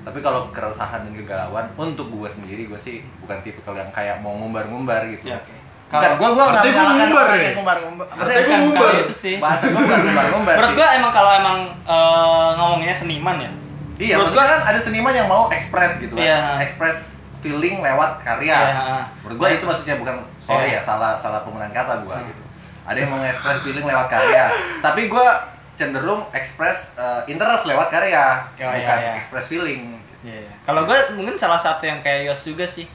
tapi 0.01 0.17
kalau 0.17 0.49
keresahan 0.49 1.05
dan 1.05 1.13
kegalauan 1.13 1.69
untuk 1.75 2.09
gue 2.09 2.25
sendiri 2.27 2.65
gue 2.65 2.79
sih 2.79 3.01
bukan 3.17 3.37
tipikal 3.41 3.73
yang 3.73 3.89
kayak 3.89 4.17
mau 4.19 4.33
ngumbar-ngumbar 4.35 5.05
gitu 5.11 5.29
Ya 5.29 5.37
oke. 5.37 5.53
Bukan, 5.91 6.11
gue 6.13 6.29
gue 6.29 6.39
nggak 6.41 6.55
Artinya 6.57 6.73
gua 6.77 6.93
ngumbar 6.95 7.25
ya? 7.27 7.51
Maksudnya 7.91 8.41
bukan 8.41 8.59
ngumbar. 8.61 8.81
kali 8.81 8.99
itu 9.01 9.15
sih. 9.17 9.35
bahasa 9.37 9.63
gue 9.65 9.75
bukan 9.77 9.99
ngumbar-ngumbar 10.01 10.53
Menurut 10.55 10.69
sih. 10.69 10.77
gua 10.77 10.87
emang 10.93 11.11
kalau 11.11 11.31
emang 11.33 11.57
eh, 11.83 12.49
ngomonginnya 12.55 12.95
seniman 12.95 13.37
ya. 13.37 13.51
Iya, 13.97 14.15
Menurut 14.15 14.31
maksudnya 14.31 14.49
kan 14.49 14.61
ada 14.65 14.79
seniman 14.79 15.13
yang 15.13 15.27
mau 15.27 15.43
ekspres 15.49 15.91
gitu 15.97 16.13
kan. 16.13 16.23
Iya. 16.23 16.39
Ekspres 16.61 16.99
feeling 17.37 17.77
lewat 17.77 18.11
karya. 18.21 18.55
Iya. 18.55 18.97
Menurut 19.21 19.37
gua 19.37 19.49
itu 19.49 19.63
maksudnya 19.63 19.95
bukan 19.95 20.15
sorry 20.39 20.67
Iya. 20.67 20.77
ya, 20.77 20.81
salah 20.81 21.11
salah 21.15 21.41
penggunaan 21.41 21.69
kata 21.69 22.01
gua 22.01 22.15
Hmm. 22.15 22.25
gitu. 22.25 22.41
Ada 22.81 22.97
yang 22.97 23.09
mau 23.09 23.21
ekspres 23.21 23.59
feeling 23.61 23.83
lewat 23.83 24.07
karya. 24.07 24.43
Tapi 24.79 25.01
gua 25.05 25.27
cenderung 25.73 26.23
ekspres 26.31 26.95
eh, 26.95 27.21
interest 27.27 27.65
lewat 27.65 27.87
karya, 27.89 28.47
Oh, 28.57 28.71
bukan 28.71 28.97
ekspres 29.17 29.45
feeling. 29.45 29.99
Iya. 30.21 30.39
iya. 30.39 30.51
Kalau 30.61 30.81
gua 30.83 30.97
mungkin 31.11 31.35
salah 31.35 31.57
satu 31.57 31.83
yang 31.83 31.99
kayak 31.99 32.25
Yos 32.25 32.41
juga 32.43 32.63
sih. 32.63 32.87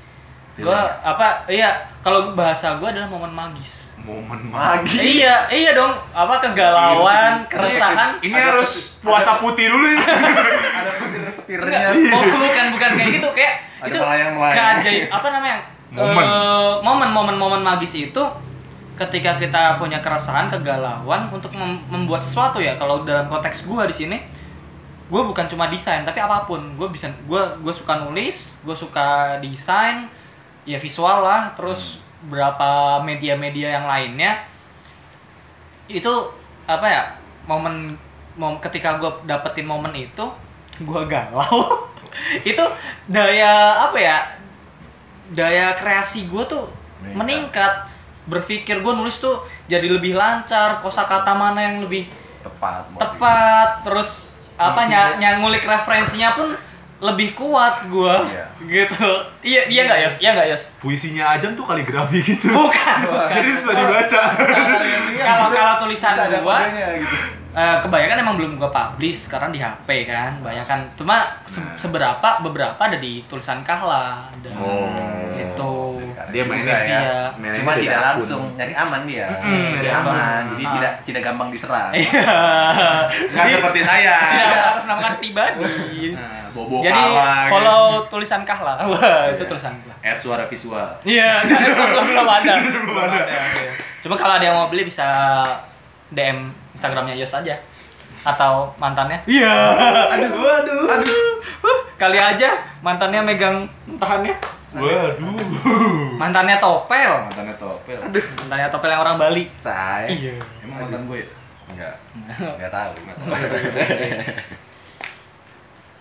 Gua 0.59 0.81
apa 0.99 1.45
iya 1.47 1.69
kalau 2.01 2.33
bahasa 2.33 2.77
gua 2.77 2.89
adalah 2.89 3.07
momen 3.07 3.29
magis. 3.29 3.93
momen 3.99 4.49
Lagi. 4.49 5.19
iya, 5.19 5.45
iya 5.49 5.71
dong. 5.73 5.91
Apa 6.11 6.39
kegalauan, 6.41 7.43
keresahan. 7.45 8.17
ini 8.21 8.33
Ada 8.33 8.55
harus 8.55 8.95
puasa 8.99 9.37
putih 9.37 9.67
dulu 9.67 9.83
nih 9.85 9.99
Ada 10.79 10.91
petir-petirnya. 10.97 11.79
Oh, 12.09 12.23
bukan 12.23 12.67
bukan 12.71 12.91
kayak 12.93 13.11
gitu 13.13 13.29
kayak 13.33 13.55
Ada 13.77 13.87
itu 13.87 13.97
melayang-melayang. 13.99 14.55
keajaib 14.55 15.05
apa 15.11 15.27
namanya? 15.29 15.59
Momen. 15.89 16.23
Eh, 16.23 16.73
momen 16.81 17.09
momen 17.11 17.37
momen 17.37 17.61
magis 17.61 17.93
itu 17.95 18.23
ketika 18.97 19.37
kita 19.37 19.77
punya 19.77 19.99
keresahan, 19.99 20.49
kegalauan 20.49 21.29
untuk 21.29 21.51
mem- 21.53 21.83
membuat 21.87 22.23
sesuatu 22.23 22.57
ya. 22.57 22.75
Kalau 22.75 23.03
dalam 23.03 23.27
konteks 23.27 23.65
gua 23.65 23.85
di 23.85 23.97
sini 23.97 24.19
gue 25.07 25.23
bukan 25.23 25.47
cuma 25.47 25.67
desain 25.67 26.03
tapi 26.03 26.19
apa 26.19 26.43
pun 26.43 26.59
gue 26.75 26.89
bisa 26.89 27.07
gue 27.23 27.39
gue 27.39 27.71
suka 27.73 28.03
nulis 28.03 28.59
gue 28.61 28.75
suka 28.75 29.07
desain 29.39 30.11
ya 30.67 30.77
visual 30.77 31.23
lah 31.23 31.55
terus 31.55 31.97
berapa 32.27 33.01
media-media 33.01 33.79
yang 33.81 33.87
lainnya. 33.87 34.43
Itu 35.87 36.35
apa 36.67 36.87
ya 36.91 37.03
momen 37.47 37.95
mom 38.35 38.59
ketika 38.59 38.99
gue 38.99 39.09
dapetin 39.25 39.65
momen 39.65 39.95
itu 39.95 40.27
gue 40.89 41.03
galau. 41.07 41.87
Itu 42.49 42.65
daya 43.07 43.87
apa 43.87 43.99
ya 44.01 44.19
daya 45.31 45.77
kreasi 45.77 46.27
gue 46.27 46.43
tuh 46.49 46.67
Meningkat. 47.03 47.15
meningkat. 47.15 47.73
Berpikir 48.27 48.83
gue 48.83 48.93
nulis 48.97 49.23
tuh 49.23 49.39
jadi 49.71 49.87
lebih 49.87 50.19
lancar 50.19 50.83
kosakata 50.83 51.31
mana 51.37 51.63
yang 51.63 51.79
lebih 51.85 52.11
Tepat. 52.43 52.87
tepat 52.95 53.71
terus 53.83 54.31
apa 54.55 54.87
ny 54.87 55.27
ngulik 55.43 55.67
referensinya 55.67 56.31
pun 56.39 56.55
lebih 56.99 57.33
kuat 57.33 57.85
gua. 57.87 58.25
Iya. 58.25 58.45
gitu. 58.63 59.09
Iya 59.41 59.63
iya 59.67 59.83
nggak 59.85 60.01
Yos? 60.01 60.15
Iya 60.19 60.31
nggak 60.33 60.49
Yos? 60.49 60.63
Puisinya 60.77 61.29
Ajam 61.31 61.53
tuh 61.53 61.63
kaligrafi 61.63 62.19
gitu. 62.21 62.49
Bukan 62.49 62.97
bukan. 63.05 63.29
jadi 63.31 63.51
susah 63.53 63.75
dibaca. 63.75 64.23
Kalau- 65.19 65.51
kalau 65.51 65.75
tulisan 65.79 66.13
Bisa 66.13 66.25
ada 66.25 66.39
gua- 66.41 66.65
gitu. 66.97 67.17
Eh, 67.53 67.77
kebanyakan 67.81 68.21
emang 68.21 68.37
belum 68.37 68.53
gua 68.55 68.69
publish 68.69 69.25
sekarang 69.25 69.49
di 69.49 69.57
HP 69.57 70.05
kan 70.05 70.37
banyakan 70.41 70.93
cuma 70.93 71.25
se- 71.43 71.57
Nah. 71.59 71.73
seberapa 71.75 72.29
beberapa 72.41 72.77
ada 72.79 72.97
di 72.97 73.25
tulisan 73.25 73.61
kahla 73.61 74.29
ada 74.29 74.51
Oh. 74.55 74.85
gitu 75.33 75.73
Dia 76.29 76.43
mainnya 76.43 76.75
ya. 76.75 76.87
iya. 76.87 77.19
Mainnya 77.33 77.59
Cuma 77.59 77.73
tidak 77.75 77.97
akun. 77.97 78.07
langsung 78.13 78.43
nyari 78.55 78.73
aman 78.73 79.01
dia. 79.05 79.27
Mm, 79.39 79.69
Nyari 79.73 79.85
iya. 79.85 79.95
aman. 79.97 80.43
Jadi 80.49 80.63
Ah. 80.63 80.73
tidak 80.75 80.93
tidak 81.03 81.23
gampang 81.23 81.49
diserang. 81.49 81.91
iya 81.93 82.35
nggak 83.33 83.47
seperti 83.53 83.81
saya 83.81 84.17
tidak 84.33 84.67
atas 84.71 84.85
namakan 84.85 85.15
pribadi 85.17 85.65
Nah, 86.13 86.47
bobo 86.51 86.81
jadi 86.81 86.97
kalah, 86.97 87.47
follow 87.47 87.85
tulisan 88.07 88.43
kahla 88.43 88.75
wah 88.83 89.29
itu 89.29 89.43
tulisan 89.45 89.73
gua 89.79 89.93
gitu. 89.93 90.07
add 90.07 90.19
suara 90.19 90.45
visual 90.45 90.89
Iya, 91.03 91.43
belum 91.47 92.05
belum 92.09 92.27
ada. 92.27 92.53
belum 92.59 92.97
ada. 92.97 93.19
iya. 93.55 93.73
Cuma 94.01 94.15
kalau 94.15 94.35
ada 94.35 94.45
yang 94.45 94.55
mau 94.55 94.67
beli 94.67 94.83
bisa 94.83 95.07
DM 96.09 96.47
Instagramnya 96.73 97.15
Yos 97.15 97.33
aja 97.33 97.55
atau 98.23 98.75
mantannya. 98.77 99.23
Iya. 99.25 99.55
Aduh, 100.13 100.47
aduh, 100.53 100.83
aduh. 100.89 101.35
Kali 101.97 102.15
aja 102.17 102.51
mantannya 102.81 103.21
megang 103.21 103.67
tahannya. 103.97 104.35
Waduh 104.77 105.37
Mantannya 106.17 106.57
Topel. 106.57 107.11
mantannya 107.25 107.55
topel 107.55 107.99
Mantannya 108.39 108.69
Topel 108.69 108.91
yang 108.91 109.03
orang 109.03 109.17
Bali. 109.17 109.45
Saya. 109.57 110.07
Iya. 110.07 110.37
emang 110.61 110.85
mantan 110.85 111.03
gue 111.07 111.19
ya 111.21 111.29
Enggak. 111.67 111.95
Enggak 112.57 112.71
tahu. 112.71 112.93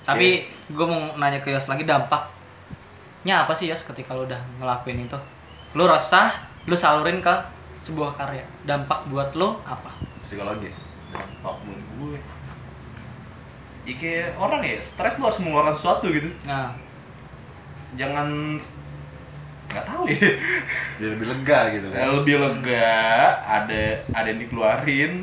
Tapi 0.05 0.27
gue 0.69 0.85
mau 0.85 1.17
nanya 1.17 1.41
ke 1.41 1.49
Yos 1.49 1.65
lagi 1.65 1.81
dampaknya 1.83 3.41
apa 3.41 3.51
sih 3.51 3.65
Yos 3.67 3.81
ketika 3.81 4.13
lo 4.13 4.23
udah 4.23 4.37
ngelakuin 4.61 5.01
itu? 5.01 5.17
Lo 5.73 5.89
resah, 5.89 6.29
lo 6.63 6.77
salurin 6.77 7.19
ke 7.19 7.33
sebuah 7.81 8.13
karya. 8.13 8.45
Dampak 8.63 9.09
buat 9.09 9.33
lo 9.33 9.59
apa? 9.65 9.89
Psikologis. 10.21 10.85
dampak 11.09 11.55
menurut 11.63 11.87
gue 11.95 12.19
ya 13.85 13.93
kayak 13.95 14.29
orang 14.35 14.65
ya 14.65 14.81
stres 14.81 15.15
lu 15.15 15.29
harus 15.29 15.39
mengeluarkan 15.39 15.77
sesuatu 15.77 16.09
gitu 16.09 16.27
Nah, 16.43 16.73
jangan 17.95 18.27
nggak 19.67 19.85
tahu 19.85 20.03
ya 20.07 20.19
Biar 20.97 21.09
lebih 21.11 21.27
lega 21.27 21.59
gitu 21.73 21.87
kan. 21.89 22.07
lebih 22.13 22.35
lega 22.37 22.95
ada 23.41 23.81
ada 24.09 24.27
yang 24.27 24.39
dikeluarin 24.39 25.13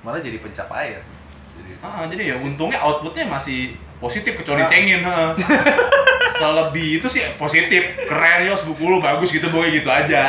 Malah 0.00 0.18
jadi 0.18 0.38
pencapaian. 0.38 1.02
Jadi 1.52 1.70
ah, 1.80 2.06
jadi 2.06 2.22
ya 2.24 2.36
untungnya 2.36 2.78
outputnya 2.78 3.26
masih 3.26 3.74
positif 3.96 4.34
kecuali 4.36 4.60
Ah. 4.60 4.68
cengin 4.68 5.02
heeh. 5.02 5.30
selebih 6.38 7.00
itu 7.00 7.08
sih 7.08 7.22
positif 7.34 7.82
keren 8.04 8.44
yos 8.44 8.62
buku 8.62 8.84
lu 8.84 8.98
bagus 8.98 9.30
gitu 9.30 9.48
pokoknya 9.48 9.72
gitu 9.74 9.88
aja 9.88 10.22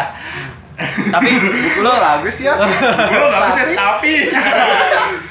tapi 1.09 1.29
buku 1.35 1.79
lo 1.79 1.93
bagus 1.93 2.39
ya. 2.39 2.55
buku 2.55 3.13
lu 3.13 3.27
bagus 3.27 3.55
ya 3.59 3.65
tapi 3.75 4.13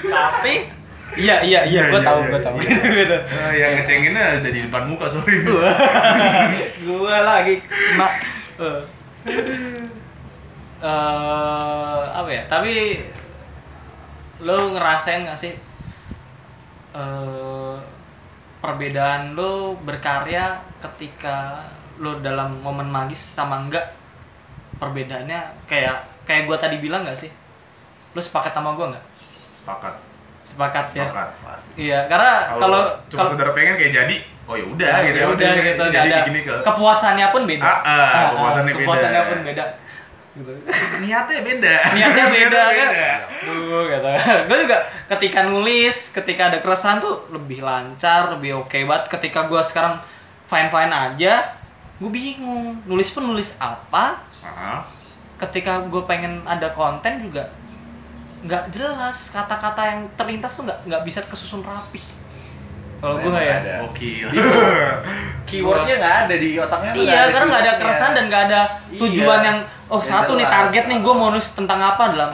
tapi 0.04 0.52
iya 1.16 1.36
iya 1.40 1.60
iya 1.64 1.82
gue 1.88 1.96
Iya, 1.96 2.06
tahu 2.06 2.20
iya, 2.20 2.28
gue 2.28 2.40
tahu. 2.40 2.56
gitu 2.60 3.16
yang 3.60 3.72
ngecenginnya 3.74 4.22
ada 4.38 4.48
di 4.48 4.60
depan 4.62 4.84
muka 4.84 5.08
sorry. 5.08 5.40
Gue 6.86 7.16
lagi 7.16 7.58
mak 7.96 8.12
eh. 8.60 8.80
Eh, 10.76 12.00
apa 12.12 12.28
ya? 12.28 12.42
Tapi 12.46 13.00
lo 14.44 14.76
ngerasain 14.76 15.24
gak 15.24 15.40
sih 15.40 15.56
eh 16.92 17.76
perbedaan 18.56 19.32
lo 19.32 19.72
berkarya 19.78 20.60
ketika 20.80 21.64
lo 21.96 22.20
dalam 22.20 22.60
momen 22.60 22.86
magis 22.86 23.32
sama 23.32 23.64
enggak? 23.64 23.96
Perbedaannya 24.76 25.40
kayak 25.64 25.96
kayak 26.28 26.44
gue 26.44 26.56
tadi 26.56 26.76
bilang 26.76 27.00
gak 27.02 27.16
sih? 27.16 27.32
Lo 28.12 28.20
sepakat 28.20 28.52
sama 28.52 28.76
gue 28.76 28.86
nggak? 28.92 29.04
Sepakat 29.60 29.94
sepakat 30.46 30.94
ya. 30.94 31.10
Sepakat 31.10 31.58
iya 31.76 31.98
karena 32.06 32.56
kalau 32.56 32.82
cuma 33.10 33.18
kalau 33.20 33.28
sekedar 33.34 33.50
pengen 33.52 33.74
kayak 33.76 33.92
jadi 33.92 34.16
oh 34.46 34.54
ya 34.54 34.64
udah 34.64 34.88
Ya, 34.88 34.98
gitu 35.10 35.18
ya 35.18 35.26
udah 35.28 35.50
gitu 35.58 35.84
jadi 35.90 36.08
ada 36.08 36.18
gini 36.30 36.40
ke 36.46 36.54
kepuasannya 36.62 37.26
pun 37.34 37.42
beda. 37.44 37.66
Ah, 37.66 37.78
ah, 37.82 38.24
kepuasannya 38.32 38.72
beda. 38.72 38.78
kepuasannya 38.86 39.22
pun 39.26 39.38
beda. 39.44 39.64
Gitu. 40.36 40.52
Niatnya 41.02 41.40
beda. 41.42 41.74
Niatnya 41.92 42.24
beda 42.38 42.62
kan? 42.70 42.88
beda. 42.94 43.10
Duh, 43.42 43.82
gitu. 43.90 44.08
Gue 44.48 44.58
juga 44.64 44.78
ketika 45.10 45.40
nulis 45.44 45.96
ketika 46.14 46.42
ada 46.48 46.58
keresahan 46.62 47.02
tuh 47.02 47.26
lebih 47.34 47.60
lancar 47.60 48.32
lebih 48.38 48.62
oke 48.64 48.78
banget. 48.86 49.04
Ketika 49.10 49.50
gue 49.50 49.60
sekarang 49.66 49.98
fine 50.46 50.70
fine 50.70 50.92
aja 50.94 51.34
gue 51.98 52.10
bingung. 52.12 52.78
Nulis 52.86 53.10
pun 53.10 53.26
nulis 53.26 53.52
apa? 53.58 54.22
Ah, 54.46 54.80
ketika 55.36 55.82
gue 55.84 56.00
pengen 56.06 56.40
ada 56.46 56.70
konten 56.72 57.18
juga 57.20 57.50
nggak 58.46 58.70
jelas 58.70 59.28
kata-kata 59.28 59.82
yang 59.84 60.00
terlintas 60.14 60.54
tuh 60.54 60.64
nggak 60.64 60.78
nggak 60.86 61.02
bisa 61.02 61.18
kesusun 61.22 61.60
rapi 61.60 61.98
kalau 62.96 63.20
gue 63.20 63.28
ya 63.28 63.60
ada. 63.60 63.84
Keywordnya 65.46 65.94
nggak 66.00 66.16
ada 66.26 66.34
di 66.34 66.56
otaknya. 66.56 66.90
tuh 66.90 67.04
Iya, 67.04 67.20
karena 67.28 67.46
nggak 67.46 67.62
ada 67.62 67.74
keresahan 67.76 68.12
dan 68.16 68.24
nggak 68.26 68.42
ada 68.48 68.60
Iya. 68.88 68.98
tujuan 68.98 69.40
yang 69.44 69.58
oh 69.86 70.00
Yang 70.00 70.08
satu 70.10 70.30
nih 70.34 70.46
target 70.48 70.84
nih 70.88 70.98
gue 71.04 71.14
mau 71.14 71.28
nulis 71.28 71.48
tentang 71.52 71.78
apa 71.78 72.04
dalam 72.10 72.32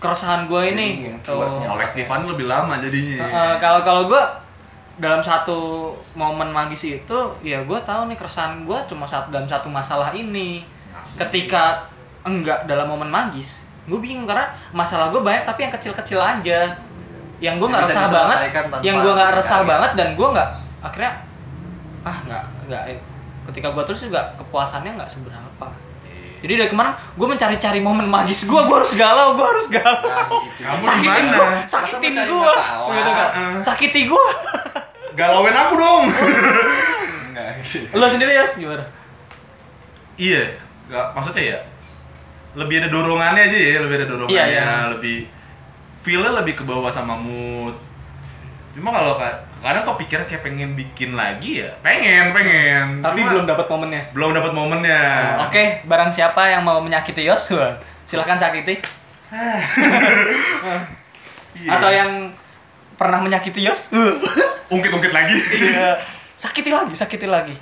keresahan 0.00 0.48
gue 0.48 0.62
ini 0.72 0.88
Iya, 1.04 1.12
gitu. 1.20 1.36
Kolektifan 1.68 2.24
lebih 2.24 2.48
lama 2.48 2.80
jadinya. 2.80 3.20
Kalau 3.60 3.84
kalau 3.84 4.02
gue 4.08 4.22
dalam 4.96 5.20
satu 5.20 5.92
momen 6.12 6.48
magis 6.50 6.82
itu 6.84 7.18
ya 7.40 7.60
gue 7.60 7.78
tahu 7.80 8.08
nih 8.08 8.16
keresahan 8.16 8.64
gue 8.64 8.78
cuma 8.88 9.04
satu 9.04 9.28
dalam 9.28 9.46
satu 9.46 9.68
masalah 9.68 10.10
ini. 10.10 10.64
Ketika 11.14 11.84
enggak 12.24 12.64
dalam 12.64 12.88
momen 12.88 13.08
magis, 13.08 13.60
gue 13.90 13.98
bingung 13.98 14.22
karena 14.24 14.46
masalah 14.70 15.10
gue 15.10 15.18
banyak 15.18 15.42
tapi 15.42 15.66
yang 15.66 15.72
kecil-kecil 15.74 16.22
aja. 16.22 16.78
Yang 17.40 17.54
gue 17.58 17.68
nggak 17.72 17.84
resah 17.88 18.06
banget, 18.12 18.38
yang 18.84 18.96
gue 19.00 19.12
nggak 19.16 19.32
resah 19.34 19.64
karya. 19.64 19.70
banget 19.74 19.90
dan 19.96 20.08
gue 20.14 20.28
nggak 20.28 20.48
akhirnya 20.80 21.12
ah 22.00 22.16
nggak 22.24 22.44
nggak 22.68 22.82
ketika 23.50 23.68
gue 23.72 23.82
terus 23.88 24.00
juga 24.06 24.20
kepuasannya 24.38 24.94
nggak 24.94 25.10
seberapa. 25.10 25.68
Jadi 26.40 26.52
dari 26.56 26.70
kemarin 26.72 26.96
gue 26.96 27.26
mencari-cari 27.28 27.80
momen 27.84 28.08
magis 28.08 28.48
gue, 28.48 28.60
gue 28.64 28.76
harus 28.76 28.96
galau, 28.96 29.36
gue 29.36 29.44
harus 29.44 29.68
galau. 29.68 30.40
Nah, 30.64 30.80
gitu. 30.80 30.88
Sakitin 30.88 31.26
gue, 31.36 31.48
sakitin 31.68 32.14
gue, 32.16 32.52
gitu 32.96 33.10
kan? 33.12 33.28
Sakiti 33.60 34.00
gue. 34.08 34.26
Galauin 35.20 35.52
aku 35.52 35.74
dong. 35.76 36.02
Nggak, 37.36 37.48
gitu. 37.60 37.92
Lo 37.92 38.08
sendiri 38.08 38.32
ya 38.32 38.44
gimana? 38.48 38.84
iya. 40.16 40.56
Nggak, 40.88 41.06
maksudnya 41.12 41.42
ya 41.44 41.58
lebih 42.52 42.80
ada 42.80 42.88
dorongannya 42.88 43.42
aja 43.44 43.58
ya, 43.58 43.78
lebih 43.80 43.96
ada 43.96 44.06
dorongannya, 44.08 44.34
Iya, 44.34 44.44
iya. 44.46 44.66
lebih 44.90 45.16
feel-nya 46.00 46.32
lebih 46.34 46.54
ke 46.54 46.64
bawah 46.64 46.88
sama 46.88 47.14
mood. 47.14 47.76
Cuma 48.70 48.90
kalau 48.90 49.14
ka- 49.14 49.38
kadang 49.60 49.84
kepikiran 49.84 50.24
kayak 50.24 50.42
pengen 50.42 50.70
bikin 50.72 51.12
lagi 51.12 51.60
ya, 51.60 51.70
pengen, 51.80 52.30
pengen. 52.30 52.86
Tapi 53.00 53.18
Cuma 53.18 53.30
belum 53.30 53.44
dapat 53.44 53.66
momennya. 53.66 54.02
belum 54.10 54.30
dapat 54.32 54.52
momennya. 54.52 55.00
Oke, 55.42 55.64
barang 55.84 56.10
siapa 56.10 56.48
yang 56.48 56.62
mau 56.62 56.78
menyakiti 56.78 57.22
Yosua, 57.22 57.76
silahkan 58.04 58.36
sakiti. 58.36 58.78
Iya. 61.52 61.70
Atau 61.70 61.90
yang 61.90 62.32
pernah 62.94 63.20
menyakiti 63.20 63.60
Yos, 63.60 63.90
ungkit-ungkit 64.72 65.10
lagi. 65.10 65.36
iya, 65.52 65.98
sakiti 66.32 66.70
lagi, 66.70 66.94
sakiti 66.94 67.26
lagi. 67.26 67.52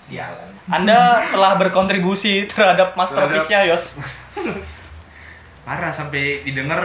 Sialan. 0.00 0.48
Anda 0.66 1.20
telah 1.28 1.56
berkontribusi 1.56 2.46
terhadap 2.46 2.94
masterpiece-nya, 2.94 3.64
Yos. 3.66 3.96
Parah 5.66 5.90
sampai 5.90 6.42
didengar 6.42 6.80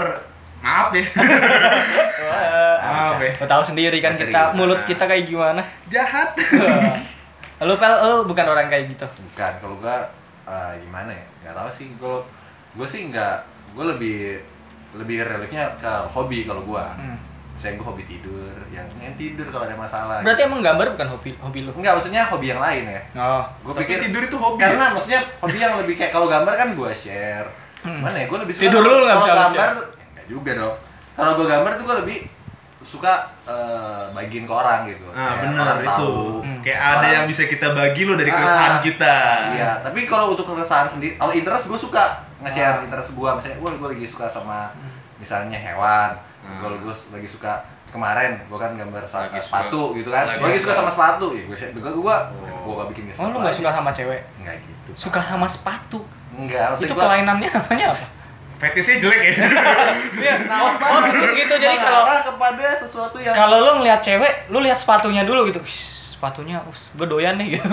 maaf 0.59 0.91
deh. 0.91 1.03
Wah, 2.27 2.77
maaf 2.79 3.19
ya. 3.19 3.31
Lo 3.35 3.45
tahu 3.45 3.63
sendiri 3.65 3.99
kan 3.99 4.13
kita 4.13 4.51
mulut 4.53 4.79
kita 4.83 5.03
kayak 5.03 5.25
gimana. 5.25 5.61
Jahat. 5.87 6.35
Lu 7.59 7.75
pel, 7.75 7.91
lu 7.91 8.23
bukan 8.23 8.45
orang 8.47 8.71
kayak 8.71 8.87
gitu. 8.87 9.03
bukan 9.03 9.51
kalau 9.59 9.75
gua 9.77 9.99
eh, 10.47 10.79
gimana 10.79 11.11
ya 11.11 11.25
nggak 11.43 11.53
tahu 11.53 11.69
sih 11.69 11.91
kalau 11.99 12.23
gua 12.71 12.87
sih 12.87 13.11
nggak 13.11 13.35
gua 13.75 13.91
lebih 13.91 14.39
lebih 14.95 15.21
reliefnya 15.21 15.67
ke 15.75 15.91
hobi 16.07 16.47
kalau 16.47 16.63
gua 16.63 16.95
Hmm. 16.95 17.19
Saya 17.59 17.75
gua 17.75 17.91
hobi 17.91 18.03
tidur 18.05 18.55
yang 18.69 18.87
yang 18.95 19.11
tidur 19.13 19.43
kalau 19.45 19.67
ada 19.67 19.75
masalah 19.75 20.23
Berarti 20.23 20.39
gitu. 20.39 20.49
emang 20.49 20.61
gambar 20.63 20.87
bukan 20.95 21.07
hobi 21.09 21.29
hobi 21.37 21.59
lu? 21.61 21.71
enggak 21.73 21.93
maksudnya 21.93 22.23
hobi 22.25 22.45
yang 22.47 22.57
lain 22.57 22.83
ya 22.87 23.01
Oh. 23.13 23.43
gue 23.61 23.73
pikir 23.77 23.97
tidur 24.01 24.21
itu 24.23 24.37
hobi. 24.37 24.57
karena 24.57 24.85
maksudnya 24.89 25.19
hobi 25.37 25.57
yang 25.57 25.75
lebih 25.75 25.93
kayak 25.93 26.09
kalau 26.09 26.25
gambar 26.25 26.53
kan 26.55 26.71
gua 26.73 26.89
share 26.89 27.47
Hmm. 27.79 27.99
mana 28.01 28.11
ya 28.13 28.25
gue 28.25 28.35
lebih 28.37 28.51
suka 28.53 28.63
Tidur 28.65 28.81
lu 28.81 28.95
nggak 28.97 29.07
kalau 29.09 29.19
bisa 29.21 29.33
gambar 29.37 29.51
share. 29.51 29.75
ya, 29.75 30.07
enggak 30.09 30.27
juga 30.27 30.51
dong 30.53 30.75
kalau 31.13 31.31
gua 31.33 31.47
gambar 31.49 31.71
tuh 31.73 31.83
gua 31.85 31.95
lebih 31.97 32.17
suka 32.81 33.13
eh, 33.45 34.03
bagiin 34.09 34.43
ke 34.43 34.53
orang 34.53 34.79
gitu 34.85 35.03
Nah, 35.05 35.19
Kayak 35.29 35.39
bener 35.43 35.59
orang 35.59 35.77
itu. 35.77 35.89
tahu. 35.89 36.15
Hmm. 36.39 36.59
Kayak 36.61 36.79
ada 36.79 36.95
Orang- 36.95 37.11
yang 37.13 37.25
bisa 37.27 37.43
kita 37.45 37.67
bagi 37.71 38.01
lo 38.01 38.13
dari 38.15 38.29
Ah, 38.29 38.35
keresahan 38.35 38.75
kita. 38.81 39.15
Iya, 39.51 39.71
tapi 39.81 39.99
kalau 40.05 40.25
untuk 40.31 40.45
keresahan 40.45 40.87
sendiri, 40.87 41.13
kalau 41.15 41.33
interest 41.33 41.65
gue 41.65 41.75
suka 41.77 42.03
nge-share 42.39 42.77
Ah. 42.77 42.85
interest 42.85 43.09
gue, 43.11 43.29
misalnya, 43.29 43.57
gue 43.57 43.69
gue 43.75 43.89
lagi 43.89 44.05
suka 44.05 44.25
sama 44.27 44.71
misalnya 45.17 45.57
hewan, 45.57 46.15
Hmm. 46.39 46.59
kalau 46.59 46.75
gue 46.77 46.93
lagi 47.11 47.27
suka 47.27 47.53
kemarin 47.87 48.37
gue 48.39 48.55
kan 48.55 48.71
gambar 48.73 49.01
sa- 49.03 49.25
Lagi 49.25 49.37
suka- 49.37 49.45
sepatu 49.65 49.81
gitu 49.93 50.09
kan, 50.09 50.23
lagi 50.25 50.37
gue 50.37 50.47
lagi 50.47 50.61
suka 50.61 50.73
sama 50.73 50.91
sepatu, 50.91 51.27
ya 51.31 51.43
gue 51.43 51.57
gue 51.73 51.91
gue 51.91 52.15
gue 52.59 52.73
gak 52.75 52.87
bikin 52.89 53.03
Oh, 53.15 53.27
lu 53.27 53.37
nggak 53.39 53.55
suka 53.55 53.69
sama 53.71 53.89
cewek? 53.89 54.21
Enggak 54.37 54.55
gitu. 54.61 54.91
Suka 54.95 55.19
sama 55.19 55.45
sepatu. 55.45 55.99
Enggak, 56.31 56.77
Itu 56.77 56.93
gua- 56.93 57.03
kelainannya 57.05 57.49
namanya 57.49 57.87
apa? 57.91 58.05
Fetisnya 58.59 58.99
jelek 58.99 59.19
ya. 59.23 59.33
Iya. 60.19 60.33
Oh, 60.35 60.39
Kenapa? 60.43 60.85
oh, 60.85 60.99
gitu, 61.07 61.25
gitu. 61.33 61.53
Jadi 61.57 61.77
kalau 61.77 62.03
kepada 62.05 62.65
sesuatu 62.77 63.17
yang 63.17 63.31
kalau 63.31 63.57
lu 63.59 63.71
ngeliat 63.79 63.99
cewek, 63.99 64.47
lu 64.47 64.59
lihat 64.59 64.75
sepatunya 64.75 65.23
dulu 65.23 65.47
gitu. 65.47 65.59
Wih, 65.59 65.79
sepatunya, 66.13 66.59
us, 66.65 66.91
gue 66.91 67.07
doyan 67.07 67.35
nih 67.35 67.55
gitu. 67.55 67.67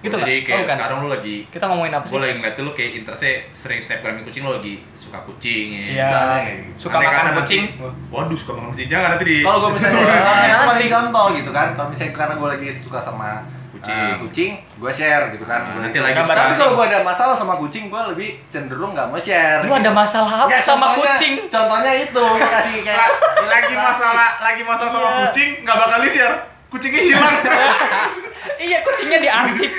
Gitu? 0.00 0.16
Jadi 0.16 0.34
Oh, 0.34 0.42
kayak 0.42 0.58
bukan. 0.62 0.76
sekarang 0.76 0.98
lu 0.98 1.08
lagi 1.08 1.36
Kita 1.46 1.64
ngomongin 1.66 1.92
apa 1.92 2.04
sih? 2.04 2.10
gue 2.10 2.20
lagi 2.20 2.34
ngeliat 2.34 2.56
lu 2.58 2.72
kayak 2.72 2.90
interestnya 2.96 3.32
sering 3.50 3.78
snapgramin 3.78 4.22
kucing 4.22 4.42
lo 4.42 4.56
lagi 4.56 4.74
suka 4.92 5.18
kucing 5.22 5.66
ya. 5.70 5.80
Iya. 5.82 6.04
Misalnya 6.04 6.38
kayak 6.40 6.56
gitu. 6.58 6.78
Suka 6.78 6.94
Andai 6.94 7.06
makan 7.06 7.16
kata 7.16 7.24
nanti- 7.26 7.40
kucing. 7.42 7.62
Waduh, 8.08 8.34
suka 8.34 8.52
makan 8.54 8.68
kucing. 8.70 8.88
Jangan 8.88 9.08
nanti 9.10 9.24
di 9.24 9.36
kalau 9.40 9.58
gue 9.60 9.70
misalnya 9.72 10.00
itu 10.48 10.64
paling 10.66 10.88
contoh 10.90 11.26
gitu 11.34 11.50
kan 11.50 11.68
kalau 11.72 11.88
misalnya 11.88 12.12
karena 12.12 12.34
gue 12.34 12.48
lagi 12.50 12.66
suka 12.74 12.98
sama 12.98 13.30
Kucing. 13.70 13.96
eh, 13.96 14.14
kucing 14.18 14.50
gue 14.76 14.90
share 14.90 15.24
gitu 15.30 15.44
kan 15.44 15.62
Nah, 15.62 15.70
Gua 15.70 15.80
nanti 15.80 15.94
gitu. 15.94 16.02
lagi 16.02 16.12
Gambar 16.14 16.26
suka- 16.28 16.42
tapi 16.42 16.54
kalau 16.54 16.72
gue 16.74 16.86
ada 16.86 16.98
masalah 17.00 17.34
sama 17.34 17.54
kucing 17.56 17.84
gue 17.86 18.02
lebih 18.10 18.28
cenderung 18.50 18.92
nggak 18.92 19.06
mau 19.06 19.16
share 19.16 19.62
Lu 19.62 19.72
ada 19.72 19.88
masalah 19.90 20.32
apa 20.36 20.48
Nggak, 20.48 20.60
sama 20.60 20.84
contohnya- 20.90 21.14
kucing? 21.14 21.34
contohnya 21.46 21.92
itu 21.94 22.24
kasih 22.42 22.76
kayak 22.82 23.08
lagi 23.52 23.72
masalah 23.72 24.30
lagi 24.38 24.62
masalah 24.62 24.90
sama 24.90 25.06
Iya. 25.06 25.16
kucing 25.22 25.50
nggak 25.62 25.76
bakal 25.78 25.98
di 25.98 26.10
share 26.10 26.36
kucingnya 26.70 27.02
hilang 27.04 27.34
iya, 28.62 28.78
kucingnya 28.80 29.18
diarsip. 29.18 29.70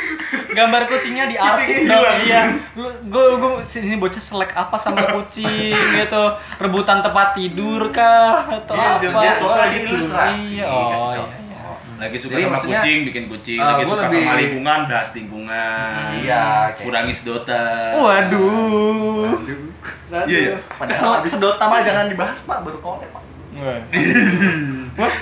Gambar 0.51 0.85
kucingnya 0.85 1.25
diarsip 1.25 1.71
Kucingnya 1.81 1.89
dong. 1.89 2.03
hilang. 2.03 2.19
Iya. 2.21 2.41
Lu 2.75 2.87
gue 3.05 3.25
gue 3.37 3.51
sini 3.63 3.95
bocah 3.95 4.19
selek 4.19 4.51
apa 4.53 4.75
sama 4.75 5.07
kucing 5.09 5.71
gitu. 5.71 6.23
Rebutan 6.57 6.99
tempat 6.99 7.31
tidur 7.31 7.89
kah 7.89 8.43
atau 8.43 8.75
Iya, 8.75 8.99
apa? 9.01 9.19
ya 9.19 9.33
gue 9.33 9.55
gitu. 9.71 9.87
ilustrasi 9.87 10.39
Iya, 10.53 10.65
oh, 10.67 10.79
contoh. 11.09 11.27
iya, 11.27 11.39
iya. 11.47 11.71
lagi 11.97 12.17
suka 12.17 12.33
Jadi 12.33 12.43
sama 12.43 12.57
kucing 12.59 12.97
bikin 13.05 13.23
kucing 13.27 13.57
eh, 13.57 13.63
lagi 13.63 13.83
suka 13.85 14.03
lebih- 14.03 14.21
sama 14.21 14.33
lingkungan 14.35 14.79
bahas 14.85 15.09
lingkungan 15.13 16.09
Iya, 16.17 16.43
kayak- 16.67 16.75
kurangi 16.81 17.13
sedotan 17.13 17.91
Waduh. 17.93 19.25
Waduh. 19.31 20.27
Iya, 20.27 20.39
iya. 20.43 20.55
Padahal 20.71 20.91
Keselak 20.91 21.23
sedotan. 21.25 21.67
Pak 21.67 21.79
jangan 21.81 22.05
dibahas 22.07 22.39
pak 22.41 22.57
baru 22.61 22.77
kolek 22.79 23.09
pak. 23.09 23.23
Wah, 23.53 25.13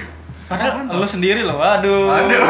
padahal 0.49 0.89
lu 0.89 1.05
sendiri 1.05 1.41
loh. 1.41 1.55
Waduh. 1.55 2.09
Waduh. 2.09 2.43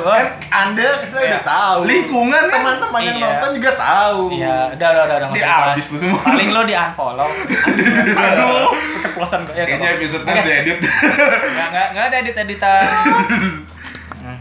Wah. 0.00 0.14
Kan 0.14 0.28
anda 0.48 1.02
saya 1.02 1.24
udah 1.28 1.42
tahu. 1.42 1.78
lingkungan 1.84 2.42
kan 2.44 2.54
Teman-teman 2.54 3.00
yang 3.02 3.16
Iya. 3.16 3.24
nonton 3.26 3.50
juga 3.52 3.70
tahu. 3.74 4.20
Iya, 4.30 4.56
udah 4.72 4.88
udah 4.88 5.02
udah, 5.02 5.16
udah 5.16 5.28
nggak 5.28 5.36
Di 5.36 5.42
usah 5.42 5.90
lu 5.90 5.98
semua. 5.98 6.20
Paling 6.24 6.48
lo 6.48 6.62
di 6.62 6.74
unfollow. 6.74 7.28
Aduh, 7.28 8.66
keceplosan 8.96 9.40
gue. 9.42 9.54
Ya, 9.54 9.64
kayaknya 9.64 9.90
episode 9.92 10.22
apa-apa. 10.22 10.32
kan 10.32 10.44
udah 10.44 10.56
edit 10.56 10.78
Nggak 11.48 11.66
nggak 11.68 11.86
nggak 11.90 12.04
ada 12.04 12.16
edit 12.18 12.36
editan. 12.38 12.86
Hmm. 14.22 14.38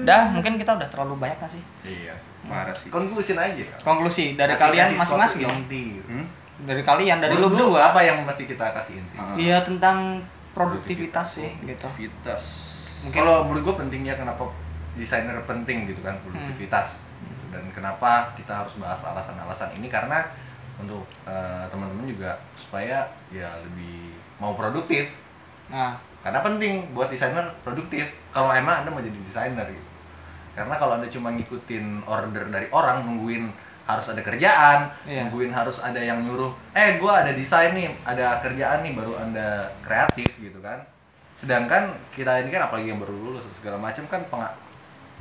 Udah, 0.00 0.30
mungkin 0.30 0.56
kita 0.56 0.72
udah 0.72 0.86
terlalu 0.86 1.18
banyak 1.18 1.36
nggak 1.36 1.50
sih? 1.50 1.62
Iya. 1.82 2.14
parah 2.46 2.70
sih 2.72 2.88
Konklusin 2.88 3.36
aja. 3.36 3.66
Konklusi 3.82 4.32
dari 4.32 4.54
Kasih- 4.54 4.62
kalian 4.64 4.86
kasih 4.88 4.96
masing-masing. 4.96 5.50
Hmm? 6.06 6.24
Dari 6.58 6.80
kalian, 6.80 7.18
dari 7.18 7.34
lu 7.34 7.50
berdua. 7.50 7.90
apa 7.90 8.00
yang 8.00 8.22
mesti 8.22 8.46
kita 8.46 8.70
kasih 8.72 8.96
inti? 8.96 9.18
Iya 9.36 9.60
tentang 9.60 10.22
produktivitas 10.56 11.28
sih 11.36 11.50
gitu. 11.62 11.86
Mungkin- 13.02 13.12
Kalau 13.14 13.44
menurut 13.44 13.62
gue 13.62 13.76
pentingnya 13.78 14.16
kenapa 14.16 14.48
desainer 14.94 15.36
penting 15.44 15.84
gitu 15.86 16.00
kan 16.00 16.16
produktivitas. 16.22 17.04
Dan 17.46 17.68
kenapa 17.70 18.32
kita 18.34 18.52
harus 18.56 18.72
bahas 18.74 19.00
alasan-alasan 19.02 19.76
ini? 19.76 19.86
Karena 19.86 20.24
untuk 20.76 21.04
eh, 21.22 21.64
teman-teman 21.66 22.04
juga 22.04 22.36
supaya 22.54 23.04
ya 23.28 23.48
lebih 23.60 24.12
mau 24.36 24.52
produktif. 24.52 25.12
Nah, 25.68 25.96
karena 26.20 26.40
penting 26.40 26.92
buat 26.92 27.08
desainer 27.08 27.52
produktif. 27.60 28.04
Kalau 28.28 28.48
emang 28.50 28.80
anda 28.80 28.90
mau 28.90 29.00
jadi 29.00 29.16
desainer 29.18 29.68
gitu. 29.68 29.88
Karena 30.52 30.74
kalau 30.74 30.96
anda 30.96 31.06
cuma 31.06 31.28
ngikutin 31.30 32.04
order 32.04 32.48
dari 32.48 32.68
orang 32.70 33.04
nungguin 33.04 33.52
harus 33.86 34.06
ada 34.10 34.18
kerjaan 34.18 34.90
Iya. 35.06 35.30
nungguin 35.30 35.54
harus 35.54 35.78
ada 35.78 35.96
yang 35.96 36.26
nyuruh 36.26 36.50
eh 36.74 36.98
gua 36.98 37.22
ada 37.22 37.30
desain 37.30 37.70
nih 37.70 37.86
ada 38.02 38.42
kerjaan 38.42 38.82
nih 38.82 38.92
baru 38.92 39.14
anda 39.16 39.70
kreatif 39.80 40.34
gitu 40.36 40.58
kan. 40.58 40.82
Sedangkan 41.38 41.94
kita 42.10 42.42
ini 42.42 42.50
kan 42.50 42.66
apalagi 42.66 42.90
yang 42.90 42.98
baru 42.98 43.14
lulus 43.14 43.46
segala 43.54 43.78
macam 43.78 44.02
kan 44.10 44.20
penga- 44.26 44.56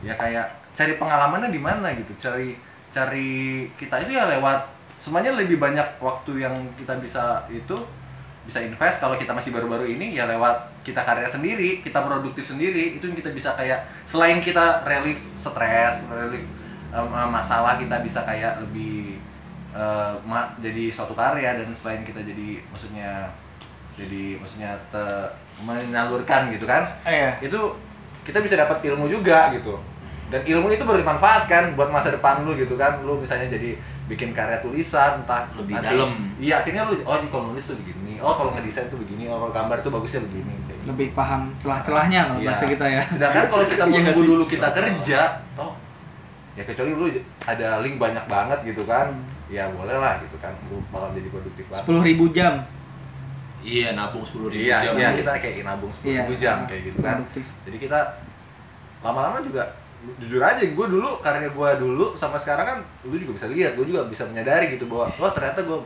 ya 0.01 0.18
kayak 0.18 0.49
cari 0.74 0.97
pengalamannya 0.97 1.53
di 1.53 1.61
mana 1.61 1.93
gitu. 1.93 2.11
Cari 2.18 2.57
cari 2.89 3.32
kita 3.76 4.01
itu 4.01 4.18
ya 4.18 4.26
lewat 4.28 4.66
semuanya 4.97 5.36
lebih 5.36 5.61
banyak 5.61 5.86
waktu 6.01 6.41
yang 6.41 6.55
kita 6.74 6.97
bisa 6.97 7.45
itu 7.51 7.78
bisa 8.47 8.61
invest. 8.61 8.97
Kalau 8.97 9.13
kita 9.13 9.36
masih 9.36 9.51
baru-baru 9.51 9.86
ini 9.86 10.16
ya 10.16 10.26
lewat 10.26 10.74
kita 10.82 11.01
karya 11.01 11.26
sendiri 11.26 11.82
kita 11.82 12.01
produktif 12.01 12.45
sendiri 12.45 12.97
itu 12.97 13.09
yang 13.09 13.18
kita 13.18 13.30
bisa 13.30 13.53
kayak 13.53 13.84
selain 14.05 14.38
kita 14.38 14.86
relief 14.86 15.18
stres 15.36 16.05
relief 16.05 16.45
em, 16.95 17.05
masalah 17.29 17.75
kita 17.75 17.99
bisa 17.99 18.23
kayak 18.23 18.63
lebih 18.63 19.19
ma- 20.23 20.55
jadi 20.57 20.87
suatu 20.87 21.11
karya 21.11 21.59
dan 21.59 21.67
selain 21.71 22.01
kita 22.01 22.23
jadi 22.23 22.63
maksudnya 22.65 23.27
jadi 23.93 24.39
maksudnya 24.39 24.71
te- 24.87 25.31
menyalurkan 25.59 26.47
gitu 26.49 26.63
kan 26.63 26.95
iya. 27.03 27.35
itu 27.39 27.59
kita 28.23 28.39
bisa 28.39 28.55
dapat 28.55 28.79
ilmu 28.81 29.07
juga 29.07 29.51
gitu 29.51 29.75
dan 30.27 30.41
ilmu 30.41 30.67
itu 30.69 30.81
baru 30.81 30.99
dimanfaatkan 30.99 31.75
buat 31.75 31.91
masa 31.91 32.09
depan 32.09 32.41
lu 32.41 32.55
gitu 32.55 32.75
kan 32.75 33.03
lu 33.03 33.19
misalnya 33.19 33.45
jadi 33.47 33.75
bikin 34.05 34.31
karya 34.31 34.57
tulisan 34.59 35.21
entah 35.21 35.47
Lebih 35.55 35.75
dalam. 35.77 36.11
iya 36.37 36.59
akhirnya 36.59 36.85
lu 36.85 36.97
oh 37.01 37.15
ini 37.17 37.27
kalau 37.27 37.51
nulis 37.51 37.65
tuh 37.65 37.77
begini 37.77 38.17
oh 38.17 38.33
kalau 38.33 38.51
ngedesain 38.51 38.87
tuh 38.87 38.97
begini 38.97 39.27
oh 39.27 39.37
kalau 39.37 39.53
gambar 39.53 39.77
tuh 39.79 39.91
bagusnya 39.91 40.23
begini 40.23 40.53
gitu. 40.61 40.73
lebih 40.87 41.11
paham 41.11 41.51
celah-celahnya 41.57 42.21
kalau 42.25 42.39
Iya. 42.39 42.47
bahasa 42.47 42.65
kita 42.65 42.85
ya 42.85 43.01
sedangkan 43.05 43.43
kalau 43.49 43.65
kita 43.65 43.83
Iya 43.85 43.91
menunggu 43.93 44.23
dulu 44.25 44.43
kita 44.45 44.67
kerja 44.71 45.19
oh 45.55 45.71
ya 46.55 46.63
kecuali 46.63 46.91
lu 46.91 47.05
ada 47.41 47.79
link 47.79 47.95
banyak 47.95 48.25
banget 48.25 48.59
gitu 48.65 48.83
kan. 48.83 49.11
Ya 49.45 49.69
boleh 49.69 49.93
lah 49.93 50.17
gitu 50.19 50.35
kan. 50.37 50.55
Lu 50.67 50.81
bakal 50.89 51.13
jadi 51.13 51.29
produktif 51.29 51.63
banget. 51.67 51.81
Sepuluh 51.81 52.01
ribu 52.01 52.25
jam. 52.29 52.63
Iya 53.59 53.93
nabung 53.93 54.21
sepuluh 54.21 54.49
ribu 54.49 54.61
iya 54.63 54.77
jam. 54.83 54.93
iya 54.93 55.09
kita 55.11 55.31
kayak 55.35 55.63
nabung 55.63 55.89
sepuluh 55.89 56.13
Iya. 56.27 56.37
jam 56.37 56.57
kayak 56.65 56.81
gitu 56.85 56.99
kan. 56.99 57.17
Produktif. 57.19 57.45
jadi 57.63 57.77
kita 57.79 57.99
lama-lama 59.01 59.37
juga 59.39 59.63
jujur 60.15 60.37
aja 60.39 60.61
gue 60.61 60.85
dulu 60.87 61.17
karena 61.19 61.49
gue 61.49 61.69
dulu 61.79 62.13
sama 62.13 62.37
sekarang 62.37 62.61
kan 62.63 62.77
lu 63.03 63.17
juga 63.17 63.33
bisa 63.33 63.47
lihat 63.47 63.73
gue 63.73 63.85
juga 63.85 64.05
bisa 64.05 64.21
menyadari 64.23 64.69
gitu 64.71 64.85
bahwa 64.85 65.09
oh 65.11 65.31
ternyata 65.31 65.61
gue 65.61 65.79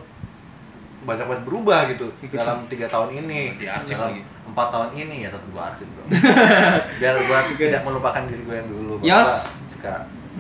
banyak 1.02 1.24
banget 1.26 1.44
berubah 1.46 1.80
gitu 1.88 2.08
Gitu. 2.20 2.36
dalam 2.36 2.68
tiga 2.68 2.86
tahun 2.86 3.16
ini. 3.18 3.56
Diarsip 3.56 3.96
dalam 3.96 4.12
lagi. 4.12 4.22
empat 4.46 4.68
tahun 4.70 4.90
ini 4.94 5.16
ya 5.24 5.30
tetap 5.30 5.48
gue 5.48 5.62
arsip 5.62 5.88
dong 5.94 6.08
biar 7.00 7.16
gue 7.16 7.40
tidak 7.56 7.82
melupakan 7.82 8.22
diri 8.26 8.42
gue 8.42 8.56
yang 8.56 8.68
dulu 8.68 8.94
gua 8.98 9.24
suka 9.70 9.94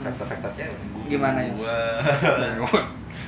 faktor-faktor 0.03 0.51
cewek 0.55 0.77
gimana 1.09 1.39
ya 1.47 1.53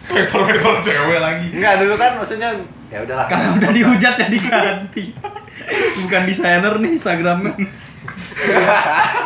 Vektor-vektor 0.01 0.75
cewek 0.81 1.19
lagi. 1.21 1.47
Enggak 1.53 1.73
dulu 1.81 1.93
kan 1.95 2.11
maksudnya 2.17 2.49
ya 2.89 2.99
udahlah. 3.05 3.25
Karena 3.29 3.47
udah 3.53 3.71
dihujat 3.71 4.13
jadi 4.17 4.37
ganti. 4.41 5.13
Bukan 6.01 6.21
desainer 6.25 6.73
nih 6.81 6.91
Instagramnya. 6.97 7.53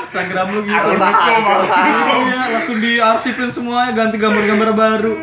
Instagram 0.06 0.48
lu 0.52 0.62
gitu. 0.68 0.76
Perusahaan, 0.76 1.42
perusahaan. 1.42 2.20
Iya, 2.28 2.42
langsung 2.60 2.78
diarsipin 2.84 3.50
semuanya 3.52 3.92
ganti 3.96 4.20
gambar-gambar 4.20 4.70
baru. 4.76 5.14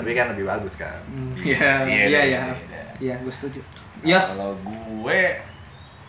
Tapi 0.00 0.10
kan 0.16 0.26
lebih 0.34 0.44
bagus 0.48 0.74
kan? 0.80 1.00
Iya 1.42 1.86
Iya, 1.86 2.02
iya 2.06 2.06
iya, 2.08 2.20
iya. 2.24 2.40
iya. 2.48 2.82
iya 2.98 3.14
gue 3.20 3.32
setuju. 3.32 3.60
Yos 4.02 4.34
kalau 4.34 4.56
gue 4.58 5.22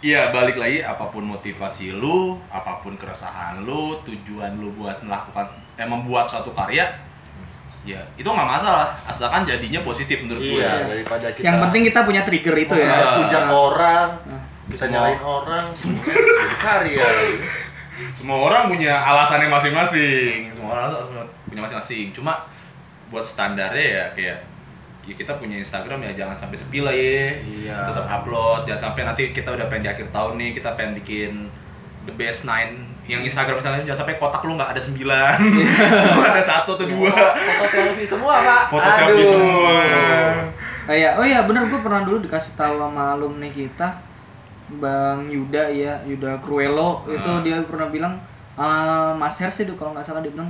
Iya 0.04 0.36
balik 0.36 0.60
lagi 0.60 0.84
apa 0.84 1.08
pun 1.08 1.24
motivasi 1.24 1.96
lu, 1.96 2.36
apa 2.52 2.84
pun 2.84 3.00
keresahan 3.00 3.64
lu, 3.64 3.96
tujuan 4.04 4.60
lu 4.60 4.76
buat 4.76 5.00
melakukan 5.00 5.48
eh 5.80 5.88
membuat 5.88 6.28
suatu 6.28 6.52
karya, 6.52 6.84
ya 7.88 8.04
itu 8.20 8.28
nggak 8.28 8.44
masalah 8.46 8.92
asalkan 9.08 9.48
jadinya 9.48 9.80
positif 9.80 10.20
menurut 10.28 10.44
gue. 10.44 10.60
Iya, 10.60 10.92
daripada 10.92 11.32
kita 11.32 11.48
Yang 11.48 11.58
penting 11.64 11.82
kita 11.88 12.00
punya 12.04 12.22
trigger 12.22 12.56
itu 12.60 12.74
ya. 12.76 13.24
Hujat 13.24 13.48
orang, 13.48 14.08
Ah. 14.28 14.44
bisa 14.68 14.84
Semua- 14.86 15.08
nyalain 15.08 15.22
orang, 15.24 15.66
semua 15.72 16.04
jadi 16.04 16.58
karya. 16.60 17.08
Semua 18.12 18.38
orang 18.44 18.64
punya 18.68 18.94
alasannya 19.00 19.48
masing-masing, 19.48 20.52
semua 20.52 20.70
orang 20.76 20.92
punya 21.48 21.64
masing-masing. 21.64 22.12
Cuma 22.12 22.44
buat 23.08 23.24
standarnya 23.24 23.88
ya 23.88 24.06
kayak 24.12 24.40
ya 25.04 25.14
kita 25.14 25.36
punya 25.36 25.58
Instagram 25.58 26.00
ya 26.02 26.12
jangan 26.16 26.36
sampai 26.38 26.56
sepi 26.56 26.80
lah 26.80 26.92
ya. 26.92 27.36
Iya. 27.40 27.92
Tetap 27.92 28.06
upload, 28.06 28.64
jangan 28.64 28.82
sampai 28.88 29.02
nanti 29.04 29.24
kita 29.30 29.50
udah 29.50 29.68
pengen 29.68 29.84
di 29.84 29.90
akhir 29.90 30.08
tahun 30.10 30.34
nih 30.40 30.50
kita 30.54 30.70
pengen 30.74 30.94
bikin 30.98 31.32
the 32.04 32.14
best 32.14 32.44
nine. 32.44 32.88
Yang 33.04 33.28
Instagram 33.28 33.60
misalnya 33.60 33.84
jangan 33.84 34.00
sampai 34.02 34.16
kotak 34.16 34.42
lu 34.44 34.56
nggak 34.56 34.72
ada 34.72 34.80
sembilan. 34.80 35.36
Cuma 36.08 36.24
ada 36.26 36.40
satu 36.40 36.74
atau 36.74 36.88
dua. 36.88 37.12
Foto 37.12 37.68
selfie 37.68 38.08
semua, 38.08 38.34
Pak. 38.40 38.64
foto 38.72 38.90
selfie 38.90 39.28
semua. 39.28 39.76
Kayak 40.84 41.12
oh 41.20 41.24
iya 41.24 41.40
bener. 41.44 41.68
Gue 41.68 41.80
pernah 41.80 42.04
dulu 42.04 42.20
dikasih 42.20 42.56
tahu 42.56 42.76
sama 42.78 43.16
alumni 43.16 43.48
kita 43.48 44.00
Bang 44.74 45.28
Yuda 45.28 45.68
ya 45.68 46.00
Yuda 46.04 46.40
Cruello. 46.40 47.04
Itu 47.06 47.28
Ah. 47.30 47.44
dia 47.44 47.60
pernah 47.64 47.88
bilang 47.88 48.16
"Ah, 48.56 49.12
Mas 49.14 49.36
Her 49.36 49.52
sih 49.52 49.68
kalau 49.70 49.92
nggak 49.92 50.08
salah 50.08 50.24
dia 50.24 50.32
bilang 50.32 50.48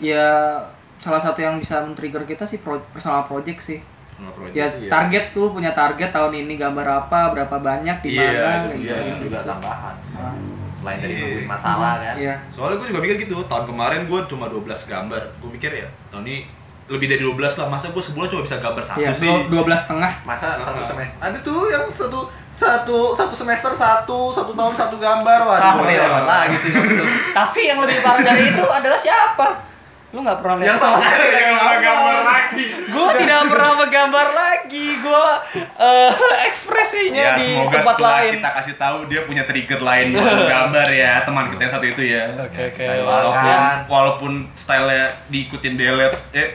ya 0.00 0.56
salah 1.02 1.18
satu 1.18 1.38
yang 1.38 1.58
bisa 1.58 1.82
men-trigger 1.82 2.22
kita 2.24 2.44
sih 2.44 2.56
pro- 2.56 2.86
personal 2.88 3.22
project 3.24 3.58
sih 3.60 3.82
project. 4.14 4.54
ya 4.54 4.66
Iya. 4.72 4.86
target 4.88 5.24
tuh 5.30 5.50
punya 5.50 5.70
target 5.72 6.08
tahun 6.08 6.32
ini 6.38 6.54
gambar 6.54 6.86
apa 7.00 7.20
berapa 7.28 7.56
banyak 7.58 7.96
di 8.00 8.08
Iya, 8.12 8.22
mana 8.22 8.30
itu 8.30 8.38
kayak 8.38 8.78
Iya, 8.78 8.94
gitu, 8.94 9.02
itu 9.10 9.22
juga 9.24 9.36
sih. 9.36 9.48
tambahan. 9.48 9.94
Ah, 10.14 10.34
Selain 10.72 10.98
dari 10.98 11.12
Iya. 11.12 11.22
nungguin 11.22 11.46
masalah 11.48 11.92
kan. 11.96 12.14
iya 12.16 12.34
soalnya 12.50 12.76
gue 12.76 12.88
juga 12.88 13.00
mikir 13.00 13.16
gitu 13.20 13.36
tahun 13.44 13.64
kemarin 13.68 14.00
gue 14.04 14.20
cuma 14.26 14.46
12 14.46 14.62
gambar 14.84 15.22
gue 15.36 15.50
mikir 15.52 15.70
ya 15.72 15.88
tahun 16.08 16.22
ini 16.24 16.38
lebih 16.84 17.06
dari 17.08 17.22
12 17.22 17.38
lah 17.56 17.66
masa 17.68 17.86
gue 17.88 17.98
sebulan 18.00 18.26
cuma 18.28 18.42
bisa 18.42 18.58
gambar 18.58 18.82
satu 18.84 18.98
iya 18.98 19.10
sih 19.12 19.30
dua 19.46 19.62
belas 19.62 19.80
setengah 19.80 20.10
Masa 20.22 20.46
Ah. 20.48 20.58
satu 20.60 20.82
semester 20.84 21.18
ada 21.20 21.38
tuh 21.40 21.66
yang 21.68 21.86
satu 21.88 22.20
satu 22.52 22.98
satu 23.12 23.30
semester 23.32 23.70
satu 23.72 24.18
satu 24.30 24.52
tahun 24.52 24.74
satu 24.76 24.96
gambar 24.96 25.38
waduh 25.44 25.62
Tahlil. 25.78 25.98
hebat 26.00 26.24
lagi 26.24 26.56
sih. 26.60 26.70
Tapi 27.38 27.60
yang 27.64 27.78
lebih 27.80 27.98
parah 28.00 28.20
dari 28.20 28.42
itu 28.48 28.64
adalah 28.64 28.94
siapa? 28.96 29.71
Lu 30.12 30.20
nggak 30.20 30.38
pernah 30.38 30.56
lihat? 30.56 30.68
yang 30.68 30.78
sama 30.78 31.00
saya 31.00 31.24
yang 31.24 31.56
gambar 31.80 32.18
lagi 32.22 32.64
Gue 32.84 33.08
tidak 33.16 33.48
pernah 33.48 33.72
menggambar 33.74 34.28
lagi. 34.30 34.86
Gue 34.98 35.26
eh, 35.56 36.10
ekspresinya 36.44 37.24
ya 37.26 37.34
di 37.34 37.48
tempat 37.66 37.96
lain. 37.96 38.32
kita 38.36 38.50
kasih 38.52 38.74
tahu 38.76 38.96
dia 39.08 39.24
punya 39.24 39.42
trigger 39.42 39.80
lain 39.80 40.12
buat 40.12 40.44
gambar 40.46 40.88
ya 40.88 41.12
teman 41.22 41.48
kita 41.48 41.60
yang 41.62 41.72
satu 41.72 41.86
itu 41.86 42.02
ya 42.04 42.24
Oke 42.38 42.60
oke. 42.68 42.84
Ayo, 42.84 43.02
walaupun 43.02 43.40
Kan. 43.42 43.76
walaupun 43.86 44.32
stylenya 44.54 45.08
diikutin 45.26 45.74
delete 45.74 46.18
eh 46.32 46.48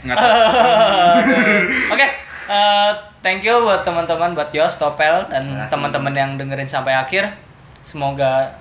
nggak 0.00 0.14
tahu 0.14 0.30
Oke. 1.94 2.06
eh, 2.48 2.90
thank 3.20 3.42
you 3.42 3.62
buat 3.62 3.82
teman-teman 3.82 4.34
buat 4.34 4.50
Yos, 4.50 4.74
Topel 4.74 5.22
dan 5.26 5.42
teman-teman 5.66 6.12
yang 6.12 6.30
dengerin 6.34 6.66
sampai 6.66 6.94
akhir. 6.94 7.30
Semoga 7.80 8.58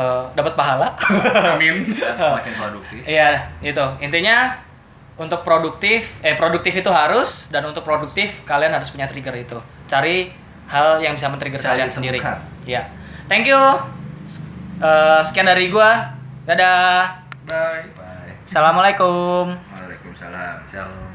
eh, 0.00 0.24
dapat 0.32 0.56
pahala. 0.56 0.96
amin 1.52 1.84
dan 1.92 2.16
semakin 2.32 2.52
produktif 2.56 2.96
Iya, 3.04 3.28
itu. 3.60 3.84
Intinya 4.00 4.56
untuk 5.14 5.44
produktif, 5.44 6.16
eh 6.20 6.32
produktif 6.32 6.72
itu 6.72 6.88
harus 6.88 7.46
dan 7.48 7.60
untuk 7.62 7.84
produktif 7.84 8.40
kalian 8.42 8.72
harus 8.72 8.88
punya 8.88 9.04
trigger 9.04 9.36
itu. 9.36 9.60
Cari 9.84 10.32
hal 10.66 10.98
yang 10.98 11.12
bisa 11.12 11.28
men-trigger 11.28 11.60
kalian 11.60 11.92
sendiri. 11.92 12.16
temukan. 12.16 12.40
Iya. 12.64 12.88
Thank 13.26 13.44
you. 13.44 13.60
Eh, 14.80 15.20
sekian 15.22 15.44
dari 15.44 15.68
gua. 15.68 16.16
Dadah. 16.42 17.20
bye 17.44 17.84
bye 17.92 18.32
Assalamualaikum. 18.42 19.52
waalaikumsalam 19.52 20.64
shalom 20.64 21.09